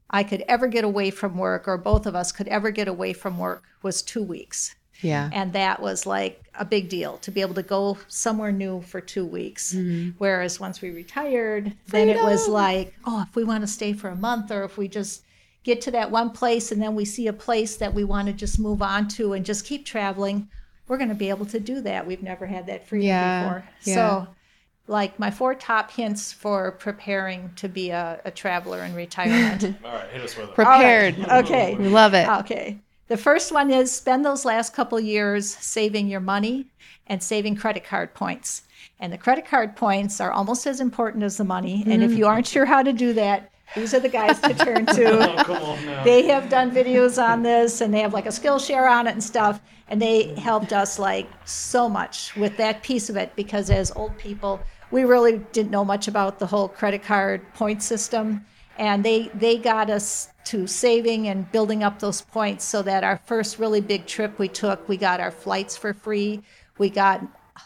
I 0.10 0.24
could 0.24 0.44
ever 0.48 0.68
get 0.68 0.84
away 0.84 1.12
from 1.12 1.38
work 1.38 1.68
or 1.68 1.78
both 1.78 2.06
of 2.06 2.16
us 2.16 2.32
could 2.32 2.48
ever 2.48 2.72
get 2.72 2.88
away 2.88 3.14
from 3.14 3.38
work 3.38 3.64
was 3.84 4.02
2 4.02 4.24
weeks 4.24 4.76
yeah 5.02 5.30
and 5.32 5.54
that 5.54 5.82
was 5.82 6.06
like 6.06 6.44
a 6.56 6.66
big 6.66 6.90
deal 6.90 7.18
to 7.20 7.32
be 7.32 7.40
able 7.42 7.54
to 7.54 7.64
go 7.64 7.98
somewhere 8.10 8.52
new 8.52 8.82
for 8.82 9.00
two 9.00 9.26
weeks. 9.26 9.74
Mm-hmm. 9.74 10.10
Whereas 10.18 10.60
once 10.60 10.82
we 10.82 10.90
retired, 10.92 11.74
then 11.88 12.10
it 12.10 12.22
was 12.22 12.50
like, 12.50 12.94
oh, 13.06 13.24
if 13.26 13.34
we 13.34 13.46
want 13.46 13.62
to 13.62 13.68
stay 13.68 13.94
for 13.94 14.10
a 14.10 14.16
month 14.16 14.52
or 14.52 14.66
if 14.66 14.78
we 14.78 14.90
just 14.90 15.24
get 15.64 15.80
to 15.82 15.92
that 15.92 16.12
one 16.12 16.32
place 16.32 16.74
and 16.74 16.82
then 16.82 16.96
we 16.96 17.06
see 17.06 17.28
a 17.28 17.34
place 17.34 17.78
that 17.78 17.94
we 17.94 18.04
want 18.04 18.28
to 18.28 18.34
just 18.34 18.60
move 18.60 18.82
on 18.82 19.08
to 19.08 19.32
and 19.34 19.46
just 19.46 19.66
keep 19.66 19.86
traveling, 19.86 20.50
we're 20.90 20.98
going 20.98 21.08
to 21.10 21.16
be 21.16 21.30
able 21.30 21.46
to 21.46 21.62
do 21.62 21.80
that. 21.80 22.06
We've 22.06 22.22
never 22.24 22.46
had 22.46 22.68
that 22.68 22.86
freedom 22.86 23.08
Yeah, 23.08 23.44
before. 23.44 23.64
yeah. 23.84 23.96
So, 23.96 24.28
like 24.90 25.20
my 25.20 25.30
four 25.30 25.54
top 25.54 25.92
hints 25.92 26.34
for 26.34 26.72
preparing 26.72 27.52
to 27.56 27.70
be 27.70 27.92
a, 27.92 28.20
a 28.26 28.32
traveler 28.32 28.84
in 28.84 28.96
retirement. 28.96 29.64
All 29.86 29.92
right, 29.94 30.10
hit 30.10 30.22
us 30.22 30.36
with 30.36 30.50
it. 30.50 30.56
prepared 30.56 31.20
okay. 31.30 31.76
we 31.76 31.88
love 31.88 32.14
it 32.14 32.28
Okay. 32.28 32.80
The 33.08 33.18
first 33.18 33.52
one 33.52 33.72
is 33.72 33.92
spend 33.92 34.24
those 34.24 34.46
last 34.46 34.74
couple 34.74 35.00
years 35.00 35.50
saving 35.56 36.08
your 36.08 36.20
money 36.20 36.68
and 37.08 37.24
saving 37.24 37.56
credit 37.56 37.84
card 37.84 38.14
points. 38.14 38.64
And 39.00 39.12
the 39.12 39.18
credit 39.18 39.48
card 39.48 39.76
points 39.76 40.22
are 40.22 40.32
almost 40.32 40.68
as 40.68 40.80
important 40.80 41.24
as 41.24 41.38
the 41.38 41.44
money. 41.44 41.84
And 41.88 42.04
if 42.04 42.12
mm. 42.12 42.18
you 42.18 42.28
aren't 42.28 42.46
sure 42.46 42.66
how 42.66 42.84
to 42.84 42.94
do 42.94 43.14
that, 43.14 43.52
these 43.76 43.96
are 43.96 44.00
the 44.00 44.10
guys 44.10 44.40
to 44.42 44.54
turn 44.54 44.86
to. 44.86 45.20
Oh, 45.40 45.44
come 45.44 45.64
on 45.64 45.86
now. 45.86 46.04
They 46.04 46.28
have 46.28 46.50
done 46.50 46.70
videos 46.72 47.22
on 47.22 47.42
this 47.42 47.82
and 47.82 47.92
they 47.94 48.02
have 48.02 48.14
like 48.14 48.26
a 48.26 48.30
Skillshare 48.30 48.90
on 48.90 49.08
it 49.08 49.12
and 49.12 49.24
stuff. 49.24 49.60
And 49.88 50.00
they 50.00 50.36
helped 50.36 50.72
us 50.72 51.00
like 51.00 51.28
so 51.46 51.90
much 51.90 52.36
with 52.36 52.58
that 52.58 52.84
piece 52.84 53.10
of 53.10 53.18
it 53.18 53.36
because 53.36 53.72
as 53.72 53.92
old 53.96 54.16
people, 54.20 54.60
we 54.92 55.04
really 55.04 55.40
didn't 55.52 55.72
know 55.72 55.86
much 55.86 56.08
about 56.08 56.40
the 56.40 56.48
whole 56.48 56.68
credit 56.68 57.04
card 57.04 57.42
point 57.54 57.82
system. 57.84 58.46
and 58.78 59.04
they 59.04 59.30
they 59.34 59.58
got 59.58 59.90
us 59.90 60.30
to 60.46 60.66
saving 60.66 61.28
and 61.28 61.52
building 61.52 61.84
up 61.84 62.00
those 62.00 62.22
points 62.22 62.64
so 62.64 62.82
that 62.82 63.04
our 63.04 63.18
first 63.26 63.60
really 63.60 63.82
big 63.82 64.06
trip 64.08 64.40
we 64.40 64.48
took 64.48 64.88
we 64.88 64.98
got 64.98 65.20
our 65.20 65.32
flights 65.32 65.76
for 65.76 65.94
free. 65.94 66.42
We 66.78 66.90
got 66.90 67.22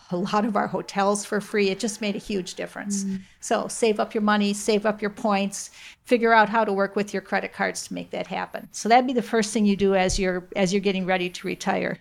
a 0.10 0.18
lot 0.18 0.44
of 0.44 0.56
our 0.56 0.66
hotels 0.66 1.24
for 1.24 1.40
free. 1.40 1.70
It 1.70 1.80
just 1.80 2.02
made 2.02 2.16
a 2.16 2.20
huge 2.20 2.56
difference. 2.56 3.04
Mm. 3.04 3.22
So 3.42 3.68
save 3.68 4.00
up 4.00 4.16
your 4.16 4.24
money 4.24 4.54
save 4.54 4.86
up 4.88 5.02
your 5.02 5.12
points 5.12 5.70
figure 6.04 6.34
out 6.34 6.50
how 6.50 6.66
to 6.66 6.74
work 6.74 6.96
with 6.96 7.14
your 7.14 7.22
credit 7.22 7.54
cards 7.54 7.88
to 7.88 7.94
make 7.94 8.10
that 8.10 8.28
happen. 8.28 8.68
So 8.72 8.90
that'd 8.90 9.08
be 9.08 9.14
the 9.14 9.22
first 9.22 9.54
thing 9.54 9.66
you 9.66 9.76
do 9.76 9.94
as 9.96 10.18
you're 10.18 10.44
as 10.56 10.74
you're 10.74 10.82
getting 10.82 11.06
ready 11.06 11.30
to 11.30 11.48
retire 11.48 12.00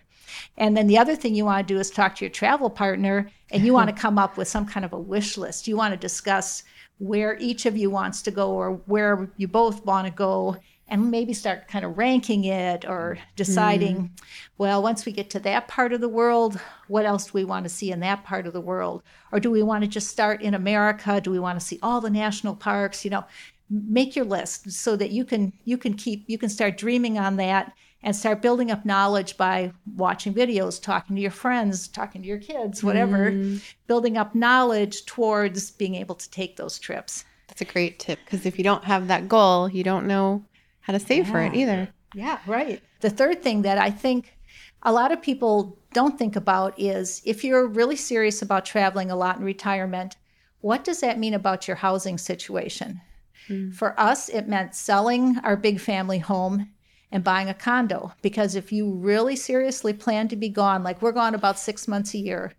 and 0.56 0.76
then 0.76 0.86
the 0.86 0.98
other 0.98 1.16
thing 1.16 1.34
you 1.34 1.44
want 1.44 1.66
to 1.66 1.74
do 1.74 1.80
is 1.80 1.90
talk 1.90 2.16
to 2.16 2.24
your 2.24 2.30
travel 2.30 2.70
partner 2.70 3.30
and 3.50 3.64
you 3.64 3.72
want 3.72 3.88
to 3.88 3.94
come 4.02 4.18
up 4.18 4.36
with 4.36 4.48
some 4.48 4.66
kind 4.66 4.84
of 4.84 4.92
a 4.92 4.98
wish 4.98 5.36
list. 5.36 5.68
You 5.68 5.76
want 5.76 5.92
to 5.92 5.98
discuss 5.98 6.64
where 6.98 7.36
each 7.38 7.66
of 7.66 7.76
you 7.76 7.90
wants 7.90 8.22
to 8.22 8.30
go 8.30 8.50
or 8.52 8.72
where 8.86 9.30
you 9.36 9.48
both 9.48 9.84
want 9.84 10.06
to 10.06 10.12
go 10.12 10.56
and 10.88 11.10
maybe 11.10 11.32
start 11.32 11.68
kind 11.68 11.84
of 11.84 11.96
ranking 11.96 12.44
it 12.44 12.84
or 12.84 13.18
deciding, 13.34 13.96
mm. 13.96 14.10
well, 14.58 14.82
once 14.82 15.06
we 15.06 15.12
get 15.12 15.30
to 15.30 15.40
that 15.40 15.66
part 15.66 15.92
of 15.92 16.02
the 16.02 16.08
world, 16.08 16.60
what 16.88 17.06
else 17.06 17.26
do 17.26 17.30
we 17.34 17.44
want 17.44 17.64
to 17.64 17.70
see 17.70 17.90
in 17.90 18.00
that 18.00 18.24
part 18.24 18.46
of 18.46 18.52
the 18.52 18.60
world? 18.60 19.02
Or 19.32 19.40
do 19.40 19.50
we 19.50 19.62
want 19.62 19.82
to 19.84 19.88
just 19.88 20.08
start 20.08 20.42
in 20.42 20.52
America? 20.52 21.20
Do 21.20 21.30
we 21.30 21.38
want 21.38 21.58
to 21.58 21.64
see 21.64 21.78
all 21.82 22.02
the 22.02 22.10
national 22.10 22.56
parks? 22.56 23.04
You 23.04 23.10
know, 23.10 23.24
make 23.70 24.14
your 24.14 24.26
list 24.26 24.70
so 24.70 24.94
that 24.96 25.10
you 25.10 25.24
can 25.24 25.52
you 25.64 25.78
can 25.78 25.94
keep 25.94 26.24
you 26.26 26.36
can 26.36 26.50
start 26.50 26.76
dreaming 26.76 27.18
on 27.18 27.36
that 27.36 27.72
and 28.02 28.16
start 28.16 28.42
building 28.42 28.70
up 28.70 28.84
knowledge 28.84 29.36
by 29.36 29.72
watching 29.96 30.34
videos, 30.34 30.82
talking 30.82 31.14
to 31.16 31.22
your 31.22 31.30
friends, 31.30 31.88
talking 31.88 32.22
to 32.22 32.28
your 32.28 32.38
kids, 32.38 32.82
whatever, 32.82 33.30
mm-hmm. 33.30 33.58
building 33.86 34.16
up 34.16 34.34
knowledge 34.34 35.04
towards 35.06 35.70
being 35.70 35.94
able 35.94 36.14
to 36.16 36.28
take 36.30 36.56
those 36.56 36.78
trips. 36.78 37.24
That's 37.48 37.60
a 37.60 37.66
great 37.66 37.98
tip 37.98 38.18
because 38.24 38.46
if 38.46 38.58
you 38.58 38.64
don't 38.64 38.84
have 38.84 39.08
that 39.08 39.28
goal, 39.28 39.68
you 39.68 39.84
don't 39.84 40.06
know 40.06 40.44
how 40.80 40.92
to 40.92 40.98
save 40.98 41.28
for 41.28 41.40
it 41.40 41.54
either. 41.54 41.88
Yeah, 42.14 42.38
right. 42.46 42.82
The 43.00 43.10
third 43.10 43.42
thing 43.42 43.62
that 43.62 43.78
I 43.78 43.90
think 43.90 44.36
a 44.82 44.92
lot 44.92 45.12
of 45.12 45.22
people 45.22 45.78
don't 45.92 46.18
think 46.18 46.34
about 46.36 46.78
is 46.78 47.22
if 47.24 47.44
you're 47.44 47.66
really 47.66 47.96
serious 47.96 48.42
about 48.42 48.64
traveling 48.64 49.10
a 49.10 49.16
lot 49.16 49.38
in 49.38 49.44
retirement, 49.44 50.16
what 50.60 50.84
does 50.84 51.00
that 51.00 51.18
mean 51.18 51.34
about 51.34 51.68
your 51.68 51.76
housing 51.76 52.18
situation? 52.18 53.00
Hmm. 53.46 53.70
For 53.70 53.98
us, 53.98 54.28
it 54.28 54.48
meant 54.48 54.74
selling 54.74 55.38
our 55.38 55.56
big 55.56 55.80
family 55.80 56.18
home 56.18 56.70
and 57.12 57.22
buying 57.22 57.48
a 57.48 57.54
condo 57.54 58.12
because 58.22 58.56
if 58.56 58.72
you 58.72 58.90
really 58.90 59.36
seriously 59.36 59.92
plan 59.92 60.26
to 60.28 60.36
be 60.36 60.48
gone, 60.48 60.82
like 60.82 61.02
we're 61.02 61.12
gone 61.12 61.34
about 61.34 61.58
six 61.58 61.86
months 61.86 62.14
a 62.14 62.18
year, 62.18 62.54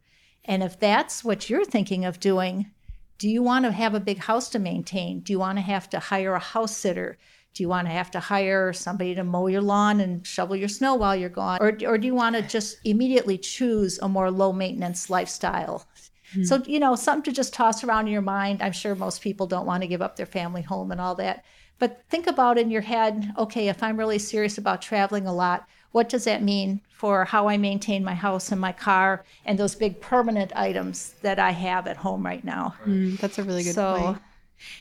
and 0.46 0.64
if 0.64 0.80
that's 0.80 1.24
what 1.24 1.50
you're 1.50 1.66
thinking 1.66 2.06
of 2.06 2.20
doing, 2.20 2.72
do 3.18 3.28
you 3.28 3.42
want 3.42 3.66
to 3.66 3.72
have 3.72 3.96
a 3.96 4.00
big 4.00 4.20
house 4.20 4.50
to 4.50 4.60
maintain? 4.60 5.22
Do 5.22 5.34
you 5.34 5.40
want 5.40 5.58
to 5.58 5.62
have 5.62 5.90
to 5.90 6.00
hire 6.00 6.34
a 6.34 6.40
house 6.40 6.76
sitter? 6.76 7.18
Do 7.54 7.64
you 7.64 7.70
want 7.70 7.88
to 7.88 7.94
have 7.94 8.12
to 8.12 8.20
hire 8.20 8.74
somebody 8.74 9.16
to 9.16 9.24
mow 9.24 9.48
your 9.48 9.62
lawn 9.62 10.00
and 10.00 10.26
shovel 10.26 10.56
your 10.56 10.68
snow 10.68 10.96
while 10.96 11.16
you're 11.16 11.30
gone? 11.30 11.60
Or, 11.62 11.78
or 11.86 11.98
do 11.98 12.08
you 12.08 12.16
want 12.16 12.36
to 12.36 12.42
just 12.42 12.78
immediately 12.84 13.38
choose 13.38 14.00
a 14.00 14.10
more 14.10 14.32
low 14.32 14.52
maintenance 14.52 15.10
lifestyle? 15.10 15.86
Hmm. 16.34 16.44
So, 16.44 16.64
you 16.66 16.80
know, 16.80 16.96
something 16.96 17.32
to 17.32 17.32
just 17.32 17.54
toss 17.54 17.84
around 17.84 18.08
in 18.08 18.14
your 18.14 18.22
mind. 18.22 18.62
I'm 18.62 18.72
sure 18.72 18.96
most 18.96 19.22
people 19.22 19.48
don't 19.48 19.68
want 19.68 19.84
to 19.84 19.88
give 19.88 20.02
up 20.02 20.16
their 20.16 20.26
family 20.26 20.64
home 20.64 20.92
and 20.92 21.00
all 21.00 21.16
that. 21.16 21.46
But 21.80 22.04
think 22.10 22.28
about 22.28 22.58
in 22.58 22.72
your 22.72 22.82
head 22.82 23.34
okay, 23.38 23.68
if 23.68 23.84
I'm 23.84 23.98
really 23.98 24.20
serious 24.20 24.58
about 24.58 24.82
traveling 24.82 25.28
a 25.28 25.34
lot, 25.34 25.68
what 25.94 26.10
does 26.10 26.24
that 26.26 26.44
mean 26.44 26.82
for 26.90 27.24
how 27.24 27.48
I 27.48 27.58
maintain 27.58 28.04
my 28.04 28.16
house 28.16 28.52
and 28.52 28.60
my 28.60 28.72
car 28.72 29.24
and 29.46 29.58
those 29.58 29.76
big 29.76 30.02
permanent 30.02 30.52
items 30.56 31.14
that 31.22 31.40
I 31.40 31.52
have 31.52 31.88
at 31.88 31.98
home 31.98 32.26
right 32.26 32.44
now? 32.44 32.76
Mm, 32.86 33.18
that's 33.20 33.38
a 33.38 33.44
really 33.44 33.64
good 33.64 33.76
so, 33.76 33.98
point. 33.98 34.18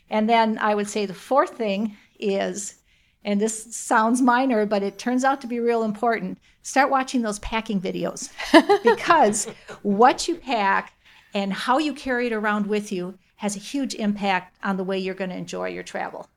and 0.09 0.29
then 0.29 0.57
I 0.57 0.75
would 0.75 0.89
say 0.89 1.05
the 1.05 1.13
fourth 1.13 1.51
thing 1.51 1.95
is, 2.19 2.75
and 3.23 3.39
this 3.39 3.75
sounds 3.75 4.21
minor, 4.21 4.65
but 4.65 4.81
it 4.81 4.97
turns 4.97 5.23
out 5.23 5.39
to 5.41 5.47
be 5.47 5.59
real 5.59 5.83
important. 5.83 6.39
Start 6.63 6.89
watching 6.89 7.21
those 7.21 7.39
packing 7.39 7.79
videos 7.79 8.29
because 8.83 9.45
what 9.83 10.27
you 10.27 10.35
pack 10.35 10.93
and 11.33 11.53
how 11.53 11.77
you 11.77 11.93
carry 11.93 12.27
it 12.27 12.33
around 12.33 12.67
with 12.67 12.91
you 12.91 13.17
has 13.35 13.55
a 13.55 13.59
huge 13.59 13.93
impact 13.95 14.57
on 14.63 14.77
the 14.77 14.83
way 14.83 14.97
you're 14.97 15.13
going 15.13 15.29
to 15.29 15.35
enjoy 15.35 15.67
your 15.67 15.83
travel. 15.83 16.27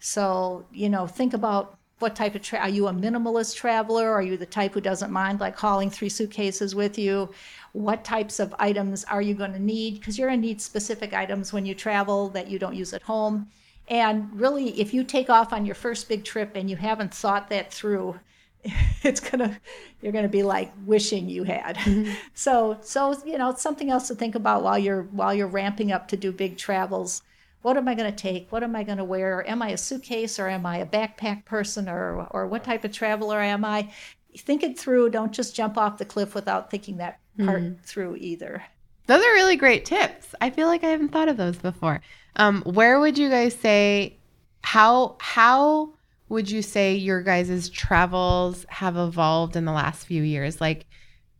So, 0.00 0.64
you 0.72 0.88
know, 0.88 1.06
think 1.06 1.34
about 1.34 1.78
what 1.98 2.16
type 2.16 2.34
of 2.34 2.42
tra- 2.42 2.60
are 2.60 2.68
you 2.68 2.88
a 2.88 2.92
minimalist 2.92 3.54
traveler? 3.56 4.10
Are 4.10 4.22
you 4.22 4.36
the 4.36 4.46
type 4.46 4.72
who 4.72 4.80
doesn't 4.80 5.12
mind 5.12 5.38
like 5.38 5.56
hauling 5.56 5.90
three 5.90 6.08
suitcases 6.08 6.74
with 6.74 6.98
you? 6.98 7.30
What 7.72 8.04
types 8.04 8.40
of 8.40 8.54
items 8.58 9.04
are 9.04 9.22
you 9.22 9.34
going 9.34 9.52
to 9.52 9.62
need? 9.62 10.00
Because 10.00 10.18
you're 10.18 10.28
going 10.28 10.40
to 10.40 10.46
need 10.46 10.60
specific 10.60 11.12
items 11.12 11.52
when 11.52 11.66
you 11.66 11.74
travel 11.74 12.30
that 12.30 12.48
you 12.48 12.58
don't 12.58 12.74
use 12.74 12.94
at 12.94 13.02
home. 13.02 13.48
And 13.88 14.28
really, 14.32 14.80
if 14.80 14.94
you 14.94 15.04
take 15.04 15.28
off 15.28 15.52
on 15.52 15.66
your 15.66 15.74
first 15.74 16.08
big 16.08 16.24
trip 16.24 16.52
and 16.54 16.70
you 16.70 16.76
haven't 16.76 17.12
thought 17.12 17.50
that 17.50 17.72
through, 17.72 18.18
it's 19.02 19.20
gonna 19.20 19.58
you're 20.00 20.12
gonna 20.12 20.28
be 20.28 20.42
like 20.42 20.72
wishing 20.84 21.28
you 21.28 21.44
had. 21.44 21.76
Mm-hmm. 21.76 22.12
So 22.34 22.78
so 22.82 23.16
you 23.24 23.36
know 23.36 23.50
it's 23.50 23.62
something 23.62 23.90
else 23.90 24.06
to 24.08 24.14
think 24.14 24.34
about 24.34 24.62
while 24.62 24.78
you're 24.78 25.02
while 25.04 25.34
you're 25.34 25.48
ramping 25.48 25.92
up 25.92 26.08
to 26.08 26.16
do 26.16 26.30
big 26.30 26.56
travels. 26.56 27.22
What 27.62 27.76
am 27.76 27.88
I 27.88 27.94
going 27.94 28.10
to 28.10 28.16
take? 28.16 28.50
What 28.50 28.62
am 28.62 28.74
I 28.74 28.82
going 28.82 28.98
to 28.98 29.04
wear? 29.04 29.48
Am 29.48 29.60
I 29.62 29.70
a 29.70 29.76
suitcase 29.76 30.38
or 30.38 30.48
am 30.48 30.64
I 30.64 30.78
a 30.78 30.86
backpack 30.86 31.44
person 31.44 31.88
or 31.88 32.26
or 32.30 32.46
what 32.46 32.64
type 32.64 32.84
of 32.84 32.92
traveler 32.92 33.40
am 33.40 33.64
I? 33.64 33.90
Think 34.36 34.62
it 34.62 34.78
through. 34.78 35.10
Don't 35.10 35.32
just 35.32 35.54
jump 35.54 35.76
off 35.76 35.98
the 35.98 36.04
cliff 36.04 36.34
without 36.34 36.70
thinking 36.70 36.98
that 36.98 37.18
part 37.44 37.62
through 37.82 38.16
either. 38.16 38.62
Those 39.06 39.24
are 39.24 39.32
really 39.32 39.56
great 39.56 39.84
tips. 39.84 40.34
I 40.40 40.50
feel 40.50 40.68
like 40.68 40.84
I 40.84 40.88
haven't 40.88 41.08
thought 41.08 41.28
of 41.28 41.36
those 41.36 41.56
before. 41.56 42.00
Um, 42.36 42.62
where 42.62 43.00
would 43.00 43.18
you 43.18 43.28
guys 43.28 43.54
say 43.54 44.18
how 44.62 45.16
how 45.20 45.94
would 46.28 46.48
you 46.50 46.62
say 46.62 46.94
your 46.94 47.22
guys' 47.22 47.68
travels 47.68 48.64
have 48.68 48.96
evolved 48.96 49.56
in 49.56 49.64
the 49.64 49.72
last 49.72 50.06
few 50.06 50.22
years? 50.22 50.60
Like 50.60 50.86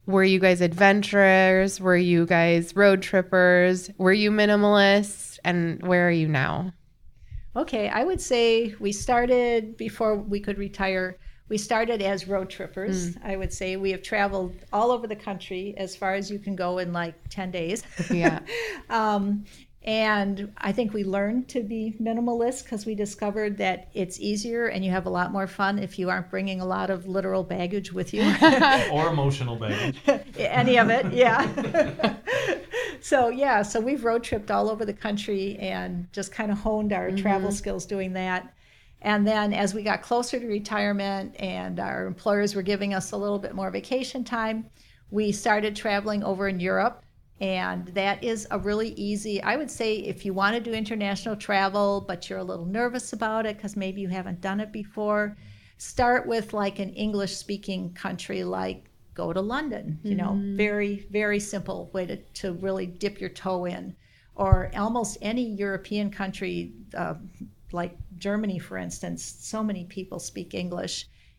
were 0.06 0.24
you 0.24 0.40
guys 0.40 0.60
adventurers? 0.60 1.80
Were 1.80 1.96
you 1.96 2.26
guys 2.26 2.74
road 2.74 3.02
trippers? 3.02 3.90
Were 3.98 4.12
you 4.12 4.30
minimalists? 4.30 5.29
And 5.44 5.82
where 5.86 6.06
are 6.06 6.12
you 6.12 6.28
now? 6.28 6.72
Okay, 7.56 7.88
I 7.88 8.04
would 8.04 8.20
say 8.20 8.74
we 8.78 8.92
started 8.92 9.76
before 9.76 10.16
we 10.16 10.40
could 10.40 10.58
retire. 10.58 11.16
We 11.48 11.58
started 11.58 12.00
as 12.00 12.28
road 12.28 12.48
trippers. 12.48 13.16
I 13.24 13.36
would 13.36 13.52
say 13.52 13.76
we 13.76 13.90
have 13.90 14.02
traveled 14.02 14.54
all 14.72 14.92
over 14.92 15.08
the 15.08 15.16
country 15.16 15.74
as 15.76 15.96
far 15.96 16.14
as 16.14 16.30
you 16.30 16.38
can 16.38 16.54
go 16.54 16.78
in 16.78 16.92
like 16.92 17.14
10 17.28 17.50
days. 17.50 17.82
Yeah. 18.08 18.38
um, 18.88 19.44
and 19.82 20.52
I 20.58 20.72
think 20.72 20.92
we 20.92 21.04
learned 21.04 21.48
to 21.48 21.62
be 21.62 21.96
minimalist 22.00 22.64
because 22.64 22.84
we 22.84 22.94
discovered 22.94 23.56
that 23.58 23.88
it's 23.94 24.20
easier 24.20 24.66
and 24.66 24.84
you 24.84 24.90
have 24.90 25.06
a 25.06 25.10
lot 25.10 25.32
more 25.32 25.46
fun 25.46 25.78
if 25.78 25.98
you 25.98 26.10
aren't 26.10 26.30
bringing 26.30 26.60
a 26.60 26.66
lot 26.66 26.90
of 26.90 27.08
literal 27.08 27.42
baggage 27.42 27.90
with 27.90 28.12
you. 28.12 28.22
or 28.92 29.08
emotional 29.08 29.56
baggage. 29.56 29.98
any 30.36 30.78
of 30.78 30.90
it 30.90 31.10
yeah 31.12 31.46
so 33.00 33.28
yeah 33.28 33.62
so 33.62 33.80
we've 33.80 34.04
road 34.04 34.22
tripped 34.22 34.50
all 34.50 34.70
over 34.70 34.84
the 34.84 34.92
country 34.92 35.56
and 35.58 36.10
just 36.12 36.32
kind 36.32 36.50
of 36.50 36.58
honed 36.58 36.92
our 36.92 37.10
travel 37.10 37.48
mm-hmm. 37.48 37.56
skills 37.56 37.86
doing 37.86 38.12
that. 38.14 38.54
And 39.02 39.26
then 39.26 39.54
as 39.54 39.72
we 39.72 39.82
got 39.82 40.02
closer 40.02 40.38
to 40.38 40.46
retirement 40.46 41.34
and 41.38 41.80
our 41.80 42.06
employers 42.06 42.54
were 42.54 42.62
giving 42.62 42.92
us 42.92 43.12
a 43.12 43.16
little 43.16 43.38
bit 43.38 43.54
more 43.54 43.70
vacation 43.70 44.24
time 44.24 44.66
we 45.10 45.32
started 45.32 45.74
traveling 45.74 46.22
over 46.22 46.48
in 46.48 46.60
europe. 46.60 47.02
And 47.40 47.86
that 47.88 48.22
is 48.22 48.46
a 48.50 48.58
really 48.58 48.90
easy 48.90 49.42
i 49.42 49.56
would 49.56 49.70
say 49.70 49.96
if 49.96 50.26
you 50.26 50.34
want 50.34 50.54
to 50.56 50.60
do 50.60 50.74
international 50.74 51.36
travel 51.36 52.04
but 52.06 52.28
you're 52.28 52.40
a 52.40 52.44
little 52.44 52.66
nervous 52.66 53.14
about 53.14 53.46
it 53.46 53.56
because 53.56 53.76
maybe 53.76 54.02
you 54.02 54.08
haven't 54.08 54.42
done 54.42 54.60
it 54.60 54.70
before 54.70 55.38
start 55.78 56.26
with 56.26 56.52
like 56.52 56.78
an 56.78 56.90
english 56.90 57.34
speaking 57.34 57.94
country 57.94 58.44
like 58.44 58.89
go 59.20 59.32
to 59.32 59.40
London. 59.40 59.98
You 60.02 60.16
know, 60.20 60.32
very, 60.66 61.06
very 61.10 61.40
simple 61.40 61.78
way 61.92 62.06
to, 62.06 62.16
to 62.42 62.52
really 62.66 62.86
dip 62.86 63.20
your 63.20 63.30
toe 63.44 63.66
in. 63.66 63.94
Or 64.34 64.70
almost 64.74 65.18
any 65.20 65.46
European 65.66 66.10
country, 66.10 66.72
uh, 66.96 67.14
like 67.72 67.92
Germany, 68.18 68.58
for 68.58 68.76
instance, 68.78 69.20
so 69.52 69.62
many 69.62 69.84
people 69.84 70.18
speak 70.18 70.54
English. 70.54 70.94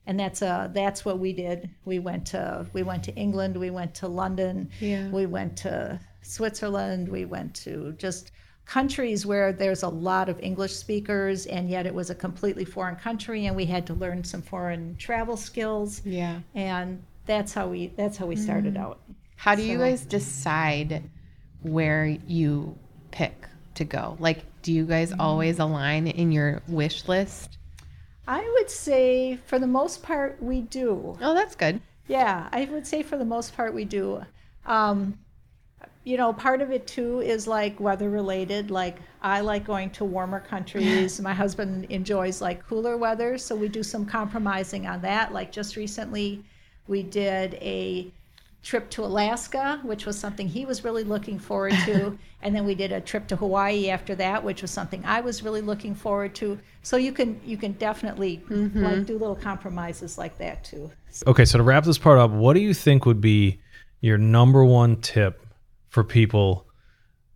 And 0.08 0.20
that's 0.20 0.42
uh, 0.42 0.70
that's 0.82 1.06
what 1.06 1.18
we 1.20 1.32
did. 1.46 1.58
We 1.86 1.98
went 2.00 2.24
to 2.34 2.44
we 2.74 2.84
went 2.84 3.04
to 3.10 3.14
England, 3.26 3.54
we 3.58 3.72
went 3.80 3.94
to 4.02 4.08
London, 4.08 4.70
Yeah. 4.80 5.10
we 5.10 5.26
went 5.38 5.54
to 5.66 6.00
Switzerland, 6.22 7.08
we 7.18 7.24
went 7.26 7.52
to 7.66 7.94
just 8.06 8.32
countries 8.66 9.26
where 9.26 9.52
there's 9.62 9.84
a 9.84 9.90
lot 10.12 10.30
of 10.30 10.40
English 10.40 10.74
speakers, 10.86 11.46
and 11.56 11.70
yet 11.70 11.86
it 11.86 11.94
was 11.94 12.10
a 12.10 12.16
completely 12.16 12.66
foreign 12.66 12.96
country, 12.96 13.46
and 13.48 13.56
we 13.56 13.66
had 13.66 13.86
to 13.88 13.94
learn 14.04 14.24
some 14.24 14.42
foreign 14.42 14.96
travel 14.98 15.36
skills 15.38 16.02
Yeah. 16.06 16.40
and 16.56 17.04
that's 17.26 17.54
how 17.54 17.68
we 17.68 17.88
that's 17.96 18.18
how 18.18 18.26
we 18.26 18.36
started 18.36 18.78
out 18.78 19.00
How 19.36 19.56
do 19.56 19.64
you 19.64 19.78
guys 19.78 20.06
decide 20.06 21.04
where 21.62 22.06
you 22.06 22.78
pick 23.12 23.48
to 23.76 23.84
go? 23.86 24.18
Like, 24.20 24.44
do 24.62 24.74
you 24.74 24.86
guys 24.86 25.14
always 25.18 25.60
align 25.60 26.08
in 26.08 26.32
your 26.32 26.62
wish 26.68 27.08
list? 27.08 27.58
i 28.28 28.48
would 28.56 28.70
say 28.70 29.40
for 29.48 29.58
the 29.58 29.66
most 29.68 30.04
part 30.04 30.42
we 30.42 30.62
do 30.62 31.18
Oh, 31.22 31.34
that's 31.34 31.56
good. 31.56 31.82
yeah 32.08 32.48
i 32.52 32.66
would 32.66 32.86
say 32.86 33.02
for 33.02 33.18
the 33.18 33.26
most 33.26 33.56
part 33.56 33.74
we 33.74 33.84
do 33.84 34.24
um, 34.66 35.18
you 36.04 36.18
know, 36.18 36.34
part 36.34 36.62
of 36.62 36.72
it 36.72 36.88
too 36.88 37.22
is 37.22 37.48
like 37.48 37.80
weather 37.80 38.10
related. 38.10 38.72
Like 38.72 38.98
I 39.22 39.42
like 39.42 39.66
going 39.66 39.90
to 39.92 40.06
warmer 40.06 40.40
countries. 40.40 41.20
My 41.30 41.34
husband 41.34 41.86
enjoys 41.90 42.42
like 42.42 42.66
cooler 42.66 42.98
weather, 42.98 43.38
so 43.38 43.56
we 43.56 43.68
do 43.68 43.84
some 43.84 44.06
compromising 44.06 44.88
on 44.88 45.02
that. 45.02 45.32
Like 45.34 45.52
just 45.52 45.76
recently, 45.76 46.44
we 46.88 47.04
did 47.04 47.56
a 47.56 48.12
trip 48.64 48.90
to 48.92 49.04
Alaska, 49.04 49.80
which 49.84 50.06
was 50.06 50.18
something 50.18 50.48
he 50.48 50.66
was 50.66 50.84
really 50.84 51.04
looking 51.04 51.40
forward 51.40 51.74
to, 51.86 52.18
and 52.42 52.56
then 52.56 52.66
we 52.66 52.76
did 52.76 52.92
a 52.92 53.02
trip 53.02 53.28
to 53.28 53.36
Hawaii 53.36 53.90
after 53.90 54.14
that, 54.16 54.44
which 54.44 54.62
was 54.62 54.72
something 54.72 55.04
I 55.06 55.22
was 55.22 55.44
really 55.44 55.62
looking 55.62 55.96
forward 55.96 56.36
to. 56.36 56.60
So 56.84 56.98
you 56.98 57.12
can 57.12 57.40
you 57.44 57.58
can 57.58 57.74
definitely 57.74 58.44
mm-hmm. 58.50 58.84
like 58.84 59.06
do 59.06 59.14
little 59.14 59.36
compromises 59.36 60.18
like 60.18 60.38
that 60.38 60.64
too. 60.64 60.92
Okay, 61.28 61.46
so 61.46 61.58
to 61.58 61.64
wrap 61.64 61.84
this 61.84 61.98
part 61.98 62.20
up, 62.20 62.32
what 62.32 62.54
do 62.54 62.60
you 62.60 62.74
think 62.74 63.06
would 63.06 63.22
be 63.22 63.60
your 64.00 64.18
number 64.18 64.64
one 64.64 64.98
tip 64.98 65.46
for 65.90 66.04
people 66.04 66.68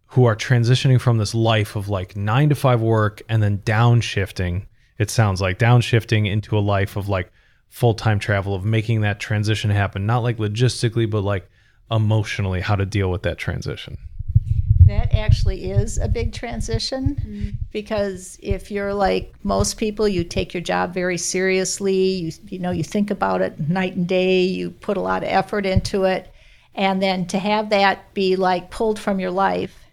who 0.08 0.26
are 0.26 0.36
transitioning 0.36 1.02
from 1.02 1.18
this 1.18 1.34
life 1.34 1.76
of 1.76 1.90
like 1.90 2.16
nine 2.16 2.50
to 2.50 2.56
five 2.56 2.82
work 2.82 3.22
and 3.28 3.42
then 3.42 3.58
downshifting? 3.60 4.68
It 4.98 5.10
sounds 5.10 5.42
like 5.42 5.60
downshifting 5.60 6.30
into 6.30 6.58
a 6.58 6.60
life 6.60 6.96
of 6.96 7.10
like 7.10 7.32
full 7.76 7.94
time 7.94 8.18
travel, 8.18 8.56
of 8.56 8.64
making 8.64 9.02
that 9.02 9.20
transition 9.20 9.70
happen, 9.70 10.06
not 10.06 10.20
like 10.20 10.38
logistically, 10.38 11.10
but 11.10 11.20
like 11.20 11.46
emotionally, 11.92 12.62
how 12.62 12.74
to 12.74 12.86
deal 12.86 13.12
with 13.12 13.24
that 13.24 13.38
transition. 13.38 13.98
That 14.86 15.14
actually 15.14 15.72
is 15.72 15.98
a 15.98 16.08
big 16.08 16.32
transition 16.32 17.16
mm-hmm. 17.16 17.50
because 17.74 18.40
if 18.42 18.72
you're 18.72 18.94
like 18.94 19.34
most 19.44 19.76
people, 19.76 20.08
you 20.08 20.24
take 20.24 20.54
your 20.54 20.64
job 20.64 20.94
very 20.94 21.18
seriously. 21.18 21.98
You 21.98 22.32
you 22.48 22.60
know 22.60 22.72
you 22.72 22.84
think 22.84 23.12
about 23.12 23.42
it 23.42 23.60
night 23.60 23.98
and 23.98 24.08
day. 24.08 24.44
You 24.44 24.72
put 24.72 24.96
a 24.96 25.02
lot 25.02 25.24
of 25.24 25.28
effort 25.28 25.66
into 25.66 26.06
it, 26.06 26.34
and 26.76 27.04
then 27.04 27.28
to 27.28 27.40
have 27.40 27.72
that 27.72 28.14
be 28.14 28.38
like 28.38 28.72
pulled 28.72 29.00
from 29.00 29.20
your 29.20 29.32
life, 29.32 29.84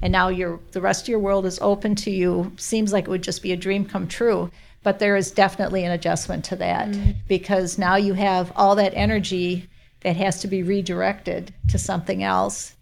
and 0.00 0.12
now 0.12 0.28
your 0.28 0.60
the 0.70 0.80
rest 0.80 1.02
of 1.02 1.08
your 1.08 1.18
world 1.18 1.44
is 1.44 1.58
open 1.60 1.96
to 1.96 2.10
you 2.12 2.52
seems 2.56 2.92
like 2.92 3.06
it 3.06 3.10
would 3.10 3.24
just 3.24 3.42
be 3.42 3.50
a 3.50 3.56
dream 3.56 3.84
come 3.84 4.06
true. 4.06 4.52
But 4.82 4.98
there 4.98 5.16
is 5.16 5.30
definitely 5.30 5.84
an 5.84 5.92
adjustment 5.92 6.44
to 6.46 6.56
that 6.56 6.88
mm-hmm. 6.88 7.12
because 7.28 7.78
now 7.78 7.96
you 7.96 8.14
have 8.14 8.52
all 8.56 8.74
that 8.76 8.94
energy 8.94 9.68
that 10.00 10.16
has 10.16 10.40
to 10.40 10.48
be 10.48 10.62
redirected 10.62 11.54
to 11.68 11.78
something 11.78 12.22
else. 12.22 12.74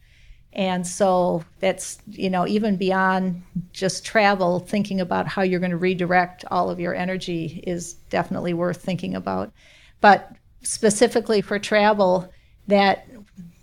And 0.52 0.86
so 0.86 1.44
that's, 1.60 1.98
you 2.08 2.30
know, 2.30 2.46
even 2.46 2.76
beyond 2.76 3.42
just 3.72 4.04
travel, 4.04 4.58
thinking 4.58 5.00
about 5.00 5.28
how 5.28 5.42
you're 5.42 5.60
going 5.60 5.70
to 5.70 5.76
redirect 5.76 6.44
all 6.50 6.70
of 6.70 6.80
your 6.80 6.94
energy 6.94 7.62
is 7.66 7.94
definitely 8.08 8.54
worth 8.54 8.82
thinking 8.82 9.14
about. 9.14 9.52
But 10.00 10.32
specifically 10.62 11.40
for 11.40 11.58
travel, 11.58 12.32
that 12.66 13.06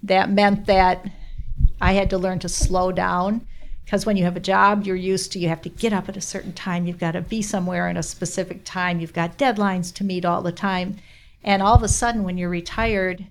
that 0.04 0.30
meant 0.30 0.68
that 0.68 1.06
I 1.82 1.94
had 1.94 2.10
to 2.12 2.18
learn 2.18 2.40
to 2.40 2.50
slow 2.50 2.92
down 2.92 3.48
because 3.88 4.06
when 4.06 4.18
you 4.18 4.26
have 4.26 4.36
a 4.36 4.42
job, 4.42 4.84
you're 4.86 4.98
used 4.98 5.32
to 5.32 5.40
you 5.40 5.48
have 5.48 5.62
to 5.62 5.70
get 5.70 5.94
up 5.94 6.10
at 6.10 6.18
a 6.18 6.22
certain 6.22 6.52
time, 6.52 6.86
you've 6.86 7.00
got 7.00 7.14
to 7.14 7.22
be 7.22 7.42
somewhere 7.42 7.88
in 7.88 7.96
a 7.96 8.04
specific 8.04 8.66
time, 8.66 9.00
you've 9.00 9.14
got 9.14 9.38
deadlines 9.38 9.94
to 9.94 10.04
meet 10.04 10.26
all 10.26 10.42
the 10.42 10.52
time. 10.52 10.98
And 11.42 11.64
all 11.64 11.74
of 11.74 11.84
a 11.84 11.88
sudden, 11.88 12.24
when 12.24 12.38
you're 12.38 12.50
retired, 12.50 13.26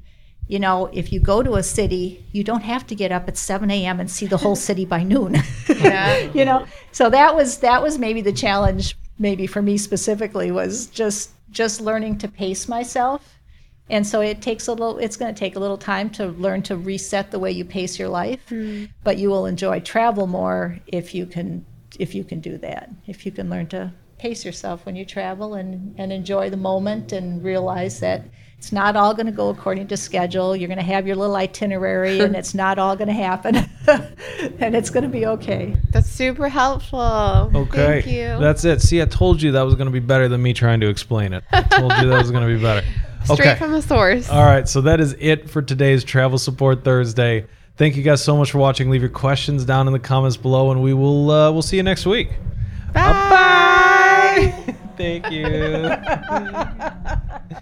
you 0.48 0.58
know, 0.58 0.86
if 0.94 1.12
you 1.12 1.20
go 1.20 1.42
to 1.42 1.56
a 1.56 1.62
city, 1.62 2.24
you 2.32 2.42
don't 2.42 2.62
have 2.62 2.86
to 2.86 2.94
get 2.94 3.12
up 3.12 3.28
at 3.28 3.36
7 3.36 3.70
a.m. 3.70 4.00
and 4.00 4.10
see 4.10 4.24
the 4.24 4.38
whole 4.38 4.56
city 4.56 4.86
by 4.86 5.02
noon. 5.02 5.36
Yeah. 5.68 6.32
you 6.32 6.46
know, 6.46 6.66
so 6.90 7.10
that 7.10 7.34
was 7.34 7.58
that 7.58 7.82
was 7.82 7.98
maybe 7.98 8.22
the 8.22 8.32
challenge, 8.32 8.96
maybe 9.18 9.46
for 9.46 9.60
me 9.60 9.76
specifically, 9.76 10.50
was 10.50 10.86
just 10.86 11.32
just 11.50 11.82
learning 11.82 12.16
to 12.18 12.28
pace 12.28 12.66
myself. 12.66 13.35
And 13.88 14.06
so 14.06 14.20
it 14.20 14.42
takes 14.42 14.66
a 14.66 14.72
little. 14.72 14.98
It's 14.98 15.16
going 15.16 15.32
to 15.32 15.38
take 15.38 15.56
a 15.56 15.60
little 15.60 15.78
time 15.78 16.10
to 16.10 16.26
learn 16.26 16.62
to 16.62 16.76
reset 16.76 17.30
the 17.30 17.38
way 17.38 17.52
you 17.52 17.64
pace 17.64 17.98
your 17.98 18.08
life, 18.08 18.48
hmm. 18.48 18.86
but 19.04 19.18
you 19.18 19.30
will 19.30 19.46
enjoy 19.46 19.80
travel 19.80 20.26
more 20.26 20.78
if 20.86 21.14
you 21.14 21.26
can 21.26 21.64
if 21.98 22.14
you 22.14 22.24
can 22.24 22.40
do 22.40 22.58
that. 22.58 22.90
If 23.06 23.24
you 23.24 23.32
can 23.32 23.48
learn 23.48 23.68
to 23.68 23.92
pace 24.18 24.44
yourself 24.44 24.86
when 24.86 24.96
you 24.96 25.04
travel 25.04 25.54
and 25.54 25.94
and 25.98 26.12
enjoy 26.12 26.50
the 26.50 26.56
moment 26.56 27.12
and 27.12 27.44
realize 27.44 28.00
that 28.00 28.24
it's 28.58 28.72
not 28.72 28.96
all 28.96 29.12
going 29.14 29.26
to 29.26 29.32
go 29.32 29.50
according 29.50 29.86
to 29.88 29.96
schedule. 29.96 30.56
You're 30.56 30.68
going 30.68 30.78
to 30.78 30.84
have 30.84 31.06
your 31.06 31.16
little 31.16 31.36
itinerary, 31.36 32.20
and 32.20 32.34
it's 32.40 32.54
not 32.54 32.78
all 32.78 32.96
going 32.96 33.08
to 33.08 33.14
happen, 33.14 33.56
and 34.58 34.74
it's 34.74 34.90
going 34.90 35.04
to 35.04 35.08
be 35.08 35.26
okay. 35.26 35.76
That's 35.90 36.08
super 36.08 36.48
helpful. 36.48 36.98
Okay. 37.54 38.02
Thank 38.02 38.06
you. 38.06 38.38
That's 38.40 38.64
it. 38.64 38.80
See, 38.80 39.00
I 39.02 39.04
told 39.04 39.42
you 39.42 39.52
that 39.52 39.62
was 39.62 39.74
going 39.74 39.86
to 39.86 39.92
be 39.92 40.00
better 40.00 40.28
than 40.28 40.42
me 40.42 40.54
trying 40.54 40.80
to 40.80 40.88
explain 40.88 41.32
it. 41.32 41.44
I 41.52 41.62
told 41.62 41.92
you 42.00 42.08
that 42.08 42.18
was 42.18 42.30
going 42.30 42.48
to 42.48 42.54
be 42.54 42.60
better. 42.60 42.84
Straight 43.26 43.40
Okay. 43.48 43.58
from 43.58 43.72
the 43.72 43.82
source. 43.82 44.28
All 44.30 44.44
right, 44.44 44.68
so 44.68 44.80
that 44.82 45.00
is 45.00 45.14
it 45.18 45.50
for 45.50 45.62
today's 45.62 46.04
Travel 46.04 46.38
Support 46.38 46.84
Thursday. 46.84 47.46
Thank 47.76 47.96
you 47.96 48.02
guys 48.02 48.22
so 48.24 48.36
much 48.36 48.52
for 48.52 48.58
watching. 48.58 48.88
Leave 48.88 49.02
your 49.02 49.10
questions 49.10 49.64
down 49.64 49.86
in 49.86 49.92
the 49.92 49.98
comments 49.98 50.36
below, 50.36 50.70
and 50.70 50.82
we 50.82 50.94
will 50.94 51.30
uh, 51.30 51.52
we'll 51.52 51.62
see 51.62 51.76
you 51.76 51.82
next 51.82 52.06
week. 52.06 52.30
Bye. 52.94 54.74
Thank 54.96 55.30
you. 55.30 55.46